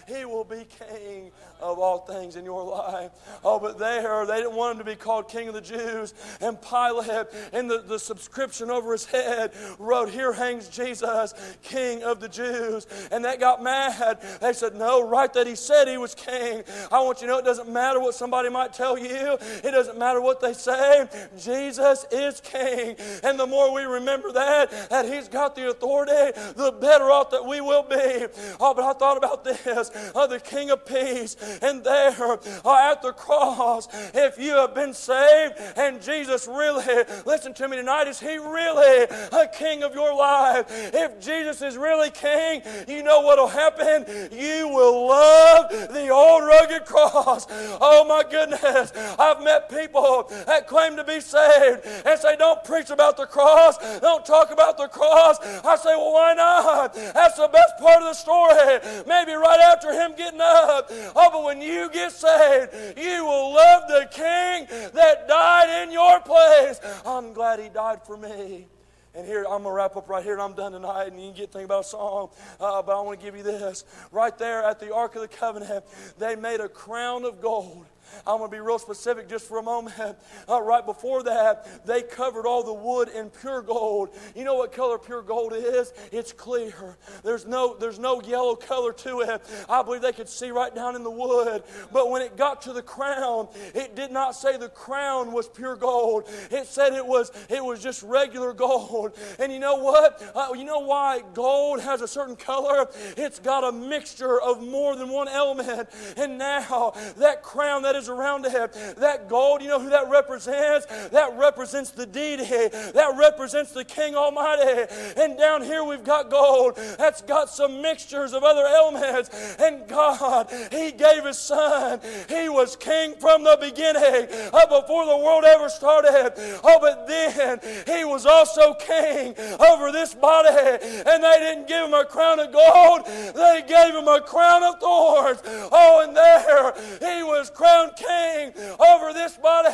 He 0.07 0.25
will 0.25 0.43
be 0.43 0.65
King 0.65 1.31
of 1.59 1.79
all 1.79 1.99
things 1.99 2.35
in 2.35 2.45
your 2.45 2.63
life. 2.63 3.11
Oh, 3.43 3.59
but 3.59 3.77
there, 3.77 4.25
they 4.25 4.37
didn't 4.37 4.55
want 4.55 4.73
him 4.73 4.77
to 4.79 4.91
be 4.91 4.95
called 4.95 5.29
King 5.29 5.47
of 5.47 5.53
the 5.53 5.61
Jews. 5.61 6.13
And 6.41 6.61
Pilate, 6.61 7.27
in 7.53 7.67
the, 7.67 7.79
the 7.79 7.99
subscription 7.99 8.69
over 8.69 8.91
his 8.91 9.05
head, 9.05 9.51
wrote, 9.77 10.09
Here 10.09 10.33
hangs 10.33 10.67
Jesus, 10.69 11.33
King 11.61 12.03
of 12.03 12.19
the 12.19 12.29
Jews. 12.29 12.87
And 13.11 13.25
that 13.25 13.39
got 13.39 13.63
mad. 13.63 14.19
They 14.41 14.53
said, 14.53 14.75
No, 14.75 15.07
write 15.07 15.33
that 15.33 15.47
he 15.47 15.55
said 15.55 15.87
he 15.87 15.97
was 15.97 16.15
king. 16.15 16.63
I 16.91 17.01
want 17.01 17.21
you 17.21 17.27
to 17.27 17.33
know 17.33 17.39
it 17.39 17.45
doesn't 17.45 17.71
matter 17.71 17.99
what 17.99 18.15
somebody 18.15 18.49
might 18.49 18.73
tell 18.73 18.97
you, 18.97 19.37
it 19.63 19.71
doesn't 19.71 19.97
matter 19.97 20.21
what 20.21 20.41
they 20.41 20.53
say. 20.53 21.07
Jesus 21.37 22.05
is 22.11 22.41
king. 22.41 22.95
And 23.23 23.39
the 23.39 23.47
more 23.47 23.73
we 23.73 23.83
remember 23.83 24.31
that, 24.31 24.89
that 24.89 25.05
he's 25.05 25.27
got 25.27 25.55
the 25.55 25.69
authority, 25.69 26.39
the 26.55 26.71
better 26.79 27.05
off 27.05 27.31
that 27.31 27.45
we 27.45 27.61
will 27.61 27.83
be. 27.83 28.25
Oh, 28.59 28.73
but 28.73 28.83
I 28.83 28.93
thought 28.93 29.17
about 29.17 29.43
this 29.43 29.91
oh, 30.15 30.27
the 30.27 30.39
King 30.39 30.69
of 30.71 30.85
Peace 30.85 31.35
and 31.61 31.83
there 31.83 32.09
at 32.09 33.01
the 33.01 33.13
cross, 33.15 33.87
if 34.13 34.37
you 34.37 34.55
have 34.55 34.73
been 34.73 34.93
saved 34.93 35.55
and 35.75 36.01
Jesus 36.01 36.47
really, 36.47 37.03
listen 37.25 37.53
to 37.55 37.67
me 37.67 37.77
tonight, 37.77 38.07
is 38.07 38.19
He 38.19 38.37
really 38.37 39.07
a 39.31 39.47
king 39.47 39.83
of 39.83 39.93
your 39.93 40.15
life? 40.15 40.65
If 40.69 41.19
Jesus 41.19 41.61
is 41.61 41.77
really 41.77 42.09
king, 42.09 42.61
you 42.87 43.03
know 43.03 43.21
what 43.21 43.37
will 43.37 43.47
happen? 43.47 44.05
You 44.31 44.67
will 44.69 45.07
love 45.07 45.69
the 45.69 46.09
old 46.09 46.43
rugged 46.43 46.85
cross. 46.85 47.47
Oh 47.49 48.05
my 48.07 48.23
goodness, 48.29 48.91
I've 49.17 49.43
met 49.43 49.69
people 49.69 50.31
that 50.45 50.67
claim 50.67 50.95
to 50.95 51.03
be 51.03 51.19
saved 51.19 51.85
and 52.05 52.19
say, 52.19 52.35
Don't 52.35 52.63
preach 52.63 52.89
about 52.89 53.17
the 53.17 53.25
cross, 53.25 53.77
don't 53.99 54.25
talk 54.25 54.51
about 54.51 54.77
the 54.77 54.87
cross. 54.87 55.37
I 55.41 55.75
say, 55.75 55.95
Well, 55.95 56.13
why 56.13 56.33
not? 56.33 56.93
That's 56.93 57.37
the 57.37 57.49
best 57.51 57.77
part 57.79 58.01
of 58.01 58.09
the 58.09 58.13
story. 58.13 59.03
Maybe 59.07 59.33
right 59.33 59.59
after 59.59 59.91
Him 59.91 60.13
getting 60.15 60.41
up. 60.41 60.87
Oh, 61.15 61.29
but 61.39 61.45
when 61.45 61.61
you 61.61 61.89
get 61.91 62.11
saved, 62.11 62.73
you 62.97 63.23
will 63.23 63.53
love 63.53 63.83
the 63.87 64.09
King 64.11 64.67
that 64.93 65.27
died 65.27 65.83
in 65.83 65.91
your 65.91 66.19
place. 66.19 66.79
I'm 67.05 67.33
glad 67.33 67.59
He 67.59 67.69
died 67.69 68.03
for 68.05 68.17
me. 68.17 68.67
And 69.15 69.25
here, 69.25 69.43
I'm 69.43 69.63
going 69.63 69.63
to 69.63 69.71
wrap 69.71 69.95
up 69.95 70.07
right 70.07 70.23
here, 70.23 70.33
and 70.33 70.41
I'm 70.41 70.53
done 70.53 70.73
tonight. 70.73 71.07
And 71.07 71.19
you 71.19 71.27
can 71.27 71.37
get 71.37 71.51
thinking 71.51 71.65
about 71.65 71.85
a 71.85 71.87
song, 71.87 72.29
uh, 72.59 72.81
but 72.81 72.95
I 72.95 73.01
want 73.01 73.19
to 73.19 73.25
give 73.25 73.35
you 73.35 73.43
this. 73.43 73.85
Right 74.11 74.37
there 74.37 74.63
at 74.63 74.79
the 74.79 74.93
Ark 74.93 75.15
of 75.15 75.21
the 75.21 75.27
Covenant, 75.27 75.85
they 76.17 76.35
made 76.35 76.59
a 76.59 76.69
crown 76.69 77.23
of 77.23 77.41
gold. 77.41 77.85
I'm 78.25 78.37
going 78.37 78.49
to 78.49 78.55
be 78.55 78.61
real 78.61 78.79
specific 78.79 79.27
just 79.27 79.47
for 79.47 79.57
a 79.57 79.63
moment. 79.63 79.95
Uh, 80.47 80.61
right 80.61 80.85
before 80.85 81.21
that, 81.23 81.85
they 81.85 82.01
covered 82.01 82.45
all 82.45 82.63
the 82.63 82.73
wood 82.73 83.09
in 83.09 83.29
pure 83.29 83.61
gold. 83.61 84.09
You 84.35 84.43
know 84.43 84.55
what 84.55 84.71
color 84.71 84.97
pure 84.97 85.21
gold 85.21 85.53
is? 85.55 85.93
It's 86.11 86.31
clear. 86.31 86.97
There's 87.23 87.45
no, 87.45 87.75
there's 87.75 87.99
no 87.99 88.21
yellow 88.21 88.55
color 88.55 88.93
to 88.93 89.21
it. 89.21 89.41
I 89.69 89.83
believe 89.83 90.01
they 90.01 90.11
could 90.11 90.29
see 90.29 90.49
right 90.49 90.73
down 90.73 90.95
in 90.95 91.03
the 91.03 91.11
wood. 91.11 91.63
But 91.91 92.09
when 92.09 92.21
it 92.21 92.35
got 92.37 92.63
to 92.63 92.73
the 92.73 92.81
crown, 92.81 93.49
it 93.75 93.95
did 93.95 94.11
not 94.11 94.35
say 94.35 94.57
the 94.57 94.69
crown 94.69 95.31
was 95.31 95.47
pure 95.47 95.75
gold. 95.75 96.27
It 96.51 96.65
said 96.67 96.93
it 96.93 97.05
was, 97.05 97.31
it 97.49 97.63
was 97.63 97.81
just 97.81 98.01
regular 98.03 98.53
gold. 98.53 99.17
And 99.39 99.51
you 99.51 99.59
know 99.59 99.75
what? 99.75 100.21
Uh, 100.35 100.53
you 100.55 100.63
know 100.63 100.79
why 100.79 101.21
gold 101.33 101.81
has 101.81 102.01
a 102.01 102.07
certain 102.07 102.35
color? 102.35 102.87
It's 103.17 103.39
got 103.39 103.63
a 103.63 103.71
mixture 103.71 104.41
of 104.41 104.61
more 104.61 104.95
than 104.95 105.09
one 105.09 105.27
element. 105.27 105.89
And 106.17 106.37
now 106.37 106.93
that 107.17 107.43
crown 107.43 107.83
that 107.83 107.95
is 107.99 108.09
around 108.09 108.45
it. 108.45 108.73
That 108.97 109.29
gold, 109.29 109.61
you 109.61 109.67
know 109.67 109.79
who 109.79 109.89
that 109.89 110.09
represents? 110.09 110.87
That 111.09 111.37
represents 111.37 111.91
the 111.91 112.05
deity. 112.05 112.69
That 112.93 113.13
represents 113.17 113.71
the 113.71 113.83
King 113.83 114.15
Almighty. 114.15 114.85
And 115.17 115.37
down 115.37 115.61
here 115.61 115.83
we've 115.83 116.03
got 116.03 116.29
gold 116.29 116.77
that's 116.97 117.21
got 117.21 117.49
some 117.49 117.81
mixtures 117.81 118.33
of 118.33 118.43
other 118.43 118.65
elements. 118.65 119.29
And 119.59 119.87
God, 119.87 120.49
He 120.71 120.91
gave 120.91 121.25
His 121.25 121.37
Son. 121.37 121.99
He 122.27 122.49
was 122.49 122.75
King 122.75 123.15
from 123.19 123.43
the 123.43 123.57
beginning, 123.59 124.29
up 124.53 124.69
before 124.69 125.05
the 125.05 125.17
world 125.17 125.43
ever 125.43 125.69
started. 125.69 126.33
Oh, 126.63 126.79
but 126.79 127.07
then 127.07 127.59
He 127.85 128.05
was 128.05 128.25
also 128.25 128.73
King 128.75 129.35
over 129.59 129.91
this 129.91 130.13
body. 130.13 130.49
And 130.49 131.23
they 131.23 131.37
didn't 131.39 131.67
give 131.67 131.85
Him 131.85 131.93
a 131.93 132.05
crown 132.05 132.39
of 132.39 132.51
gold, 132.51 133.05
they 133.35 133.63
gave 133.67 133.93
Him 133.93 134.07
a 134.07 134.21
crown 134.21 134.63
of 134.63 134.79
thorns. 134.79 135.41
Oh, 135.45 136.05
and 136.05 136.15
there 136.15 136.73
He 136.99 137.23
was 137.23 137.49
crowned 137.49 137.88
king 137.95 138.53
over 138.79 139.13
this 139.13 139.37
body. 139.37 139.69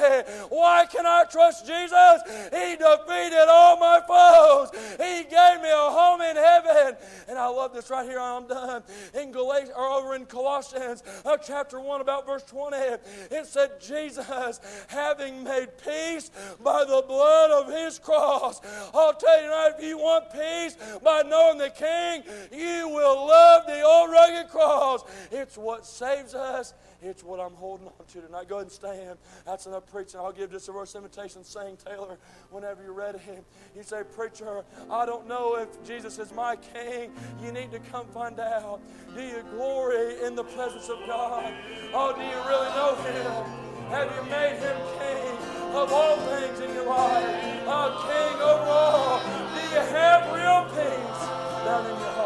Why 0.49 0.85
can 0.85 1.05
I 1.05 1.25
trust 1.29 1.65
Jesus? 1.65 2.21
He 2.51 2.75
defeated 2.75 3.47
all 3.49 3.77
my 3.77 4.01
foes. 4.07 4.69
He 4.97 5.23
gave 5.23 5.61
me 5.61 5.69
a 5.69 5.89
home 5.91 6.21
in 6.21 6.35
heaven. 6.35 6.95
And 7.27 7.37
I 7.37 7.47
love 7.47 7.73
this 7.73 7.89
right 7.89 8.07
here. 8.07 8.19
I'm 8.19 8.47
done. 8.47 8.83
In 9.13 9.31
Galatians, 9.31 9.71
or 9.75 9.87
over 9.87 10.15
in 10.15 10.25
Colossians, 10.25 11.03
uh, 11.25 11.37
chapter 11.37 11.79
1, 11.79 12.01
about 12.01 12.25
verse 12.25 12.43
20, 12.43 12.77
it 12.77 13.45
said, 13.45 13.81
Jesus, 13.81 14.59
having 14.87 15.43
made 15.43 15.69
peace 15.83 16.31
by 16.63 16.83
the 16.83 17.03
blood 17.07 17.51
of 17.51 17.73
his 17.73 17.99
cross. 17.99 18.61
I'll 18.93 19.13
tell 19.13 19.41
you 19.41 19.49
tonight, 19.49 19.73
if 19.77 19.83
you 19.83 19.97
want 19.97 20.31
peace 20.31 20.77
by 21.03 21.23
knowing 21.23 21.57
the 21.57 21.69
King, 21.69 22.23
you 22.51 22.89
will 22.89 23.27
love 23.27 23.65
the 23.65 23.81
old 23.81 24.11
rugged 24.11 24.49
cross. 24.49 25.03
It's 25.31 25.57
what 25.57 25.85
saves 25.85 26.33
us 26.33 26.73
it's 27.01 27.23
what 27.23 27.39
I'm 27.39 27.53
holding 27.53 27.87
on 27.87 28.05
to 28.13 28.21
tonight. 28.21 28.47
Go 28.47 28.55
ahead 28.55 28.67
and 28.67 28.71
stand. 28.71 29.17
That's 29.45 29.65
enough 29.65 29.85
preaching. 29.91 30.19
I'll 30.19 30.31
give 30.31 30.53
a 30.53 30.59
verse 30.59 30.95
invitation 30.95 31.43
saying, 31.43 31.77
Taylor, 31.85 32.17
whenever 32.51 32.83
you're 32.83 32.93
ready. 32.93 33.19
You 33.75 33.83
say, 33.83 34.03
Preacher, 34.03 34.63
I 34.89 35.05
don't 35.05 35.27
know 35.27 35.57
if 35.57 35.83
Jesus 35.85 36.19
is 36.19 36.33
my 36.33 36.55
king. 36.55 37.11
You 37.43 37.51
need 37.51 37.71
to 37.71 37.79
come 37.91 38.07
find 38.07 38.39
out. 38.39 38.79
Do 39.15 39.23
you 39.23 39.43
glory 39.51 40.23
in 40.23 40.35
the 40.35 40.43
presence 40.43 40.89
of 40.89 40.99
God? 41.07 41.53
Oh, 41.93 42.13
do 42.15 42.21
you 42.21 42.39
really 42.47 42.69
know 42.75 42.95
Him? 43.05 43.65
Have 43.89 44.11
you 44.15 44.23
made 44.29 44.57
Him 44.59 44.77
king 44.99 45.37
of 45.75 45.91
all 45.91 46.17
things 46.17 46.59
in 46.59 46.73
your 46.73 46.85
life? 46.85 47.23
A 47.67 47.89
king 48.07 48.41
over 48.41 48.71
all. 48.71 49.19
Do 49.19 49.61
you 49.69 49.83
have 49.93 50.33
real 50.33 50.65
peace 50.73 51.21
down 51.65 51.85
in 51.85 51.99
your 51.99 52.11
heart? 52.13 52.24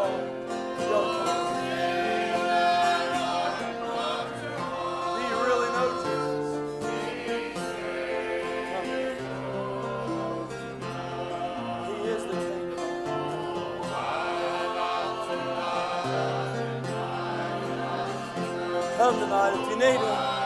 Tonight 19.18 19.52
if 19.54 19.70
you 19.70 19.76
need 19.76 19.98
Him. 19.98 20.40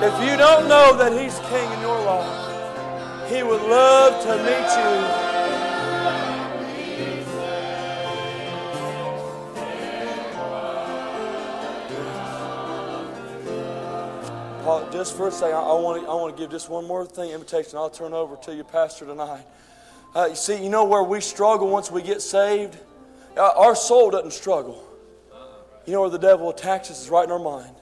If 0.00 0.30
you 0.30 0.36
don't 0.36 0.68
know 0.68 0.96
that 0.96 1.12
He's 1.12 1.38
King 1.50 1.72
in 1.72 1.80
your 1.80 2.00
life, 2.04 3.30
He 3.30 3.42
would 3.42 3.62
love 3.62 4.22
to 4.22 4.36
meet 4.44 4.68
you. 4.78 5.38
Paul, 14.64 14.88
just 14.92 15.16
for 15.16 15.28
a 15.28 15.30
second, 15.30 15.56
I 15.56 15.72
want 15.72 16.02
to, 16.02 16.08
I 16.08 16.14
want 16.14 16.36
to 16.36 16.42
give 16.42 16.50
just 16.50 16.68
one 16.68 16.86
more 16.86 17.06
thing, 17.06 17.30
invitation. 17.30 17.78
I'll 17.78 17.88
turn 17.90 18.12
over 18.12 18.36
to 18.36 18.54
you, 18.54 18.64
Pastor, 18.64 19.06
tonight. 19.06 19.44
Uh, 20.14 20.26
you 20.26 20.36
see, 20.36 20.62
you 20.62 20.68
know 20.68 20.84
where 20.84 21.02
we 21.02 21.20
struggle 21.20 21.68
once 21.68 21.90
we 21.90 22.02
get 22.02 22.22
saved? 22.22 22.78
Uh, 23.36 23.50
our 23.56 23.74
soul 23.74 24.10
doesn't 24.10 24.32
struggle. 24.32 24.87
You 25.88 25.94
know 25.94 26.02
where 26.02 26.10
the 26.10 26.18
devil 26.18 26.50
attacks 26.50 26.90
us 26.90 27.00
is 27.00 27.08
right 27.08 27.24
in 27.24 27.30
our 27.30 27.38
mind. 27.38 27.74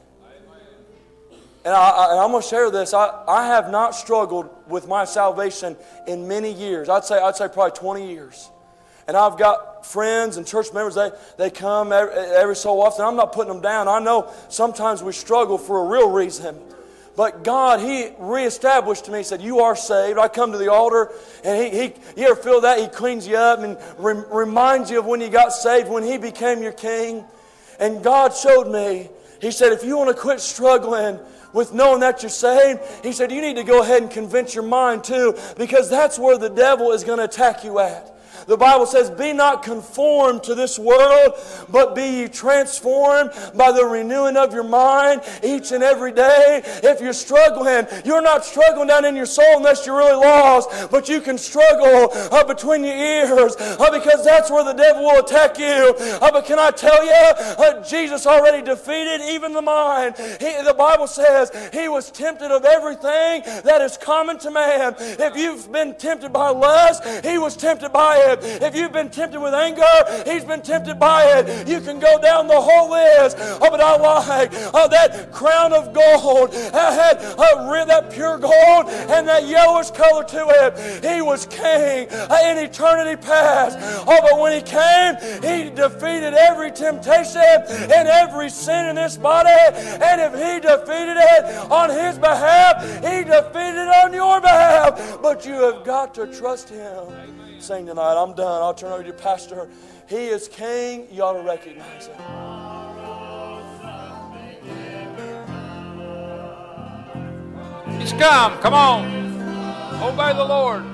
And, 1.64 1.74
I, 1.74 2.22
am 2.22 2.30
going 2.30 2.40
to 2.40 2.48
share 2.48 2.70
this. 2.70 2.94
I, 2.94 3.24
I 3.26 3.48
have 3.48 3.68
not 3.72 3.96
struggled 3.96 4.48
with 4.68 4.86
my 4.86 5.04
salvation 5.04 5.76
in 6.06 6.28
many 6.28 6.52
years. 6.52 6.88
I'd 6.88 7.02
say, 7.02 7.18
I'd 7.18 7.34
say 7.34 7.48
probably 7.48 7.76
20 7.76 8.08
years. 8.08 8.48
And 9.08 9.16
I've 9.16 9.36
got 9.36 9.84
friends 9.84 10.36
and 10.36 10.46
church 10.46 10.72
members, 10.72 10.94
they, 10.94 11.10
they 11.36 11.50
come 11.50 11.90
every, 11.90 12.14
every 12.14 12.54
so 12.54 12.80
often. 12.80 13.04
I'm 13.04 13.16
not 13.16 13.32
putting 13.32 13.52
them 13.52 13.60
down. 13.60 13.88
I 13.88 13.98
know 13.98 14.32
sometimes 14.50 15.02
we 15.02 15.10
struggle 15.10 15.58
for 15.58 15.84
a 15.84 15.88
real 15.88 16.08
reason. 16.08 16.56
But 17.16 17.42
God, 17.42 17.80
He 17.80 18.10
reestablished 18.20 19.06
to 19.06 19.10
me, 19.10 19.18
He 19.18 19.24
said, 19.24 19.42
You 19.42 19.62
are 19.62 19.74
saved. 19.74 20.16
I 20.16 20.28
come 20.28 20.52
to 20.52 20.58
the 20.58 20.70
altar, 20.70 21.10
and 21.42 21.60
He, 21.60 21.76
he 21.76 21.94
you 22.16 22.28
ever 22.28 22.36
feel 22.36 22.60
that? 22.60 22.78
He 22.78 22.86
cleans 22.86 23.26
you 23.26 23.36
up 23.36 23.58
and 23.58 23.76
re- 23.98 24.22
reminds 24.30 24.92
you 24.92 25.00
of 25.00 25.06
when 25.06 25.20
you 25.20 25.28
got 25.28 25.52
saved, 25.52 25.88
when 25.88 26.04
He 26.04 26.18
became 26.18 26.62
your 26.62 26.70
king. 26.70 27.24
And 27.78 28.02
God 28.02 28.34
showed 28.34 28.70
me, 28.70 29.08
He 29.40 29.50
said, 29.50 29.72
if 29.72 29.84
you 29.84 29.96
want 29.96 30.14
to 30.14 30.20
quit 30.20 30.40
struggling, 30.40 31.18
with 31.52 31.72
knowing 31.72 32.00
that 32.00 32.22
you're 32.22 32.28
saved, 32.28 32.80
he 33.02 33.12
said, 33.12 33.32
you 33.32 33.40
need 33.40 33.56
to 33.56 33.64
go 33.64 33.82
ahead 33.82 34.02
and 34.02 34.10
convince 34.10 34.54
your 34.54 34.64
mind 34.64 35.02
too, 35.02 35.34
because 35.56 35.88
that's 35.88 36.18
where 36.18 36.36
the 36.36 36.50
devil 36.50 36.92
is 36.92 37.02
going 37.02 37.18
to 37.18 37.24
attack 37.24 37.64
you 37.64 37.78
at. 37.78 38.15
The 38.46 38.56
Bible 38.56 38.86
says, 38.86 39.10
Be 39.10 39.32
not 39.32 39.62
conformed 39.62 40.44
to 40.44 40.54
this 40.54 40.78
world, 40.78 41.34
but 41.68 41.94
be 41.94 42.02
ye 42.02 42.28
transformed 42.28 43.30
by 43.54 43.72
the 43.72 43.84
renewing 43.84 44.36
of 44.36 44.54
your 44.54 44.64
mind 44.64 45.22
each 45.42 45.72
and 45.72 45.82
every 45.82 46.12
day. 46.12 46.62
If 46.64 47.00
you're 47.00 47.12
struggling, 47.12 47.86
you're 48.04 48.22
not 48.22 48.44
struggling 48.44 48.86
down 48.86 49.04
in 49.04 49.16
your 49.16 49.26
soul 49.26 49.56
unless 49.56 49.84
you're 49.84 49.96
really 49.96 50.14
lost, 50.14 50.90
but 50.90 51.08
you 51.08 51.20
can 51.20 51.38
struggle 51.38 52.10
uh, 52.12 52.44
between 52.44 52.84
your 52.84 52.94
ears 52.94 53.56
uh, 53.56 53.90
because 53.90 54.24
that's 54.24 54.50
where 54.50 54.64
the 54.64 54.74
devil 54.74 55.02
will 55.02 55.24
attack 55.24 55.58
you. 55.58 55.94
Uh, 55.98 56.30
but 56.30 56.46
can 56.46 56.58
I 56.58 56.70
tell 56.70 57.04
you, 57.04 57.12
uh, 57.12 57.82
Jesus 57.82 58.26
already 58.26 58.64
defeated 58.64 59.22
even 59.22 59.52
the 59.52 59.62
mind. 59.62 60.16
He, 60.16 60.62
the 60.62 60.74
Bible 60.76 61.08
says 61.08 61.50
he 61.72 61.88
was 61.88 62.10
tempted 62.10 62.52
of 62.52 62.64
everything 62.64 63.42
that 63.64 63.80
is 63.80 63.96
common 63.96 64.38
to 64.38 64.50
man. 64.50 64.94
If 64.98 65.36
you've 65.36 65.70
been 65.72 65.94
tempted 65.96 66.32
by 66.32 66.50
lust, 66.50 67.04
he 67.24 67.38
was 67.38 67.56
tempted 67.56 67.92
by 67.92 68.16
it. 68.18 68.35
If 68.42 68.74
you've 68.74 68.92
been 68.92 69.10
tempted 69.10 69.40
with 69.40 69.54
anger, 69.54 69.84
he's 70.26 70.44
been 70.44 70.62
tempted 70.62 70.98
by 70.98 71.24
it. 71.24 71.68
You 71.68 71.80
can 71.80 71.98
go 71.98 72.20
down 72.20 72.46
the 72.46 72.60
whole 72.60 72.90
list. 72.90 73.36
Oh, 73.38 73.70
but 73.70 73.80
I 73.80 73.96
like 73.96 74.50
oh, 74.74 74.88
that 74.88 75.32
crown 75.32 75.72
of 75.72 75.92
gold. 75.92 76.54
I 76.54 76.92
had 76.92 77.16
uh, 77.38 77.56
that 77.86 78.10
pure 78.10 78.38
gold 78.38 78.88
and 78.88 79.26
that 79.28 79.46
yellowish 79.46 79.90
color 79.90 80.24
to 80.24 80.46
it. 80.48 81.04
He 81.04 81.22
was 81.22 81.46
king 81.46 82.08
in 82.08 82.58
eternity 82.58 83.16
past. 83.20 83.78
Oh, 84.06 84.18
but 84.20 84.40
when 84.40 84.52
he 84.52 84.62
came, 84.62 85.16
he 85.42 85.70
defeated 85.70 86.34
every 86.34 86.70
temptation 86.70 87.40
and 87.40 88.08
every 88.08 88.50
sin 88.50 88.86
in 88.86 88.96
this 88.96 89.16
body. 89.16 89.48
And 89.50 90.20
if 90.20 90.34
he 90.34 90.60
defeated 90.60 91.16
it 91.16 91.70
on 91.70 91.90
his 91.90 92.18
behalf, 92.18 92.82
he 92.82 93.24
defeated 93.24 93.82
it 93.82 94.04
on 94.04 94.12
your 94.12 94.40
behalf. 94.40 95.18
But 95.22 95.46
you 95.46 95.54
have 95.54 95.84
got 95.84 96.14
to 96.14 96.26
trust 96.26 96.68
him 96.68 97.35
sing 97.60 97.86
tonight. 97.86 98.20
I'm 98.20 98.34
done. 98.34 98.62
I'll 98.62 98.74
turn 98.74 98.92
over 98.92 99.02
to 99.02 99.12
Pastor. 99.12 99.68
He 100.08 100.26
is 100.26 100.48
King. 100.48 101.08
You 101.10 101.22
ought 101.22 101.34
to 101.34 101.42
recognize 101.42 102.06
him. 102.06 102.16
He's 108.00 108.12
come. 108.12 108.58
Come 108.58 108.74
on. 108.74 109.26
Obey 110.02 110.32
the 110.34 110.44
Lord. 110.44 110.84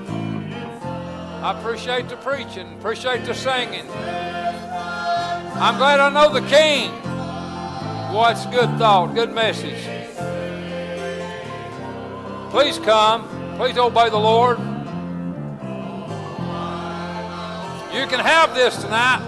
I 1.43 1.59
appreciate 1.59 2.07
the 2.07 2.15
preaching, 2.15 2.71
appreciate 2.77 3.25
the 3.25 3.33
singing. 3.33 3.85
I'm 3.91 5.77
glad 5.77 5.99
I 5.99 6.09
know 6.09 6.33
the 6.33 6.39
King. 6.47 6.89
What's 8.15 8.45
good 8.45 8.77
thought, 8.77 9.13
good 9.13 9.33
message. 9.33 9.83
Please 12.49 12.79
come. 12.79 13.27
Please 13.57 13.77
obey 13.77 14.09
the 14.09 14.17
Lord. 14.17 14.57
You 17.93 18.07
can 18.07 18.19
have 18.19 18.55
this 18.55 18.75
tonight. 18.81 19.21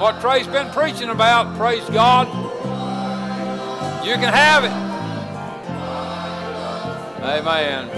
What 0.00 0.20
Trey's 0.20 0.48
been 0.48 0.68
preaching 0.72 1.10
about, 1.10 1.56
praise 1.56 1.88
God. 1.90 2.26
You 4.04 4.14
can 4.14 4.32
have 4.32 4.64
it. 4.64 4.72
Amen. 7.24 7.88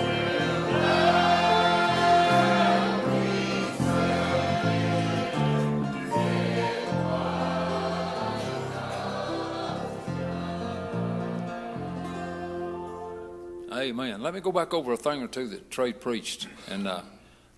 Amen. 13.73 14.21
Let 14.21 14.35
me 14.35 14.41
go 14.41 14.53
back 14.53 14.75
over 14.75 14.93
a 14.93 14.97
thing 14.99 15.23
or 15.23 15.29
two 15.29 15.49
that 15.49 15.71
Trey 15.71 15.95
preached. 15.95 16.49
And 16.71 16.87
uh, 16.87 17.01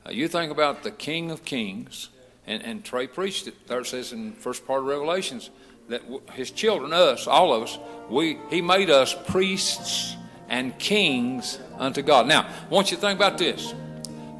you 0.08 0.28
think 0.28 0.52
about 0.52 0.84
the 0.84 0.92
King 0.92 1.32
of 1.32 1.44
Kings 1.44 2.10
and, 2.48 2.62
and 2.64 2.84
Trey 2.84 3.06
preached 3.06 3.46
it. 3.46 3.54
There 3.68 3.80
it 3.80 3.86
says 3.86 4.12
in 4.12 4.32
first 4.32 4.66
part 4.66 4.80
of 4.80 4.86
Revelations 4.86 5.50
that 5.88 6.02
his 6.32 6.50
children, 6.50 6.92
us, 6.92 7.26
all 7.26 7.54
of 7.54 7.62
us, 7.62 7.78
we 8.08 8.38
he 8.50 8.60
made 8.60 8.90
us 8.90 9.14
priests 9.28 10.16
and 10.48 10.76
kings 10.78 11.58
unto 11.78 12.02
God. 12.02 12.26
Now, 12.26 12.42
I 12.42 12.68
want 12.68 12.90
you 12.90 12.96
to 12.96 13.00
think 13.00 13.18
about 13.18 13.38
this. 13.38 13.74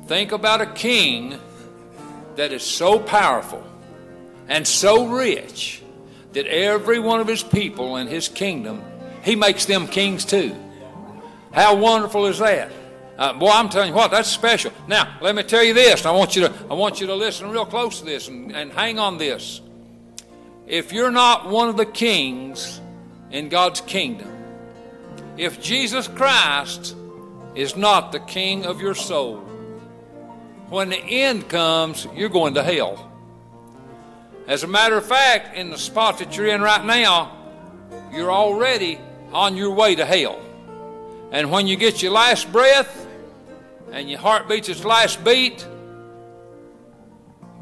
Think 0.06 0.32
about 0.32 0.62
a 0.62 0.66
king 0.66 1.38
that 2.36 2.50
is 2.50 2.62
so 2.62 2.98
powerful 2.98 3.62
and 4.48 4.66
so 4.66 5.06
rich 5.06 5.82
that 6.32 6.46
every 6.46 6.98
one 6.98 7.20
of 7.20 7.26
his 7.26 7.42
people 7.42 7.96
in 7.96 8.06
his 8.06 8.28
kingdom, 8.28 8.82
he 9.22 9.36
makes 9.36 9.66
them 9.66 9.86
kings 9.86 10.24
too. 10.24 10.56
How 11.52 11.76
wonderful 11.76 12.26
is 12.26 12.38
that? 12.38 12.72
Uh, 13.18 13.32
boy, 13.32 13.50
I'm 13.50 13.68
telling 13.68 13.88
you 13.88 13.96
what, 13.96 14.12
that's 14.12 14.28
special. 14.28 14.72
Now, 14.86 15.18
let 15.20 15.34
me 15.34 15.42
tell 15.42 15.64
you 15.64 15.74
this. 15.74 16.06
I 16.06 16.12
want 16.12 16.36
you 16.36 16.42
to, 16.46 16.54
I 16.70 16.74
want 16.74 17.00
you 17.00 17.08
to 17.08 17.16
listen 17.16 17.50
real 17.50 17.66
close 17.66 17.98
to 17.98 18.04
this 18.04 18.28
and, 18.28 18.54
and 18.54 18.72
hang 18.72 19.00
on 19.00 19.18
this. 19.18 19.60
If 20.68 20.92
you're 20.92 21.10
not 21.10 21.48
one 21.48 21.68
of 21.68 21.76
the 21.76 21.86
kings 21.86 22.80
in 23.32 23.48
God's 23.48 23.80
kingdom, 23.80 24.32
if 25.36 25.60
Jesus 25.60 26.06
Christ 26.06 26.94
is 27.56 27.76
not 27.76 28.12
the 28.12 28.20
king 28.20 28.64
of 28.64 28.80
your 28.80 28.94
soul, 28.94 29.38
when 30.68 30.90
the 30.90 30.98
end 30.98 31.48
comes, 31.48 32.06
you're 32.14 32.28
going 32.28 32.54
to 32.54 32.62
hell. 32.62 33.10
As 34.46 34.62
a 34.62 34.68
matter 34.68 34.96
of 34.96 35.04
fact, 35.04 35.56
in 35.56 35.70
the 35.70 35.78
spot 35.78 36.18
that 36.18 36.36
you're 36.36 36.46
in 36.46 36.60
right 36.60 36.84
now, 36.84 37.36
you're 38.12 38.30
already 38.30 39.00
on 39.32 39.56
your 39.56 39.72
way 39.72 39.96
to 39.96 40.04
hell. 40.04 40.40
And 41.32 41.50
when 41.50 41.66
you 41.66 41.76
get 41.76 42.00
your 42.00 42.12
last 42.12 42.50
breath, 42.52 43.06
and 43.92 44.08
your 44.08 44.18
heart 44.18 44.48
beats 44.48 44.68
its 44.68 44.84
last 44.84 45.24
beat, 45.24 45.66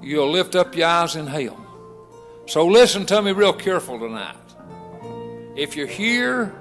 you'll 0.03 0.31
lift 0.31 0.55
up 0.55 0.74
your 0.77 0.89
eyes 0.89 1.16
in 1.16 1.27
hell. 1.27 1.62
So 2.47 2.66
listen 2.66 3.07
to 3.07 3.22
me 3.22 3.33
real 3.33 3.53
careful 3.53 3.99
tonight. 3.99 4.37
If 5.57 5.77
you're 5.77 5.87
here 5.87 6.55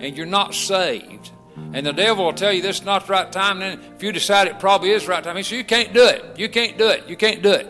and 0.00 0.16
you're 0.16 0.26
not 0.26 0.54
saved, 0.54 1.30
and 1.72 1.84
the 1.84 1.92
devil 1.92 2.24
will 2.24 2.32
tell 2.32 2.52
you 2.52 2.62
this 2.62 2.80
is 2.80 2.84
not 2.84 3.06
the 3.06 3.12
right 3.12 3.30
time, 3.30 3.60
then 3.60 3.80
if 3.94 4.02
you 4.02 4.12
decide 4.12 4.48
it 4.48 4.58
probably 4.58 4.90
is 4.90 5.04
the 5.04 5.10
right 5.10 5.22
time, 5.22 5.36
he 5.36 5.42
says, 5.42 5.58
You 5.58 5.64
can't 5.64 5.92
do 5.92 6.04
it. 6.06 6.38
You 6.38 6.48
can't 6.48 6.78
do 6.78 6.88
it. 6.88 7.08
You 7.08 7.16
can't 7.16 7.42
do 7.42 7.50
it. 7.52 7.66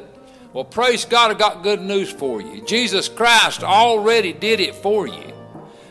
Well, 0.52 0.64
praise 0.64 1.04
God, 1.04 1.30
I 1.30 1.34
got 1.34 1.62
good 1.62 1.80
news 1.80 2.10
for 2.10 2.40
you. 2.40 2.64
Jesus 2.64 3.08
Christ 3.08 3.62
already 3.62 4.32
did 4.32 4.60
it 4.60 4.74
for 4.74 5.06
you. 5.06 5.32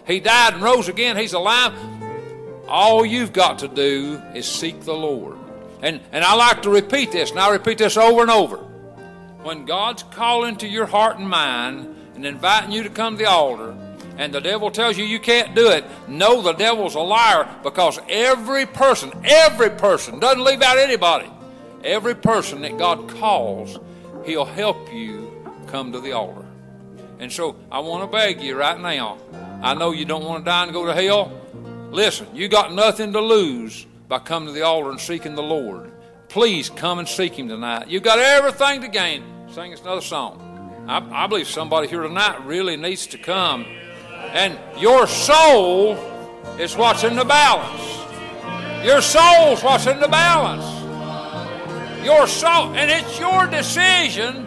He 0.06 0.20
died 0.20 0.54
and 0.54 0.64
rose 0.64 0.88
again. 0.88 1.18
He's 1.18 1.34
alive. 1.34 1.74
All 2.68 3.06
you've 3.06 3.34
got 3.34 3.60
to 3.60 3.68
do 3.68 4.22
is 4.34 4.48
seek 4.48 4.82
the 4.82 4.94
Lord. 4.94 5.37
And, 5.82 6.02
and 6.12 6.24
I 6.24 6.36
like 6.36 6.64
to 6.64 6.70
repeat 6.70 7.12
this, 7.12 7.32
and 7.32 7.40
I 7.40 7.52
repeat 7.52 7.78
this 7.78 7.98
over 7.98 8.22
and 8.22 8.32
over. 8.32 8.58
When 9.44 9.66
God's 9.66 10.04
calling 10.04 10.56
to 10.58 10.68
your 10.68 10.86
heart 10.86 11.20
and 11.20 11.30
mind 11.30 11.96
and 12.16 12.26
inviting 12.26 12.72
you 12.72 12.84
to 12.84 12.90
come 12.90 13.18
to 13.18 13.24
the 13.24 13.30
altar, 13.30 13.76
and 14.18 14.34
the 14.34 14.42
devil 14.42 14.72
tells 14.72 14.98
you 14.98 15.06
you 15.06 15.20
can't 15.20 15.54
do 15.54 15.70
it, 15.70 15.86
know 16.08 16.42
the 16.42 16.54
devil's 16.54 16.96
a 16.96 17.00
liar 17.00 17.48
because 17.62 18.00
every 18.10 18.66
person, 18.66 19.12
every 19.24 19.70
person, 19.70 20.20
doesn't 20.20 20.44
leave 20.44 20.64
out 20.64 20.80
anybody, 20.80 21.30
every 21.84 22.16
person 22.16 22.62
that 22.62 22.78
God 22.78 23.08
calls, 23.10 23.78
he'll 24.26 24.46
help 24.46 24.92
you 24.92 25.32
come 25.68 25.92
to 25.92 26.00
the 26.00 26.14
altar. 26.14 26.46
And 27.20 27.32
so 27.32 27.56
I 27.72 27.80
want 27.80 28.04
to 28.04 28.16
beg 28.16 28.42
you 28.42 28.56
right 28.56 28.80
now. 28.80 29.20
I 29.62 29.76
know 29.76 29.92
you 29.92 30.06
don't 30.06 30.24
want 30.24 30.44
to 30.44 30.46
die 30.46 30.64
and 30.64 30.74
go 30.74 30.86
to 30.86 30.94
hell. 30.94 31.32
Listen, 31.92 32.28
you 32.34 32.48
got 32.48 32.74
nothing 32.74 33.14
to 33.14 33.22
lose 33.22 33.86
by 34.08 34.20
coming 34.20 34.48
to 34.48 34.54
the 34.54 34.64
altar 34.64 34.90
and 34.90 35.00
seeking 35.00 35.36
the 35.36 35.44
Lord. 35.44 35.92
Please 36.30 36.70
come 36.70 37.00
and 37.00 37.08
seek 37.08 37.38
Him 37.38 37.48
tonight. 37.48 37.88
You've 37.88 38.04
got 38.04 38.20
everything 38.20 38.82
to 38.82 38.88
gain. 38.88 39.24
Sing 39.52 39.74
us 39.74 39.82
another 39.82 40.02
song. 40.02 40.86
I, 40.88 41.24
I 41.24 41.28
believe 41.28 41.48
somebody 41.48 41.88
here 41.88 42.04
tonight 42.04 42.46
really 42.46 42.78
needs 42.78 43.08
to 43.08 43.18
come. 43.18 43.66
And 44.14 44.58
your 44.80 45.08
soul 45.08 45.96
is 46.60 46.76
what's 46.76 47.04
in 47.04 47.16
the 47.16 47.26
balance. 47.26 48.86
Your 48.86 49.02
soul's 49.02 49.64
what's 49.64 49.88
in 49.88 50.00
the 50.00 50.08
balance. 50.08 50.66
Your 52.06 52.28
soul, 52.28 52.74
and 52.76 52.90
it's 52.90 53.20
your 53.20 53.48
decision. 53.48 54.46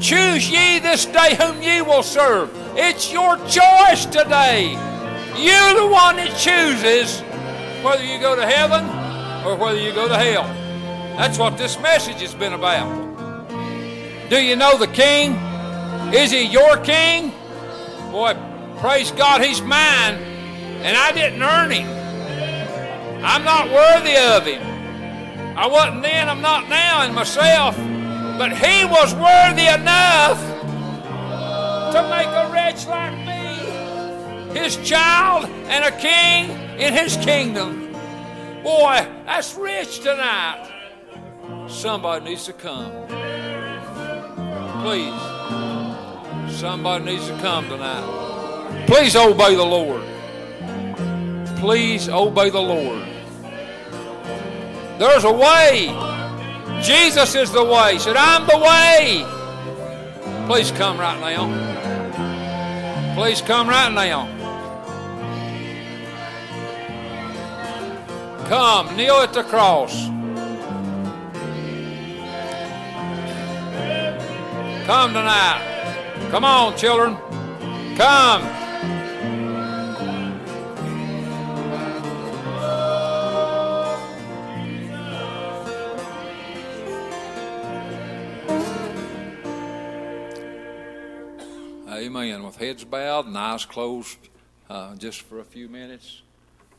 Choose 0.00 0.50
ye 0.50 0.78
this 0.78 1.04
day 1.04 1.34
whom 1.34 1.60
ye 1.60 1.82
will 1.82 2.02
serve. 2.02 2.50
It's 2.76 3.12
your 3.12 3.36
choice 3.46 4.06
today. 4.06 4.70
You're 5.36 5.74
the 5.74 5.88
one 5.90 6.16
that 6.16 6.34
chooses 6.38 7.22
whether 7.82 8.04
you 8.04 8.18
go 8.18 8.36
to 8.36 8.46
heaven 8.46 8.84
or 9.46 9.56
whether 9.56 9.78
you 9.78 9.92
go 9.92 10.08
to 10.08 10.16
hell. 10.16 10.44
That's 11.16 11.38
what 11.38 11.56
this 11.58 11.78
message 11.80 12.20
has 12.20 12.34
been 12.34 12.52
about. 12.52 12.88
Do 14.28 14.40
you 14.40 14.56
know 14.56 14.78
the 14.78 14.86
King? 14.86 15.32
Is 16.14 16.30
he 16.30 16.42
your 16.42 16.76
King? 16.78 17.32
Boy, 18.10 18.36
praise 18.78 19.10
God, 19.12 19.42
he's 19.42 19.60
mine, 19.60 20.14
and 20.82 20.96
I 20.96 21.12
didn't 21.12 21.42
earn 21.42 21.70
him. 21.70 21.88
I'm 23.24 23.44
not 23.44 23.70
worthy 23.70 24.16
of 24.16 24.46
him. 24.46 24.62
I 25.56 25.66
wasn't 25.66 26.02
then, 26.02 26.28
I'm 26.28 26.40
not 26.40 26.68
now 26.68 27.04
in 27.04 27.14
myself, 27.14 27.76
but 28.38 28.52
he 28.52 28.84
was 28.84 29.14
worthy 29.14 29.66
enough 29.66 30.40
to 31.92 32.02
make 32.08 32.28
a 32.28 32.50
wretch 32.52 32.86
like 32.86 33.14
me 33.26 33.39
his 34.52 34.76
child 34.78 35.46
and 35.68 35.84
a 35.84 35.96
king 35.98 36.50
in 36.80 36.92
his 36.92 37.16
kingdom. 37.16 37.92
Boy, 38.62 39.06
that's 39.24 39.54
rich 39.54 40.00
tonight. 40.00 40.70
Somebody 41.68 42.30
needs 42.30 42.46
to 42.46 42.52
come. 42.52 42.90
Please. 44.82 46.58
Somebody 46.58 47.04
needs 47.04 47.26
to 47.28 47.36
come 47.38 47.68
tonight. 47.68 48.86
Please 48.86 49.16
obey 49.16 49.54
the 49.54 49.64
Lord. 49.64 50.02
Please 51.58 52.08
obey 52.08 52.50
the 52.50 52.60
Lord. 52.60 53.06
There's 54.98 55.24
a 55.24 55.32
way. 55.32 55.88
Jesus 56.82 57.34
is 57.34 57.50
the 57.52 57.64
way. 57.64 57.94
He 57.94 57.98
said, 57.98 58.16
I'm 58.16 58.46
the 58.46 58.58
way. 58.58 59.24
Please 60.46 60.70
come 60.72 60.98
right 60.98 61.20
now. 61.20 63.14
Please 63.14 63.40
come 63.42 63.68
right 63.68 63.92
now. 63.92 64.39
Come, 68.50 68.96
kneel 68.96 69.14
at 69.14 69.32
the 69.32 69.44
cross. 69.44 70.06
Come 74.86 75.12
tonight. 75.12 76.26
Come 76.32 76.44
on, 76.44 76.76
children. 76.76 77.16
Come. 77.96 78.42
Amen. 91.88 92.42
With 92.42 92.56
heads 92.56 92.82
bowed 92.82 93.26
and 93.26 93.38
eyes 93.38 93.64
closed, 93.64 94.18
uh, 94.68 94.96
just 94.96 95.22
for 95.22 95.38
a 95.38 95.44
few 95.44 95.68
minutes, 95.68 96.22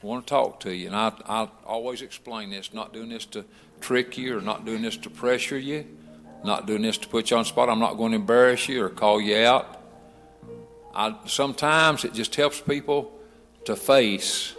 I 0.02 0.06
want 0.06 0.26
to 0.26 0.30
talk 0.30 0.60
to 0.62 0.74
you. 0.74 0.88
And 0.88 0.96
I, 0.96 1.12
I 1.28 1.48
always 1.66 2.02
explain 2.02 2.50
this 2.50 2.74
not 2.74 2.94
doing 2.94 3.10
this 3.10 3.26
to 3.28 3.46
trick 3.82 4.18
you 4.18 4.38
or 4.38 4.42
not 4.42 4.66
doing 4.66 4.82
this 4.82 4.98
to 4.98 5.10
pressure 5.10 5.58
you, 5.58 5.86
not 6.44 6.66
doing 6.66 6.82
this 6.82 6.98
to 7.00 7.08
put 7.08 7.30
you 7.30 7.38
on 7.38 7.46
spot. 7.46 7.70
I'm 7.70 7.80
not 7.80 7.98
going 7.98 8.12
to 8.12 8.18
embarrass 8.18 8.68
you 8.68 8.84
or 8.84 8.90
call 8.90 9.22
you 9.22 9.38
out. 9.38 9.80
I, 10.96 11.16
sometimes 11.26 12.04
it 12.04 12.14
just 12.14 12.36
helps 12.36 12.60
people 12.60 13.12
to 13.66 13.76
face 13.76 14.56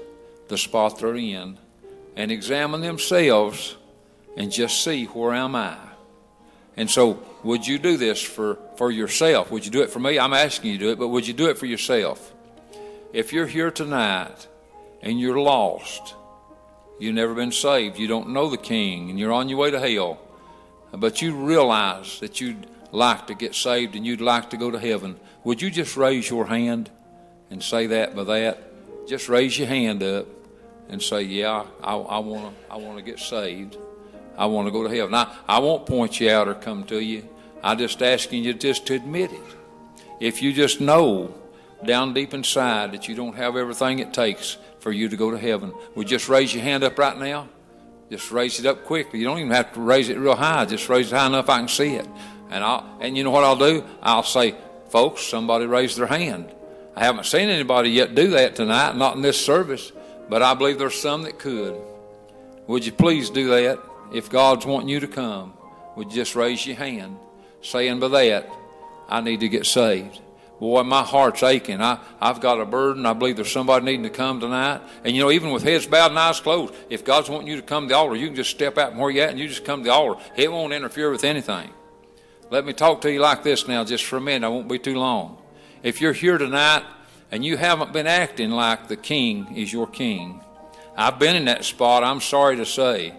the 0.48 0.56
spot 0.56 1.00
they're 1.00 1.16
in 1.16 1.58
and 2.14 2.30
examine 2.30 2.80
themselves 2.80 3.76
and 4.36 4.50
just 4.52 4.84
see 4.84 5.06
where 5.06 5.32
am 5.32 5.56
I. 5.56 5.76
And 6.76 6.88
so, 6.88 7.22
would 7.42 7.66
you 7.66 7.78
do 7.78 7.96
this 7.96 8.22
for, 8.22 8.58
for 8.76 8.90
yourself? 8.90 9.50
Would 9.50 9.64
you 9.64 9.70
do 9.70 9.82
it 9.82 9.90
for 9.90 9.98
me? 9.98 10.18
I'm 10.18 10.32
asking 10.32 10.72
you 10.72 10.78
to 10.78 10.84
do 10.84 10.90
it, 10.92 10.98
but 10.98 11.08
would 11.08 11.26
you 11.26 11.34
do 11.34 11.50
it 11.50 11.58
for 11.58 11.66
yourself? 11.66 12.32
If 13.12 13.32
you're 13.32 13.46
here 13.46 13.70
tonight 13.70 14.46
and 15.02 15.20
you're 15.20 15.38
lost, 15.38 16.14
you've 16.98 17.14
never 17.14 17.34
been 17.34 17.52
saved, 17.52 17.98
you 17.98 18.06
don't 18.06 18.30
know 18.30 18.48
the 18.48 18.56
King, 18.56 19.10
and 19.10 19.18
you're 19.18 19.32
on 19.32 19.48
your 19.48 19.58
way 19.58 19.70
to 19.70 19.80
hell, 19.80 20.18
but 20.92 21.20
you 21.20 21.34
realize 21.34 22.20
that 22.20 22.40
you'd 22.40 22.66
like 22.92 23.26
to 23.26 23.34
get 23.34 23.54
saved 23.54 23.96
and 23.96 24.06
you'd 24.06 24.20
like 24.20 24.50
to 24.50 24.56
go 24.56 24.70
to 24.70 24.78
heaven, 24.78 25.18
would 25.44 25.60
you 25.60 25.70
just 25.70 25.96
raise 25.96 26.30
your 26.30 26.46
hand 26.46 26.90
and 27.50 27.62
say 27.62 27.86
that 27.88 28.14
by 28.14 28.24
that? 28.24 28.62
Just 29.08 29.28
raise 29.28 29.58
your 29.58 29.68
hand 29.68 30.02
up 30.02 30.26
and 30.88 31.02
say, 31.02 31.22
Yeah, 31.22 31.64
I, 31.82 31.96
I 31.96 32.18
want 32.18 32.54
to 32.54 32.72
I 32.72 32.76
wanna 32.76 33.02
get 33.02 33.18
saved. 33.18 33.76
I 34.36 34.46
want 34.46 34.66
to 34.66 34.72
go 34.72 34.82
to 34.82 34.94
heaven. 34.94 35.14
I, 35.14 35.34
I 35.46 35.58
won't 35.58 35.86
point 35.86 36.20
you 36.20 36.30
out 36.30 36.48
or 36.48 36.54
come 36.54 36.84
to 36.84 36.98
you. 37.00 37.28
I'm 37.62 37.78
just 37.78 38.02
asking 38.02 38.44
you 38.44 38.54
just 38.54 38.86
to 38.86 38.94
admit 38.94 39.32
it. 39.32 39.40
If 40.20 40.42
you 40.42 40.52
just 40.52 40.80
know 40.80 41.34
down 41.84 42.14
deep 42.14 42.32
inside 42.32 42.92
that 42.92 43.08
you 43.08 43.14
don't 43.14 43.36
have 43.36 43.56
everything 43.56 43.98
it 43.98 44.14
takes 44.14 44.56
for 44.82 44.90
you 44.90 45.08
to 45.08 45.16
go 45.16 45.30
to 45.30 45.38
heaven, 45.38 45.72
would 45.94 46.08
just 46.08 46.28
raise 46.28 46.52
your 46.52 46.64
hand 46.64 46.82
up 46.82 46.98
right 46.98 47.16
now? 47.16 47.48
Just 48.10 48.30
raise 48.32 48.58
it 48.58 48.66
up 48.66 48.84
quickly. 48.84 49.20
You 49.20 49.24
don't 49.24 49.38
even 49.38 49.52
have 49.52 49.72
to 49.74 49.80
raise 49.80 50.08
it 50.08 50.18
real 50.18 50.34
high. 50.34 50.64
Just 50.64 50.88
raise 50.88 51.10
it 51.12 51.16
high 51.16 51.26
enough 51.28 51.48
I 51.48 51.58
can 51.58 51.68
see 51.68 51.94
it. 51.94 52.06
And 52.50 52.62
I'll 52.62 52.98
and 53.00 53.16
you 53.16 53.24
know 53.24 53.30
what 53.30 53.44
I'll 53.44 53.56
do? 53.56 53.84
I'll 54.02 54.24
say, 54.24 54.54
folks, 54.90 55.22
somebody 55.22 55.66
raised 55.66 55.96
their 55.96 56.08
hand. 56.08 56.52
I 56.94 57.04
haven't 57.04 57.24
seen 57.24 57.48
anybody 57.48 57.90
yet 57.90 58.14
do 58.14 58.30
that 58.30 58.56
tonight, 58.56 58.96
not 58.96 59.16
in 59.16 59.22
this 59.22 59.42
service, 59.42 59.92
but 60.28 60.42
I 60.42 60.52
believe 60.54 60.78
there's 60.78 61.00
some 61.00 61.22
that 61.22 61.38
could. 61.38 61.80
Would 62.66 62.84
you 62.84 62.92
please 62.92 63.30
do 63.30 63.48
that? 63.48 63.78
If 64.12 64.28
God's 64.28 64.66
wanting 64.66 64.88
you 64.88 65.00
to 65.00 65.08
come, 65.08 65.54
would 65.96 66.10
you 66.10 66.16
just 66.16 66.36
raise 66.36 66.66
your 66.66 66.76
hand, 66.76 67.16
saying 67.62 67.98
by 68.00 68.08
that, 68.08 68.50
I 69.08 69.22
need 69.22 69.40
to 69.40 69.48
get 69.48 69.64
saved. 69.64 70.20
Boy, 70.62 70.84
my 70.84 71.02
heart's 71.02 71.42
aching. 71.42 71.80
I, 71.80 71.98
I've 72.20 72.40
got 72.40 72.60
a 72.60 72.64
burden. 72.64 73.04
I 73.04 73.14
believe 73.14 73.34
there's 73.34 73.50
somebody 73.50 73.84
needing 73.84 74.04
to 74.04 74.10
come 74.10 74.38
tonight. 74.38 74.80
And 75.02 75.12
you 75.12 75.20
know, 75.20 75.32
even 75.32 75.50
with 75.50 75.64
heads 75.64 75.88
bowed 75.88 76.12
and 76.12 76.18
eyes 76.20 76.38
closed, 76.38 76.72
if 76.88 77.04
God's 77.04 77.28
wanting 77.28 77.48
you 77.48 77.56
to 77.56 77.62
come 77.62 77.88
to 77.88 77.88
the 77.88 77.96
altar, 77.96 78.14
you 78.14 78.28
can 78.28 78.36
just 78.36 78.52
step 78.52 78.78
out 78.78 78.94
where 78.94 79.10
you're 79.10 79.24
at 79.24 79.30
and 79.30 79.40
you 79.40 79.48
just 79.48 79.64
come 79.64 79.80
to 79.80 79.88
the 79.88 79.92
altar. 79.92 80.22
It 80.36 80.52
won't 80.52 80.72
interfere 80.72 81.10
with 81.10 81.24
anything. 81.24 81.68
Let 82.48 82.64
me 82.64 82.74
talk 82.74 83.00
to 83.00 83.10
you 83.10 83.18
like 83.18 83.42
this 83.42 83.66
now, 83.66 83.82
just 83.82 84.04
for 84.04 84.18
a 84.18 84.20
minute. 84.20 84.46
I 84.46 84.50
won't 84.50 84.68
be 84.68 84.78
too 84.78 84.94
long. 84.94 85.36
If 85.82 86.00
you're 86.00 86.12
here 86.12 86.38
tonight 86.38 86.84
and 87.32 87.44
you 87.44 87.56
haven't 87.56 87.92
been 87.92 88.06
acting 88.06 88.52
like 88.52 88.86
the 88.86 88.96
king 88.96 89.56
is 89.56 89.72
your 89.72 89.88
king, 89.88 90.42
I've 90.96 91.18
been 91.18 91.34
in 91.34 91.46
that 91.46 91.64
spot, 91.64 92.04
I'm 92.04 92.20
sorry 92.20 92.54
to 92.58 92.66
say. 92.66 93.16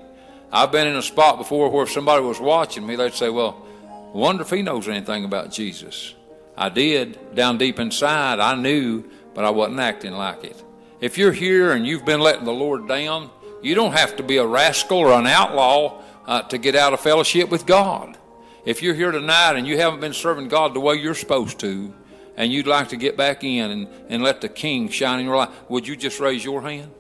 I've 0.50 0.72
been 0.72 0.88
in 0.88 0.96
a 0.96 1.02
spot 1.02 1.40
before 1.40 1.70
where 1.70 1.84
if 1.84 1.92
somebody 1.92 2.24
was 2.24 2.40
watching 2.40 2.88
me, 2.88 2.96
they'd 2.96 3.14
say, 3.14 3.28
Well, 3.28 3.66
wonder 4.14 4.44
if 4.44 4.50
he 4.50 4.62
knows 4.62 4.88
anything 4.88 5.26
about 5.26 5.52
Jesus. 5.52 6.14
I 6.58 6.70
did. 6.70 7.36
Down 7.36 7.58
deep 7.58 7.80
inside, 7.80 8.40
I 8.40 8.56
knew, 8.56 9.04
but 9.34 9.46
I 9.46 9.50
wasn't 9.50 9.80
acting 9.80 10.14
like 10.14 10.44
it. 10.44 10.62
If 11.02 11.18
you're 11.18 11.32
here 11.34 11.72
and 11.72 11.86
you've 11.86 12.06
been 12.06 12.20
letting 12.20 12.46
the 12.46 12.54
Lord 12.54 12.88
down, 12.88 13.30
you 13.62 13.76
don't 13.76 13.94
have 13.94 14.16
to 14.18 14.24
be 14.24 14.38
a 14.38 14.46
rascal 14.46 15.00
or 15.00 15.14
an 15.14 15.28
outlaw 15.28 16.02
uh, 16.26 16.42
to 16.44 16.58
get 16.58 16.76
out 16.76 16.94
of 16.94 17.00
fellowship 17.00 17.50
with 17.50 17.66
God. 17.66 18.18
If 18.66 18.82
you're 18.82 18.96
here 18.96 19.12
tonight 19.12 19.58
and 19.58 19.68
you 19.68 19.78
haven't 19.78 20.00
been 20.00 20.14
serving 20.14 20.48
God 20.48 20.74
the 20.74 20.80
way 20.80 20.96
you're 20.96 21.16
supposed 21.16 21.60
to, 21.60 21.94
and 22.36 22.52
you'd 22.52 22.68
like 22.68 22.90
to 22.90 22.98
get 22.98 23.18
back 23.18 23.44
in 23.44 23.72
and, 23.72 23.88
and 24.10 24.24
let 24.24 24.42
the 24.42 24.50
King 24.50 24.90
shine 24.90 25.20
in 25.20 25.26
your 25.26 25.36
life, 25.36 25.50
would 25.70 25.88
you 25.88 25.96
just 25.96 26.20
raise 26.20 26.44
your 26.44 26.62
hand? 26.62 26.92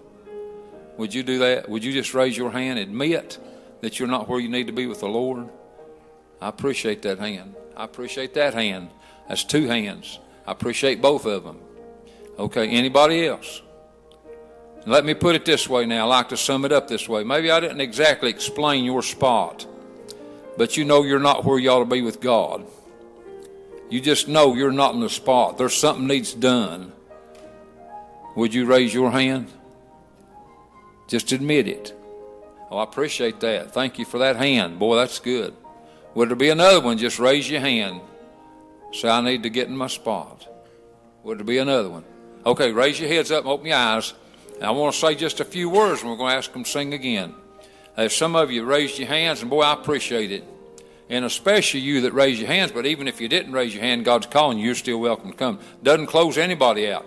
Would 0.98 1.14
you 1.14 1.24
do 1.24 1.40
that? 1.40 1.70
Would 1.70 1.84
you 1.84 1.92
just 1.92 2.14
raise 2.14 2.38
your 2.38 2.52
hand, 2.52 2.78
admit 2.78 3.40
that 3.82 4.00
you're 4.00 4.08
not 4.08 4.30
where 4.30 4.40
you 4.40 4.50
need 4.50 4.68
to 4.68 4.74
be 4.74 4.86
with 4.86 5.00
the 5.00 5.08
Lord? 5.08 5.50
I 6.40 6.50
appreciate 6.50 7.02
that 7.04 7.20
hand. 7.20 7.56
I 7.76 7.86
appreciate 7.86 8.34
that 8.36 8.54
hand. 8.54 8.90
That's 9.28 9.44
two 9.44 9.68
hands. 9.68 10.20
I 10.46 10.52
appreciate 10.52 11.02
both 11.02 11.26
of 11.26 11.44
them. 11.44 11.60
Okay, 12.38 12.70
anybody 12.70 13.26
else? 13.26 13.62
Let 14.86 15.06
me 15.06 15.14
put 15.14 15.36
it 15.36 15.46
this 15.46 15.70
way 15.70 15.86
now. 15.86 16.06
I 16.06 16.18
like 16.18 16.30
to 16.30 16.38
sum 16.38 16.66
it 16.66 16.72
up 16.72 16.88
this 16.88 17.08
way. 17.08 17.24
Maybe 17.24 17.50
I 17.50 17.60
didn't 17.60 17.80
exactly 17.80 18.30
explain 18.30 18.84
your 18.84 19.02
spot, 19.02 19.66
but 20.58 20.76
you 20.76 20.84
know 20.84 21.04
you're 21.04 21.20
not 21.20 21.46
where 21.46 21.58
you 21.58 21.70
ought 21.70 21.80
to 21.80 21.86
be 21.86 22.02
with 22.02 22.20
God. 22.20 22.66
You 23.90 24.02
just 24.02 24.28
know 24.28 24.56
you're 24.56 24.72
not 24.72 24.94
in 24.94 25.00
the 25.00 25.10
spot. 25.10 25.58
There's 25.58 25.76
something 25.76 26.08
needs 26.08 26.34
done. 26.34 26.92
Would 28.36 28.54
you 28.54 28.66
raise 28.66 28.94
your 28.94 29.12
hand? 29.12 29.52
Just 31.08 31.32
admit 31.32 31.68
it. 31.68 31.94
Oh, 32.72 32.78
I 32.78 32.84
appreciate 32.84 33.40
that. 33.42 33.72
Thank 33.72 34.00
you 34.00 34.06
for 34.06 34.18
that 34.18 34.36
hand. 34.36 34.80
Boy, 34.80 34.96
that's 34.96 35.20
good. 35.20 35.54
Would 36.16 36.30
there 36.30 36.36
be 36.36 36.50
another 36.50 36.82
one? 36.82 36.98
Just 36.98 37.20
raise 37.20 37.50
your 37.50 37.62
hand. 37.62 38.02
Say, 38.94 39.10
I 39.10 39.22
need 39.22 39.44
to 39.44 39.50
get 39.50 39.68
in 39.68 39.76
my 39.76 39.88
spot. 39.88 40.48
Would 41.24 41.40
there 41.40 41.46
be 41.46 41.58
another 41.58 41.90
one? 41.90 42.06
Okay, 42.46 42.72
raise 42.72 43.00
your 43.00 43.10
heads 43.10 43.32
up 43.32 43.44
and 43.44 43.52
open 43.52 43.66
your 43.66 43.76
eyes. 43.76 44.14
And 44.56 44.66
I 44.66 44.72
want 44.72 44.94
to 44.94 45.00
say 45.00 45.16
just 45.16 45.40
a 45.40 45.46
few 45.46 45.70
words, 45.70 46.02
and 46.02 46.12
we're 46.12 46.18
going 46.18 46.32
to 46.32 46.38
ask 46.38 46.54
them 46.54 46.64
to 46.64 46.70
sing 46.70 46.94
again. 46.94 47.34
As 47.98 48.16
some 48.16 48.36
of 48.36 48.52
you 48.52 48.64
raised 48.64 49.00
your 49.00 49.08
hands, 49.08 49.42
and 49.42 49.50
boy, 49.50 49.62
I 49.62 49.74
appreciate 49.74 50.32
it. 50.32 50.44
And 51.10 51.26
especially 51.26 51.80
you 51.80 52.02
that 52.02 52.14
raised 52.14 52.40
your 52.40 52.48
hands, 52.48 52.72
but 52.72 52.86
even 52.86 53.08
if 53.08 53.20
you 53.20 53.28
didn't 53.28 53.52
raise 53.52 53.74
your 53.74 53.84
hand, 53.84 54.06
God's 54.06 54.28
calling 54.28 54.58
you, 54.58 54.68
you're 54.68 54.76
still 54.76 55.00
welcome 55.00 55.32
to 55.32 55.38
come. 55.38 55.60
Doesn't 55.82 56.08
close 56.08 56.38
anybody 56.38 56.92
out. 56.92 57.06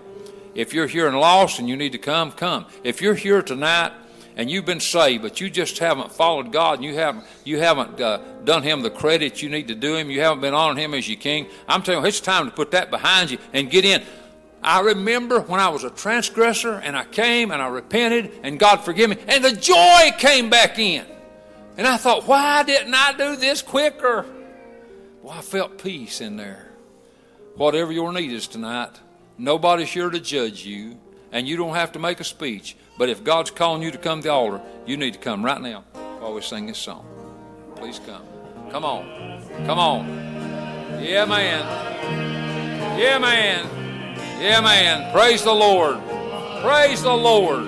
If 0.55 0.73
you're 0.73 0.87
here 0.87 1.07
and 1.07 1.19
lost 1.19 1.59
and 1.59 1.69
you 1.69 1.77
need 1.77 1.93
to 1.93 1.97
come, 1.97 2.31
come. 2.31 2.65
If 2.83 3.01
you're 3.01 3.15
here 3.15 3.41
tonight 3.41 3.93
and 4.37 4.51
you've 4.51 4.65
been 4.65 4.79
saved, 4.79 5.23
but 5.23 5.41
you 5.41 5.49
just 5.49 5.79
haven't 5.79 6.11
followed 6.11 6.53
God 6.53 6.75
and 6.75 6.85
you 6.85 6.93
haven't 6.93 7.25
you 7.43 7.59
haven't 7.59 7.99
uh, 7.99 8.19
done 8.45 8.63
Him 8.63 8.81
the 8.81 8.91
credit 8.91 9.41
you 9.41 9.49
need 9.49 9.67
to 9.67 9.75
do 9.75 9.95
Him, 9.95 10.09
you 10.09 10.21
haven't 10.21 10.41
been 10.41 10.53
honoring 10.53 10.77
Him 10.77 10.93
as 10.93 11.09
your 11.09 11.17
King. 11.17 11.47
I'm 11.67 11.81
telling 11.81 12.03
you, 12.03 12.07
it's 12.07 12.21
time 12.21 12.45
to 12.45 12.51
put 12.51 12.71
that 12.71 12.91
behind 12.91 13.31
you 13.31 13.39
and 13.51 13.69
get 13.69 13.83
in. 13.83 14.03
I 14.63 14.81
remember 14.81 15.41
when 15.41 15.59
I 15.59 15.69
was 15.69 15.83
a 15.83 15.89
transgressor 15.89 16.73
and 16.73 16.95
I 16.95 17.03
came 17.05 17.51
and 17.51 17.61
I 17.61 17.67
repented 17.67 18.31
and 18.43 18.59
God 18.59 18.77
forgive 18.77 19.09
me 19.09 19.17
and 19.27 19.43
the 19.43 19.53
joy 19.53 20.11
came 20.17 20.49
back 20.49 20.79
in. 20.79 21.05
And 21.75 21.85
I 21.85 21.97
thought, 21.97 22.27
why 22.27 22.63
didn't 22.63 22.93
I 22.93 23.13
do 23.13 23.35
this 23.35 23.61
quicker? 23.61 24.25
Well, 25.21 25.33
I 25.33 25.41
felt 25.41 25.81
peace 25.83 26.21
in 26.21 26.37
there. 26.37 26.71
Whatever 27.55 27.91
your 27.91 28.11
need 28.11 28.31
is 28.31 28.47
tonight, 28.47 28.99
nobody's 29.37 29.89
here 29.89 30.09
to 30.09 30.19
judge 30.19 30.65
you, 30.65 30.97
and 31.31 31.47
you 31.47 31.57
don't 31.57 31.75
have 31.75 31.91
to 31.93 31.99
make 31.99 32.19
a 32.19 32.23
speech. 32.23 32.75
But 32.97 33.09
if 33.09 33.23
God's 33.23 33.51
calling 33.51 33.81
you 33.83 33.91
to 33.91 33.97
come 33.97 34.21
to 34.21 34.27
the 34.27 34.33
altar, 34.33 34.61
you 34.85 34.97
need 34.97 35.13
to 35.13 35.19
come 35.19 35.45
right 35.45 35.61
now 35.61 35.81
while 36.19 36.33
we 36.33 36.41
sing 36.41 36.65
this 36.65 36.79
song. 36.79 37.05
Please 37.75 37.99
come. 38.05 38.23
Come 38.71 38.83
on. 38.83 39.43
Come 39.65 39.77
on. 39.77 40.07
Yeah, 41.01 41.25
man. 41.25 42.99
Yeah, 42.99 43.19
man. 43.19 43.69
Yeah, 44.41 44.61
man. 44.61 45.11
Praise 45.13 45.43
the 45.43 45.53
Lord. 45.53 45.99
Praise 46.61 47.03
the 47.03 47.13
Lord. 47.13 47.67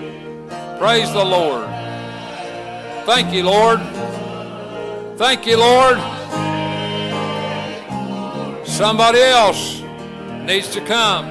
Praise 0.79 1.11
the 1.13 1.23
Lord. 1.23 1.67
Thank 3.05 3.33
you, 3.33 3.43
Lord. 3.43 3.79
Thank 5.17 5.45
you, 5.45 5.57
Lord. 5.57 5.97
Somebody 8.67 9.19
else 9.19 9.81
needs 10.43 10.69
to 10.69 10.81
come. 10.81 11.25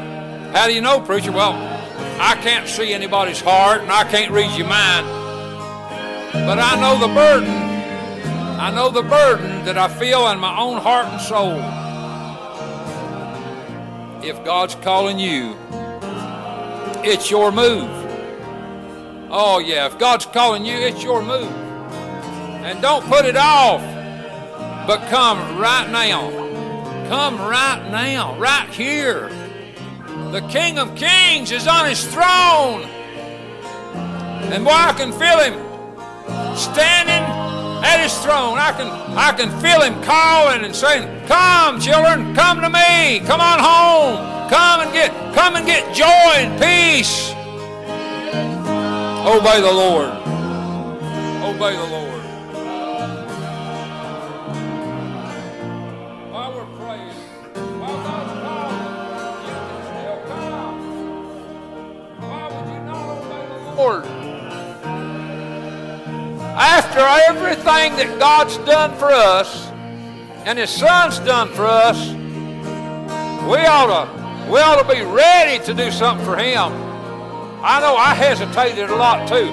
How 0.52 0.66
do 0.66 0.74
you 0.74 0.80
know, 0.80 1.00
preacher? 1.00 1.32
Well, 1.32 1.77
I 2.20 2.34
can't 2.42 2.68
see 2.68 2.92
anybody's 2.92 3.40
heart 3.40 3.82
and 3.82 3.90
I 3.90 4.04
can't 4.04 4.30
read 4.30 4.56
your 4.58 4.66
mind. 4.66 5.06
But 6.32 6.58
I 6.58 6.78
know 6.80 6.98
the 6.98 7.12
burden. 7.14 7.48
I 8.60 8.70
know 8.74 8.90
the 8.90 9.02
burden 9.02 9.64
that 9.64 9.78
I 9.78 9.86
feel 9.86 10.26
in 10.28 10.38
my 10.40 10.58
own 10.58 10.78
heart 10.80 11.06
and 11.06 11.20
soul. 11.20 11.58
If 14.22 14.44
God's 14.44 14.74
calling 14.74 15.18
you, 15.18 15.56
it's 17.04 17.30
your 17.30 17.52
move. 17.52 17.88
Oh, 19.30 19.62
yeah, 19.64 19.86
if 19.86 19.98
God's 19.98 20.26
calling 20.26 20.64
you, 20.64 20.74
it's 20.74 21.02
your 21.02 21.22
move. 21.22 21.52
And 22.64 22.82
don't 22.82 23.04
put 23.06 23.26
it 23.26 23.36
off, 23.36 23.80
but 24.86 25.08
come 25.08 25.58
right 25.58 25.88
now. 25.90 26.30
Come 27.08 27.38
right 27.38 27.88
now, 27.90 28.36
right 28.38 28.68
here. 28.70 29.30
The 30.32 30.42
King 30.42 30.78
of 30.78 30.94
Kings 30.94 31.50
is 31.50 31.66
on 31.66 31.88
his 31.88 32.04
throne. 32.04 32.82
And 34.52 34.62
boy, 34.62 34.70
I 34.70 34.92
can 34.92 35.10
feel 35.10 35.40
him 35.40 35.54
standing 36.54 37.24
at 37.82 38.02
his 38.02 38.12
throne. 38.18 38.58
I 38.58 38.72
can 38.72 38.88
I 39.16 39.32
can 39.32 39.48
feel 39.62 39.80
him 39.80 40.02
calling 40.02 40.64
and 40.64 40.76
saying, 40.76 41.26
Come, 41.26 41.80
children, 41.80 42.34
come 42.34 42.60
to 42.60 42.68
me. 42.68 43.20
Come 43.20 43.40
on 43.40 43.58
home. 43.58 44.50
Come 44.50 44.80
and 44.80 44.92
get 44.92 45.10
come 45.34 45.56
and 45.56 45.66
get 45.66 45.94
joy 45.94 46.04
and 46.36 46.60
peace. 46.60 47.30
Obey 49.24 49.60
the 49.62 49.72
Lord. 49.72 50.10
Obey 51.42 51.74
the 51.74 51.88
Lord. 51.90 52.17
Lord? 63.78 64.04
After 66.58 66.98
everything 66.98 67.94
that 67.94 68.18
God's 68.18 68.56
done 68.58 68.92
for 68.98 69.06
us 69.06 69.68
and 70.44 70.58
His 70.58 70.68
Son's 70.68 71.20
done 71.20 71.48
for 71.50 71.64
us, 71.64 72.10
we 73.48 73.64
ought 73.64 73.86
to 73.86 74.18
we 74.50 74.58
ought 74.58 74.82
to 74.82 74.88
be 74.92 75.02
ready 75.02 75.64
to 75.64 75.74
do 75.74 75.92
something 75.92 76.26
for 76.26 76.36
Him. 76.36 76.72
I 77.62 77.80
know 77.80 77.94
I 77.94 78.14
hesitated 78.14 78.90
a 78.90 78.96
lot 78.96 79.28
too. 79.28 79.48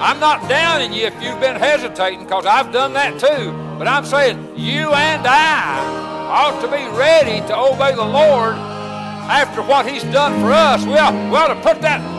I'm 0.00 0.20
not 0.20 0.48
downing 0.48 0.94
you 0.94 1.06
if 1.06 1.22
you've 1.22 1.40
been 1.40 1.56
hesitating 1.56 2.20
because 2.20 2.46
I've 2.46 2.72
done 2.72 2.94
that 2.94 3.18
too. 3.18 3.52
But 3.78 3.88
I'm 3.88 4.06
saying 4.06 4.56
you 4.56 4.92
and 4.92 5.26
I 5.26 5.80
ought 6.30 6.62
to 6.62 6.68
be 6.68 6.84
ready 6.96 7.46
to 7.48 7.58
obey 7.58 7.94
the 7.94 8.04
Lord 8.04 8.54
after 8.54 9.60
what 9.60 9.86
He's 9.86 10.04
done 10.04 10.40
for 10.40 10.52
us. 10.52 10.86
We 10.86 10.96
ought, 10.96 11.12
we 11.12 11.36
ought 11.36 11.48
to 11.48 11.60
put 11.60 11.82
that 11.82 12.15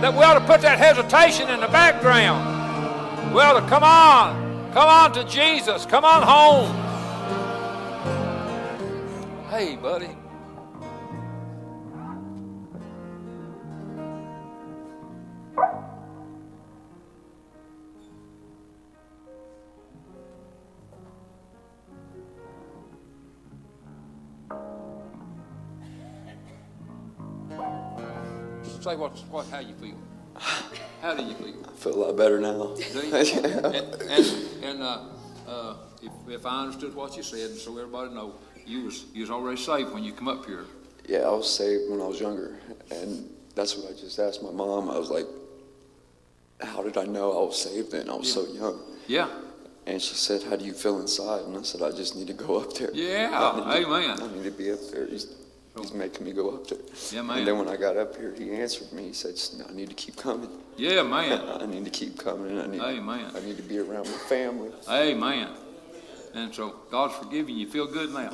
that 0.00 0.14
we 0.14 0.20
ought 0.24 0.38
to 0.38 0.44
put 0.46 0.60
that 0.62 0.78
hesitation 0.78 1.48
in 1.50 1.60
the 1.60 1.68
background. 1.68 3.34
We 3.34 3.40
ought 3.40 3.60
to 3.60 3.66
come 3.68 3.84
on, 3.84 4.72
come 4.72 4.88
on 4.88 5.12
to 5.12 5.24
Jesus, 5.24 5.84
come 5.86 6.04
on 6.04 6.22
home. 6.22 6.74
Hey, 9.50 9.76
buddy. 9.76 10.19
Say 28.80 28.96
what, 28.96 29.12
what, 29.30 29.46
how 29.50 29.58
you 29.60 29.74
feel. 29.74 29.94
How 31.02 31.14
do 31.14 31.22
you 31.22 31.34
feel? 31.34 31.54
I 31.68 31.76
feel 31.76 31.94
a 31.94 32.00
lot 32.06 32.16
better 32.16 32.40
now. 32.40 32.74
And 33.04 34.02
and, 34.10 34.64
and 34.64 34.82
uh, 34.82 35.00
uh, 35.46 35.76
if, 36.02 36.12
if 36.28 36.46
I 36.46 36.62
understood 36.62 36.94
what 36.94 37.16
you 37.16 37.22
said, 37.22 37.50
so 37.56 37.76
everybody 37.76 38.14
know, 38.14 38.34
you 38.66 38.84
was 38.84 39.04
you 39.12 39.20
was 39.22 39.30
already 39.30 39.60
saved 39.60 39.92
when 39.92 40.02
you 40.02 40.12
come 40.12 40.28
up 40.28 40.46
here. 40.46 40.64
yeah, 41.06 41.20
I 41.20 41.30
was 41.30 41.50
saved 41.54 41.90
when 41.90 42.00
I 42.00 42.06
was 42.06 42.20
younger, 42.20 42.56
and 42.90 43.28
that's 43.54 43.76
what 43.76 43.90
I 43.90 43.94
just 44.00 44.18
asked 44.18 44.42
my 44.42 44.50
mom. 44.52 44.88
I 44.88 44.96
was 44.98 45.10
like, 45.10 45.26
"How 46.60 46.82
did 46.82 46.96
I 46.96 47.04
know 47.04 47.32
I 47.32 47.44
was 47.46 47.60
saved 47.60 47.92
then? 47.92 48.08
I 48.08 48.14
was 48.14 48.32
so 48.32 48.46
young." 48.46 48.80
Yeah. 49.06 49.28
And 49.86 50.00
she 50.00 50.14
said, 50.14 50.42
"How 50.44 50.56
do 50.56 50.64
you 50.64 50.72
feel 50.72 51.00
inside?" 51.00 51.42
And 51.42 51.56
I 51.58 51.62
said, 51.62 51.82
"I 51.82 51.90
just 51.90 52.16
need 52.16 52.28
to 52.28 52.34
go 52.46 52.60
up 52.60 52.72
there." 52.74 52.90
Yeah, 52.94 53.28
I 53.34 53.56
need 53.76 53.84
to- 53.84 53.92
amen. 53.94 54.22
I 54.22 54.26
need 54.34 54.44
to 54.44 54.50
be 54.52 54.70
up 54.72 54.80
there. 54.92 55.06
He's 55.78 55.92
making 55.92 56.24
me 56.24 56.32
go 56.32 56.50
up 56.50 56.66
there. 56.66 56.78
Yeah, 57.12 57.22
man. 57.22 57.38
And 57.38 57.46
then 57.46 57.58
when 57.58 57.68
I 57.68 57.76
got 57.76 57.96
up 57.96 58.16
here, 58.16 58.34
he 58.36 58.50
answered 58.52 58.92
me. 58.92 59.08
He 59.08 59.12
said, 59.12 59.34
"I 59.68 59.72
need 59.72 59.88
to 59.88 59.94
keep 59.94 60.16
coming. 60.16 60.50
Yeah, 60.76 61.02
man. 61.02 61.40
I 61.60 61.66
need 61.66 61.84
to 61.84 61.90
keep 61.90 62.18
coming. 62.18 62.58
I 62.58 62.66
need. 62.66 62.80
Amen. 62.80 63.30
I 63.34 63.40
need 63.40 63.56
to 63.56 63.62
be 63.62 63.78
around 63.78 64.06
my 64.06 64.18
family." 64.28 64.70
Amen. 64.88 65.48
And 66.34 66.54
so 66.54 66.76
God's 66.90 67.14
forgiving 67.16 67.56
you. 67.56 67.68
Feel 67.68 67.86
good 67.86 68.12
now. 68.12 68.30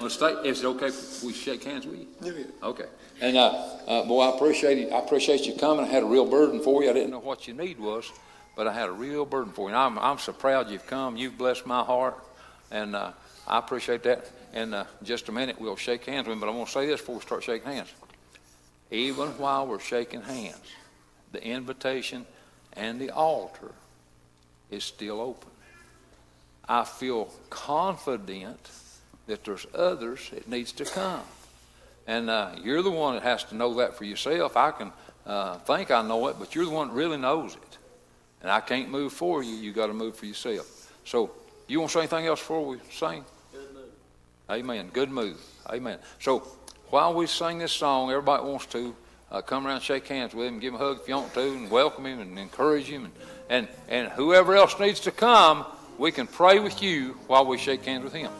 Well, 0.00 0.10
stay. 0.10 0.32
Is 0.48 0.62
it 0.62 0.66
okay 0.66 0.86
if 0.86 1.22
we 1.22 1.32
shake 1.32 1.64
hands 1.64 1.86
with 1.86 2.00
you? 2.00 2.06
Yeah, 2.22 2.32
yeah. 2.38 2.68
Okay. 2.68 2.86
And 3.20 3.36
uh, 3.36 3.48
uh, 3.86 4.04
boy, 4.06 4.22
I 4.22 4.34
appreciate 4.34 4.78
it. 4.78 4.92
I 4.92 4.98
appreciate 4.98 5.46
you 5.46 5.54
coming. 5.54 5.84
I 5.84 5.88
had 5.88 6.02
a 6.02 6.06
real 6.06 6.24
burden 6.24 6.62
for 6.62 6.82
you. 6.82 6.88
I 6.90 6.94
didn't 6.94 7.10
know 7.10 7.18
what 7.18 7.46
your 7.46 7.56
need 7.56 7.78
was, 7.78 8.10
but 8.56 8.66
I 8.66 8.72
had 8.72 8.88
a 8.88 8.92
real 8.92 9.26
burden 9.26 9.52
for 9.52 9.68
you. 9.68 9.74
And 9.74 9.76
I'm 9.76 9.98
I'm 9.98 10.18
so 10.18 10.32
proud 10.32 10.70
you've 10.70 10.86
come. 10.86 11.16
You've 11.16 11.36
blessed 11.36 11.66
my 11.66 11.82
heart, 11.82 12.18
and 12.70 12.96
uh, 12.96 13.12
I 13.46 13.58
appreciate 13.58 14.02
that. 14.04 14.30
And 14.52 14.74
uh, 14.74 14.84
just 15.02 15.28
a 15.28 15.32
minute, 15.32 15.60
we'll 15.60 15.76
shake 15.76 16.04
hands 16.04 16.26
with 16.26 16.34
him. 16.34 16.40
But 16.40 16.48
I'm 16.48 16.54
going 16.54 16.66
to 16.66 16.72
say 16.72 16.86
this 16.86 17.00
before 17.00 17.16
we 17.16 17.20
start 17.22 17.42
shaking 17.42 17.70
hands. 17.72 17.92
Even 18.90 19.28
while 19.38 19.66
we're 19.66 19.78
shaking 19.78 20.22
hands, 20.22 20.60
the 21.32 21.44
invitation 21.44 22.26
and 22.72 23.00
the 23.00 23.10
altar 23.10 23.72
is 24.70 24.84
still 24.84 25.20
open. 25.20 25.50
I 26.68 26.84
feel 26.84 27.32
confident 27.48 28.70
that 29.26 29.44
there's 29.44 29.66
others 29.74 30.30
that 30.30 30.48
needs 30.48 30.72
to 30.72 30.84
come. 30.84 31.22
And 32.06 32.28
uh, 32.28 32.52
you're 32.62 32.82
the 32.82 32.90
one 32.90 33.14
that 33.14 33.22
has 33.22 33.44
to 33.44 33.54
know 33.54 33.74
that 33.74 33.96
for 33.96 34.04
yourself. 34.04 34.56
I 34.56 34.72
can 34.72 34.92
uh, 35.26 35.58
think 35.58 35.90
I 35.90 36.02
know 36.02 36.26
it, 36.28 36.36
but 36.38 36.54
you're 36.54 36.64
the 36.64 36.70
one 36.70 36.88
that 36.88 36.94
really 36.94 37.16
knows 37.16 37.54
it. 37.54 37.78
And 38.42 38.50
I 38.50 38.60
can't 38.60 38.88
move 38.88 39.12
for 39.12 39.42
you. 39.42 39.54
You 39.54 39.72
got 39.72 39.88
to 39.88 39.94
move 39.94 40.16
for 40.16 40.26
yourself. 40.26 40.92
So, 41.04 41.30
you 41.68 41.78
want 41.78 41.90
to 41.90 41.94
say 41.94 42.00
anything 42.00 42.26
else 42.26 42.40
before 42.40 42.66
we 42.66 42.78
sing? 42.90 43.24
Amen. 44.50 44.90
Good 44.92 45.10
move. 45.10 45.40
Amen. 45.68 45.98
So, 46.18 46.40
while 46.88 47.14
we 47.14 47.28
sing 47.28 47.58
this 47.58 47.70
song, 47.70 48.10
everybody 48.10 48.42
wants 48.42 48.66
to 48.66 48.96
uh, 49.30 49.42
come 49.42 49.64
around 49.64 49.80
shake 49.80 50.08
hands 50.08 50.34
with 50.34 50.48
him, 50.48 50.58
give 50.58 50.74
him 50.74 50.80
a 50.80 50.84
hug 50.84 50.98
if 51.02 51.08
you 51.08 51.14
want 51.14 51.32
to, 51.34 51.40
and 51.40 51.70
welcome 51.70 52.04
him 52.04 52.18
and 52.18 52.36
encourage 52.36 52.86
him. 52.86 53.04
And, 53.04 53.12
and, 53.48 53.68
and 53.88 54.08
whoever 54.12 54.56
else 54.56 54.78
needs 54.80 54.98
to 55.00 55.12
come, 55.12 55.64
we 55.98 56.10
can 56.10 56.26
pray 56.26 56.58
with 56.58 56.82
you 56.82 57.16
while 57.28 57.46
we 57.46 57.58
shake 57.58 57.84
hands 57.84 58.02
with 58.02 58.12
him. 58.12 58.32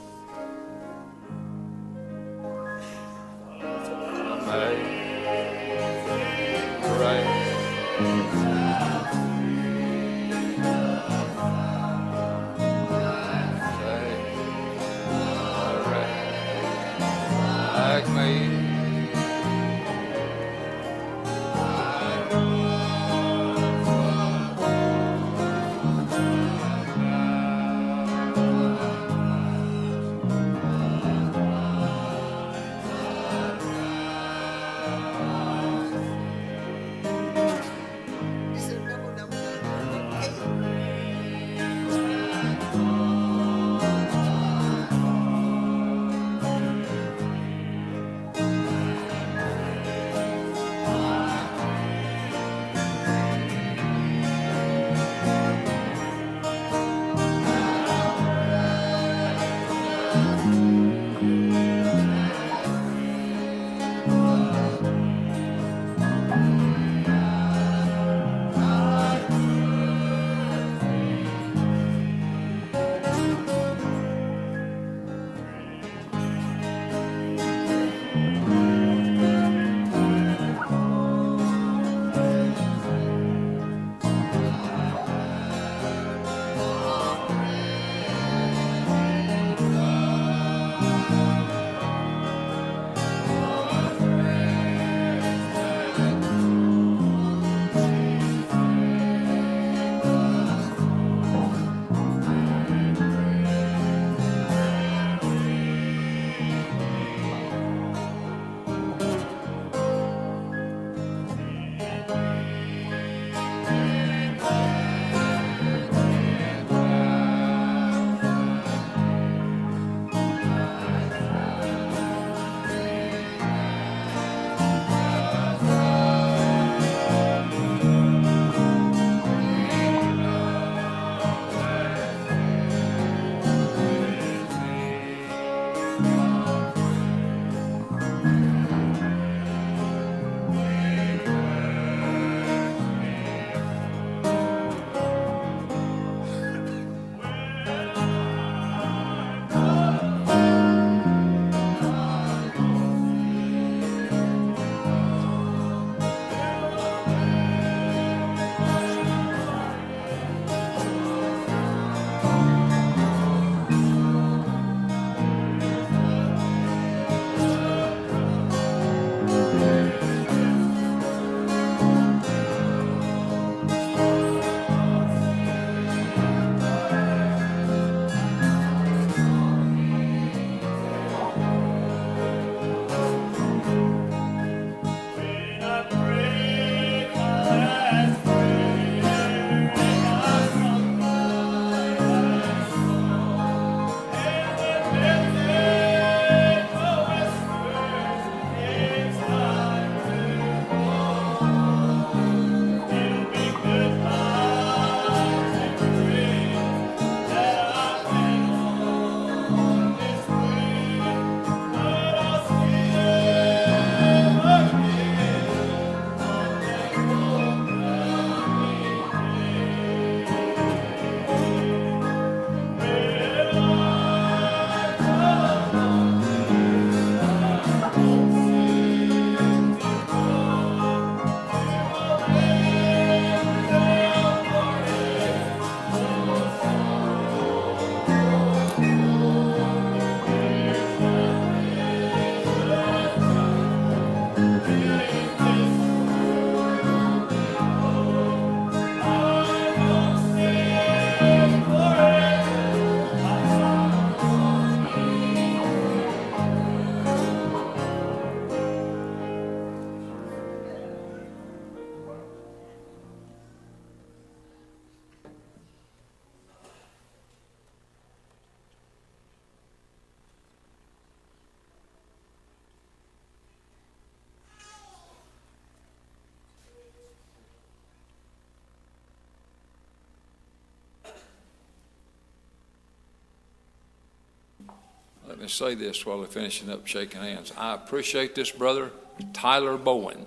Me 285.41 285.49
say 285.49 285.75
this 285.75 286.05
while 286.05 286.19
we're 286.19 286.27
finishing 286.27 286.71
up 286.71 286.87
shaking 286.87 287.21
hands. 287.21 287.53
I 287.57 287.75
appreciate 287.75 288.35
this 288.35 288.51
brother, 288.51 288.91
Tyler 289.33 289.77
Bowen. 289.77 290.27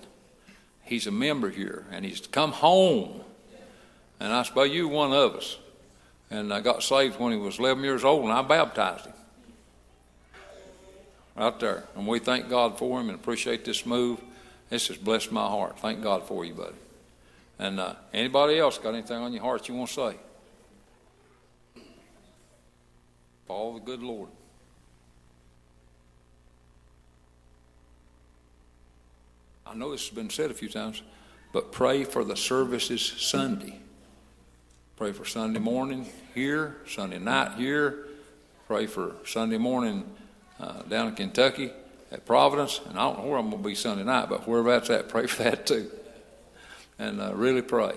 He's 0.84 1.07
a 1.07 1.11
member 1.11 1.49
here, 1.49 1.85
and 1.91 2.03
he's 2.03 2.22
come 2.27 2.52
home. 2.52 3.22
And 4.19 4.31
I 4.31 4.44
suppose 4.44 4.72
you 4.72 4.88
one 4.88 5.14
of 5.14 5.35
us. 5.35 5.57
And 6.30 6.53
I 6.53 6.61
got 6.61 6.84
saved 6.84 7.19
when 7.19 7.31
he 7.31 7.38
was 7.38 7.60
11 7.60 7.84
years 7.84 8.03
old, 8.03 8.23
and 8.23 8.34
I 8.34 8.41
baptized 8.41 9.06
him. 9.06 9.14
Right 11.35 11.60
there. 11.60 11.84
And 11.95 12.07
we 12.07 12.19
thank 12.19 12.49
God 12.49 12.77
for 12.77 12.99
him 12.99 13.10
and 13.10 13.19
appreciate 13.19 13.65
this 13.65 13.85
move. 13.85 14.22
This 14.69 14.88
has 14.88 14.98
blessed 14.98 15.31
my 15.31 15.48
heart. 15.48 15.80
Thank 15.80 16.02
God 16.02 16.23
for 16.23 16.45
you, 16.45 16.53
buddy. 16.53 16.76
And 17.60 17.80
uh, 17.80 17.95
anybody 18.14 18.57
else 18.57 18.77
got 18.77 18.94
anything 18.94 19.18
on 19.18 19.34
your 19.34 19.41
heart 19.41 19.68
you 19.68 19.76
want 19.76 19.90
to 19.90 19.94
say? 19.94 21.81
Follow 23.48 23.73
the 23.73 23.80
good 23.80 24.02
Lord. 24.02 24.30
I 29.65 29.76
know 29.76 29.91
this 29.91 30.07
has 30.07 30.15
been 30.15 30.30
said 30.30 30.52
a 30.52 30.53
few 30.53 30.69
times, 30.69 31.02
but 31.52 31.72
pray 31.72 32.03
for 32.03 32.23
the 32.23 32.35
services 32.35 33.02
Sunday. 33.02 33.80
Pray 34.98 35.11
for 35.11 35.26
Sunday 35.26 35.60
morning 35.60 36.07
here, 36.35 36.77
Sunday 36.88 37.19
night 37.19 37.53
here. 37.57 38.07
Pray 38.68 38.85
for 38.85 39.15
Sunday 39.26 39.57
morning 39.57 40.03
uh, 40.60 40.84
down 40.84 41.07
in 41.07 41.15
Kentucky 41.15 41.72
at 42.11 42.26
Providence. 42.26 42.80
And 42.88 42.98
I 42.98 43.03
don't 43.03 43.19
know 43.19 43.30
where 43.30 43.40
I'm 43.40 43.49
going 43.49 43.64
to 43.64 43.68
be 43.69 43.76
Sunday 43.76 44.03
night, 44.03 44.30
but 44.30 44.48
wherever 44.48 44.72
that's 44.72 44.90
at, 44.90 45.10
pray 45.10 45.27
for 45.27 45.44
that 45.44 45.65
too. 45.65 45.90
And 46.99 47.22
uh, 47.22 47.34
really 47.34 47.61
pray. 47.61 47.95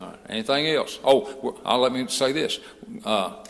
All 0.00 0.08
right. 0.08 0.18
Anything 0.28 0.66
else? 0.68 0.98
Oh, 1.04 1.58
I'll 1.64 1.80
let 1.80 1.92
me 1.92 2.06
say 2.08 2.32
this. 2.32 2.60
Uh, 3.04 3.44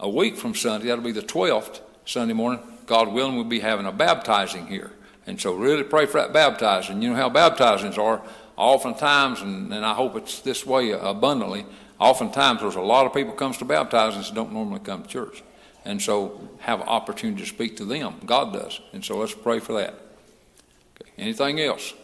a 0.00 0.08
week 0.08 0.36
from 0.36 0.54
Sunday, 0.54 0.88
that'll 0.88 1.04
be 1.04 1.12
the 1.12 1.22
12th 1.22 1.80
Sunday 2.04 2.34
morning, 2.34 2.60
God 2.86 3.12
willing, 3.12 3.36
we'll 3.36 3.44
be 3.44 3.60
having 3.60 3.86
a 3.86 3.92
baptizing 3.92 4.66
here. 4.66 4.92
And 5.26 5.40
so 5.40 5.54
really 5.54 5.82
pray 5.84 6.06
for 6.06 6.20
that 6.20 6.32
baptizing. 6.32 7.00
You 7.02 7.10
know 7.10 7.16
how 7.16 7.30
baptizings 7.30 7.96
are. 7.98 8.22
Oftentimes, 8.56 9.40
and, 9.40 9.72
and 9.72 9.84
I 9.84 9.94
hope 9.94 10.14
it's 10.16 10.40
this 10.40 10.64
way 10.64 10.90
abundantly, 10.92 11.66
oftentimes 11.98 12.60
there's 12.60 12.76
a 12.76 12.80
lot 12.80 13.06
of 13.06 13.12
people 13.12 13.32
comes 13.34 13.58
to 13.58 13.64
baptizings 13.64 14.28
that 14.28 14.34
don't 14.34 14.52
normally 14.52 14.80
come 14.80 15.02
to 15.02 15.08
church. 15.08 15.42
And 15.84 16.00
so 16.00 16.40
have 16.60 16.80
an 16.80 16.88
opportunity 16.88 17.42
to 17.42 17.48
speak 17.48 17.76
to 17.78 17.84
them. 17.84 18.14
God 18.24 18.52
does. 18.52 18.80
And 18.92 19.04
so 19.04 19.18
let's 19.18 19.34
pray 19.34 19.58
for 19.58 19.72
that. 19.74 19.94
Okay. 21.00 21.10
Anything 21.18 21.60
else? 21.60 21.94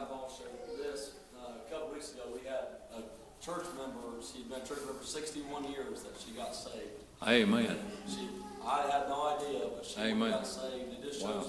I've 0.00 0.10
also 0.10 0.44
this. 0.76 1.12
Uh, 1.36 1.52
a 1.66 1.70
couple 1.72 1.92
weeks 1.94 2.12
ago, 2.12 2.22
we 2.32 2.46
had 2.46 2.66
a 2.94 3.02
church 3.44 3.66
member. 3.76 3.98
She'd 4.22 4.48
been 4.48 4.60
a 4.60 4.66
church 4.66 4.78
member 4.86 5.02
61 5.02 5.64
years 5.72 6.02
that 6.02 6.12
she 6.24 6.32
got 6.36 6.54
saved. 6.54 6.76
Amen. 7.26 7.76
She, 8.08 8.28
I 8.64 8.82
had 8.82 9.08
no 9.08 9.36
idea, 9.38 9.66
but 9.74 9.84
she 9.84 10.00
Amen. 10.00 10.30
got 10.30 10.46
saved. 10.46 10.92
It 10.92 11.02
just 11.02 11.24
Wow. 11.24 11.44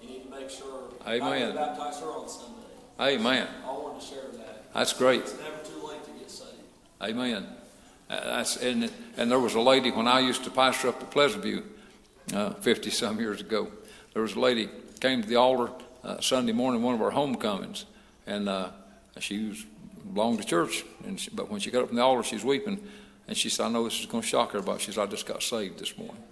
you 0.00 0.08
need 0.08 0.22
to 0.24 0.30
make 0.30 0.50
sure. 0.50 0.90
Amen. 1.06 1.22
I 1.22 1.46
could 1.46 1.54
baptize 1.54 2.00
her 2.00 2.06
on 2.06 2.28
Sunday. 2.28 2.52
Amen. 3.00 3.48
I 3.64 3.72
wanted 3.72 4.00
to 4.00 4.06
share 4.06 4.22
that. 4.38 4.72
That's 4.72 4.92
great. 4.92 5.22
It's 5.22 5.34
never 5.38 5.58
too 5.64 5.86
late 5.86 6.04
to 6.04 6.10
get 6.12 6.30
saved. 6.30 6.50
Amen. 7.02 7.46
Uh, 8.08 8.20
that's, 8.36 8.56
and, 8.58 8.90
and 9.16 9.30
there 9.30 9.40
was 9.40 9.54
a 9.54 9.60
lady 9.60 9.90
when 9.90 10.06
I 10.06 10.20
used 10.20 10.44
to 10.44 10.50
pastor 10.50 10.88
up 10.88 11.02
at 11.02 11.10
Pleasant 11.10 11.42
View 11.42 11.64
uh, 12.34 12.50
50 12.50 12.90
some 12.90 13.18
years 13.18 13.40
ago. 13.40 13.70
There 14.12 14.22
was 14.22 14.34
a 14.34 14.40
lady 14.40 14.68
came 15.00 15.22
to 15.22 15.28
the 15.28 15.36
altar 15.36 15.72
uh, 16.04 16.20
Sunday 16.20 16.52
morning, 16.52 16.82
one 16.82 16.94
of 16.94 17.02
our 17.02 17.10
homecomings, 17.10 17.86
and 18.26 18.48
uh, 18.48 18.70
she 19.18 19.48
was 19.48 19.64
belonged 20.12 20.40
to 20.40 20.46
church. 20.46 20.84
And 21.04 21.18
she, 21.18 21.30
but 21.30 21.50
when 21.50 21.60
she 21.60 21.70
got 21.70 21.82
up 21.82 21.88
from 21.88 21.96
the 21.96 22.02
altar, 22.02 22.22
she 22.22 22.36
was 22.36 22.44
weeping, 22.44 22.80
and 23.26 23.36
she 23.36 23.48
said, 23.48 23.66
"I 23.66 23.68
know 23.70 23.84
this 23.84 23.98
is 23.98 24.06
going 24.06 24.22
to 24.22 24.28
shock 24.28 24.50
everybody." 24.50 24.80
She 24.80 24.92
said, 24.92 25.02
"I 25.02 25.06
just 25.06 25.26
got 25.26 25.42
saved 25.42 25.78
this 25.78 25.96
morning." 25.96 26.22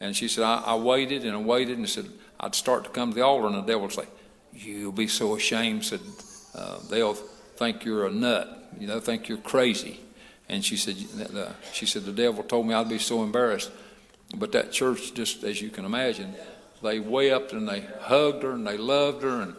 And 0.00 0.16
she 0.16 0.28
said, 0.28 0.44
I, 0.44 0.62
I 0.64 0.74
waited 0.76 1.24
and 1.24 1.34
I 1.34 1.40
waited 1.40 1.78
and 1.78 1.88
said, 1.88 2.06
I'd 2.40 2.54
start 2.54 2.84
to 2.84 2.90
come 2.90 3.10
to 3.10 3.14
the 3.14 3.24
altar 3.24 3.46
and 3.46 3.56
the 3.56 3.62
devil 3.62 3.82
would 3.82 3.92
say, 3.92 4.06
You'll 4.52 4.92
be 4.92 5.08
so 5.08 5.36
ashamed. 5.36 5.84
Said, 5.84 6.00
uh, 6.54 6.78
They'll 6.90 7.14
think 7.14 7.84
you're 7.84 8.06
a 8.06 8.10
nut. 8.10 8.70
You 8.78 8.86
know, 8.86 9.00
think 9.00 9.28
you're 9.28 9.38
crazy. 9.38 10.00
And 10.48 10.64
she 10.64 10.76
said, 10.76 10.96
she 11.72 11.84
said, 11.84 12.04
the 12.04 12.12
devil 12.12 12.42
told 12.42 12.66
me 12.66 12.72
I'd 12.72 12.88
be 12.88 12.98
so 12.98 13.22
embarrassed. 13.22 13.70
But 14.34 14.52
that 14.52 14.72
church, 14.72 15.12
just 15.14 15.44
as 15.44 15.60
you 15.60 15.68
can 15.68 15.84
imagine, 15.84 16.34
they 16.82 17.00
wept 17.00 17.52
and 17.52 17.68
they 17.68 17.80
hugged 18.00 18.42
her 18.42 18.52
and 18.52 18.66
they 18.66 18.78
loved 18.78 19.22
her 19.22 19.42
and 19.42 19.54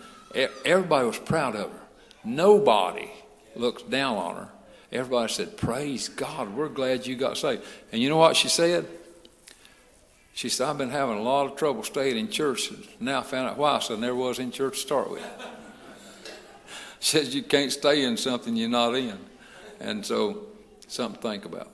everybody 0.65 1.05
was 1.05 1.19
proud 1.19 1.55
of 1.55 1.71
her. 1.71 1.79
Nobody 2.23 3.09
looked 3.55 3.89
down 3.89 4.17
on 4.17 4.35
her. 4.35 4.49
Everybody 4.91 5.31
said, 5.31 5.57
Praise 5.57 6.09
God, 6.09 6.55
we're 6.55 6.69
glad 6.69 7.05
you 7.05 7.15
got 7.15 7.37
saved. 7.37 7.63
And 7.91 8.01
you 8.01 8.09
know 8.09 8.17
what 8.17 8.35
she 8.35 8.47
said? 8.47 8.87
She 10.33 10.49
said, 10.49 10.69
I've 10.69 10.77
been 10.77 10.89
having 10.89 11.17
a 11.17 11.21
lot 11.21 11.47
of 11.47 11.57
trouble 11.57 11.83
staying 11.83 12.17
in 12.17 12.29
church. 12.29 12.71
Now 12.99 13.19
I 13.19 13.23
found 13.23 13.49
out 13.49 13.57
why. 13.57 13.75
I 13.75 13.79
said, 13.79 13.97
I 13.97 14.01
never 14.01 14.15
was 14.15 14.39
in 14.39 14.51
church 14.51 14.75
to 14.75 14.79
start 14.79 15.11
with. 15.11 15.25
She 16.99 17.17
says, 17.17 17.35
You 17.35 17.43
can't 17.43 17.71
stay 17.71 18.03
in 18.03 18.15
something 18.17 18.55
you're 18.55 18.69
not 18.69 18.95
in. 18.95 19.17
And 19.79 20.05
so, 20.05 20.47
something 20.87 21.21
to 21.21 21.27
think 21.27 21.45
about. 21.45 21.71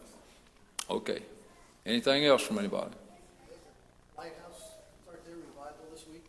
Okay. 0.89 1.19
Anything 1.85 2.25
else 2.25 2.41
from 2.41 2.57
anybody? 2.57 2.91
Lighthouse 4.17 4.71
start 5.03 5.25
their 5.25 5.35
revival 5.35 5.85
this 5.91 6.05
week. 6.07 6.23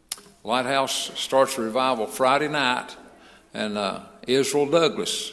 Lighthouse 0.45 1.19
starts 1.19 1.57
a 1.59 1.63
revival 1.63 2.07
Friday 2.07 2.49
night, 2.49 2.97
and 3.55 3.79
uh, 3.79 4.01
Israel 4.27 4.67
Douglas 4.67 5.33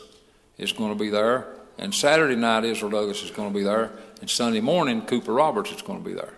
is 0.58 0.72
going 0.72 0.98
to 0.98 1.00
be 1.02 1.10
there. 1.10 1.48
And 1.78 1.94
Saturday 1.94 2.36
night, 2.36 2.64
Israel 2.64 2.92
Douglas 2.92 3.24
is 3.24 3.32
going 3.32 3.52
to 3.52 3.58
be 3.58 3.64
there. 3.64 3.92
And 4.22 4.30
Sunday 4.30 4.62
morning, 4.62 5.02
Cooper 5.02 5.34
Roberts 5.34 5.72
is 5.72 5.82
going 5.82 6.02
to 6.02 6.06
be 6.06 6.14
there. 6.14 6.34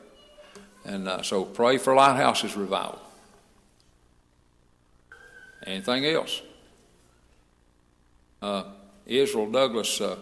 And 0.85 1.07
uh, 1.07 1.23
so 1.23 1.43
pray 1.43 1.77
for 1.77 1.95
Lighthouse's 1.95 2.55
revival. 2.55 3.01
Anything 5.65 6.05
else? 6.05 6.41
Uh, 8.41 8.65
Israel 9.07 9.49
Douglas, 9.49 9.99
uh, 9.99 10.17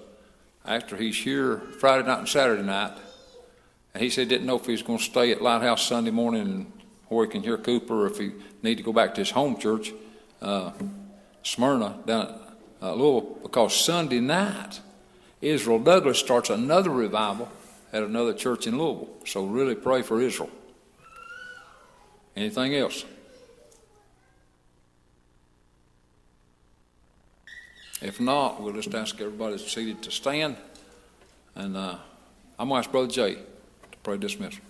after 0.66 0.96
he's 0.96 1.18
here 1.18 1.58
Friday 1.80 2.08
night 2.08 2.20
and 2.20 2.30
Saturday 2.30 2.64
night, 2.64 2.98
and 3.94 4.02
he 4.02 4.10
said 4.10 4.30
didn't 4.30 4.48
know 4.48 4.56
if 4.56 4.66
he 4.66 4.72
was 4.72 4.82
going 4.82 5.00
to 5.00 5.04
stay 5.04 5.32
at 5.32 5.42
Lighthouse 5.42 5.86
Sunday 5.86 6.12
morning 6.12 6.72
where 7.10 7.26
he 7.26 7.32
can 7.32 7.44
hear 7.44 7.58
Cooper 7.58 8.04
or 8.04 8.08
if 8.08 8.18
he 8.18 8.32
need 8.64 8.76
to 8.76 8.84
go 8.84 8.94
back 8.94 9.14
to 9.16 9.22
his 9.22 9.32
home 9.32 9.58
church, 9.58 9.92
uh, 10.42 10.72
Smyrna, 11.44 11.98
down 12.06 12.28
at 12.28 12.32
uh, 12.82 12.94
Louisville, 12.94 13.40
because 13.44 13.76
Sunday 13.76 14.22
night, 14.22 14.80
Israel 15.42 15.80
Douglas 15.80 16.20
starts 16.20 16.50
another 16.50 16.90
revival 16.90 17.50
at 17.94 18.04
another 18.04 18.34
church 18.34 18.66
in 18.68 18.78
Louisville. 18.78 19.08
So 19.26 19.46
really 19.46 19.76
pray 19.76 20.02
for 20.02 20.20
Israel. 20.20 20.50
Anything 22.36 22.76
else? 22.76 23.06
If 28.02 28.20
not, 28.20 28.62
we'll 28.62 28.74
just 28.74 28.94
ask 28.94 29.22
everybody 29.22 29.58
seated 29.60 30.02
to 30.02 30.12
stand. 30.12 30.58
And 31.56 31.78
uh, 31.78 31.98
I'm 32.60 32.68
going 32.68 32.82
to 32.82 32.86
ask 32.86 32.92
Brother 32.92 33.08
Jay 33.08 33.36
to 33.36 33.98
pray 34.02 34.18
dismissal. 34.18 34.62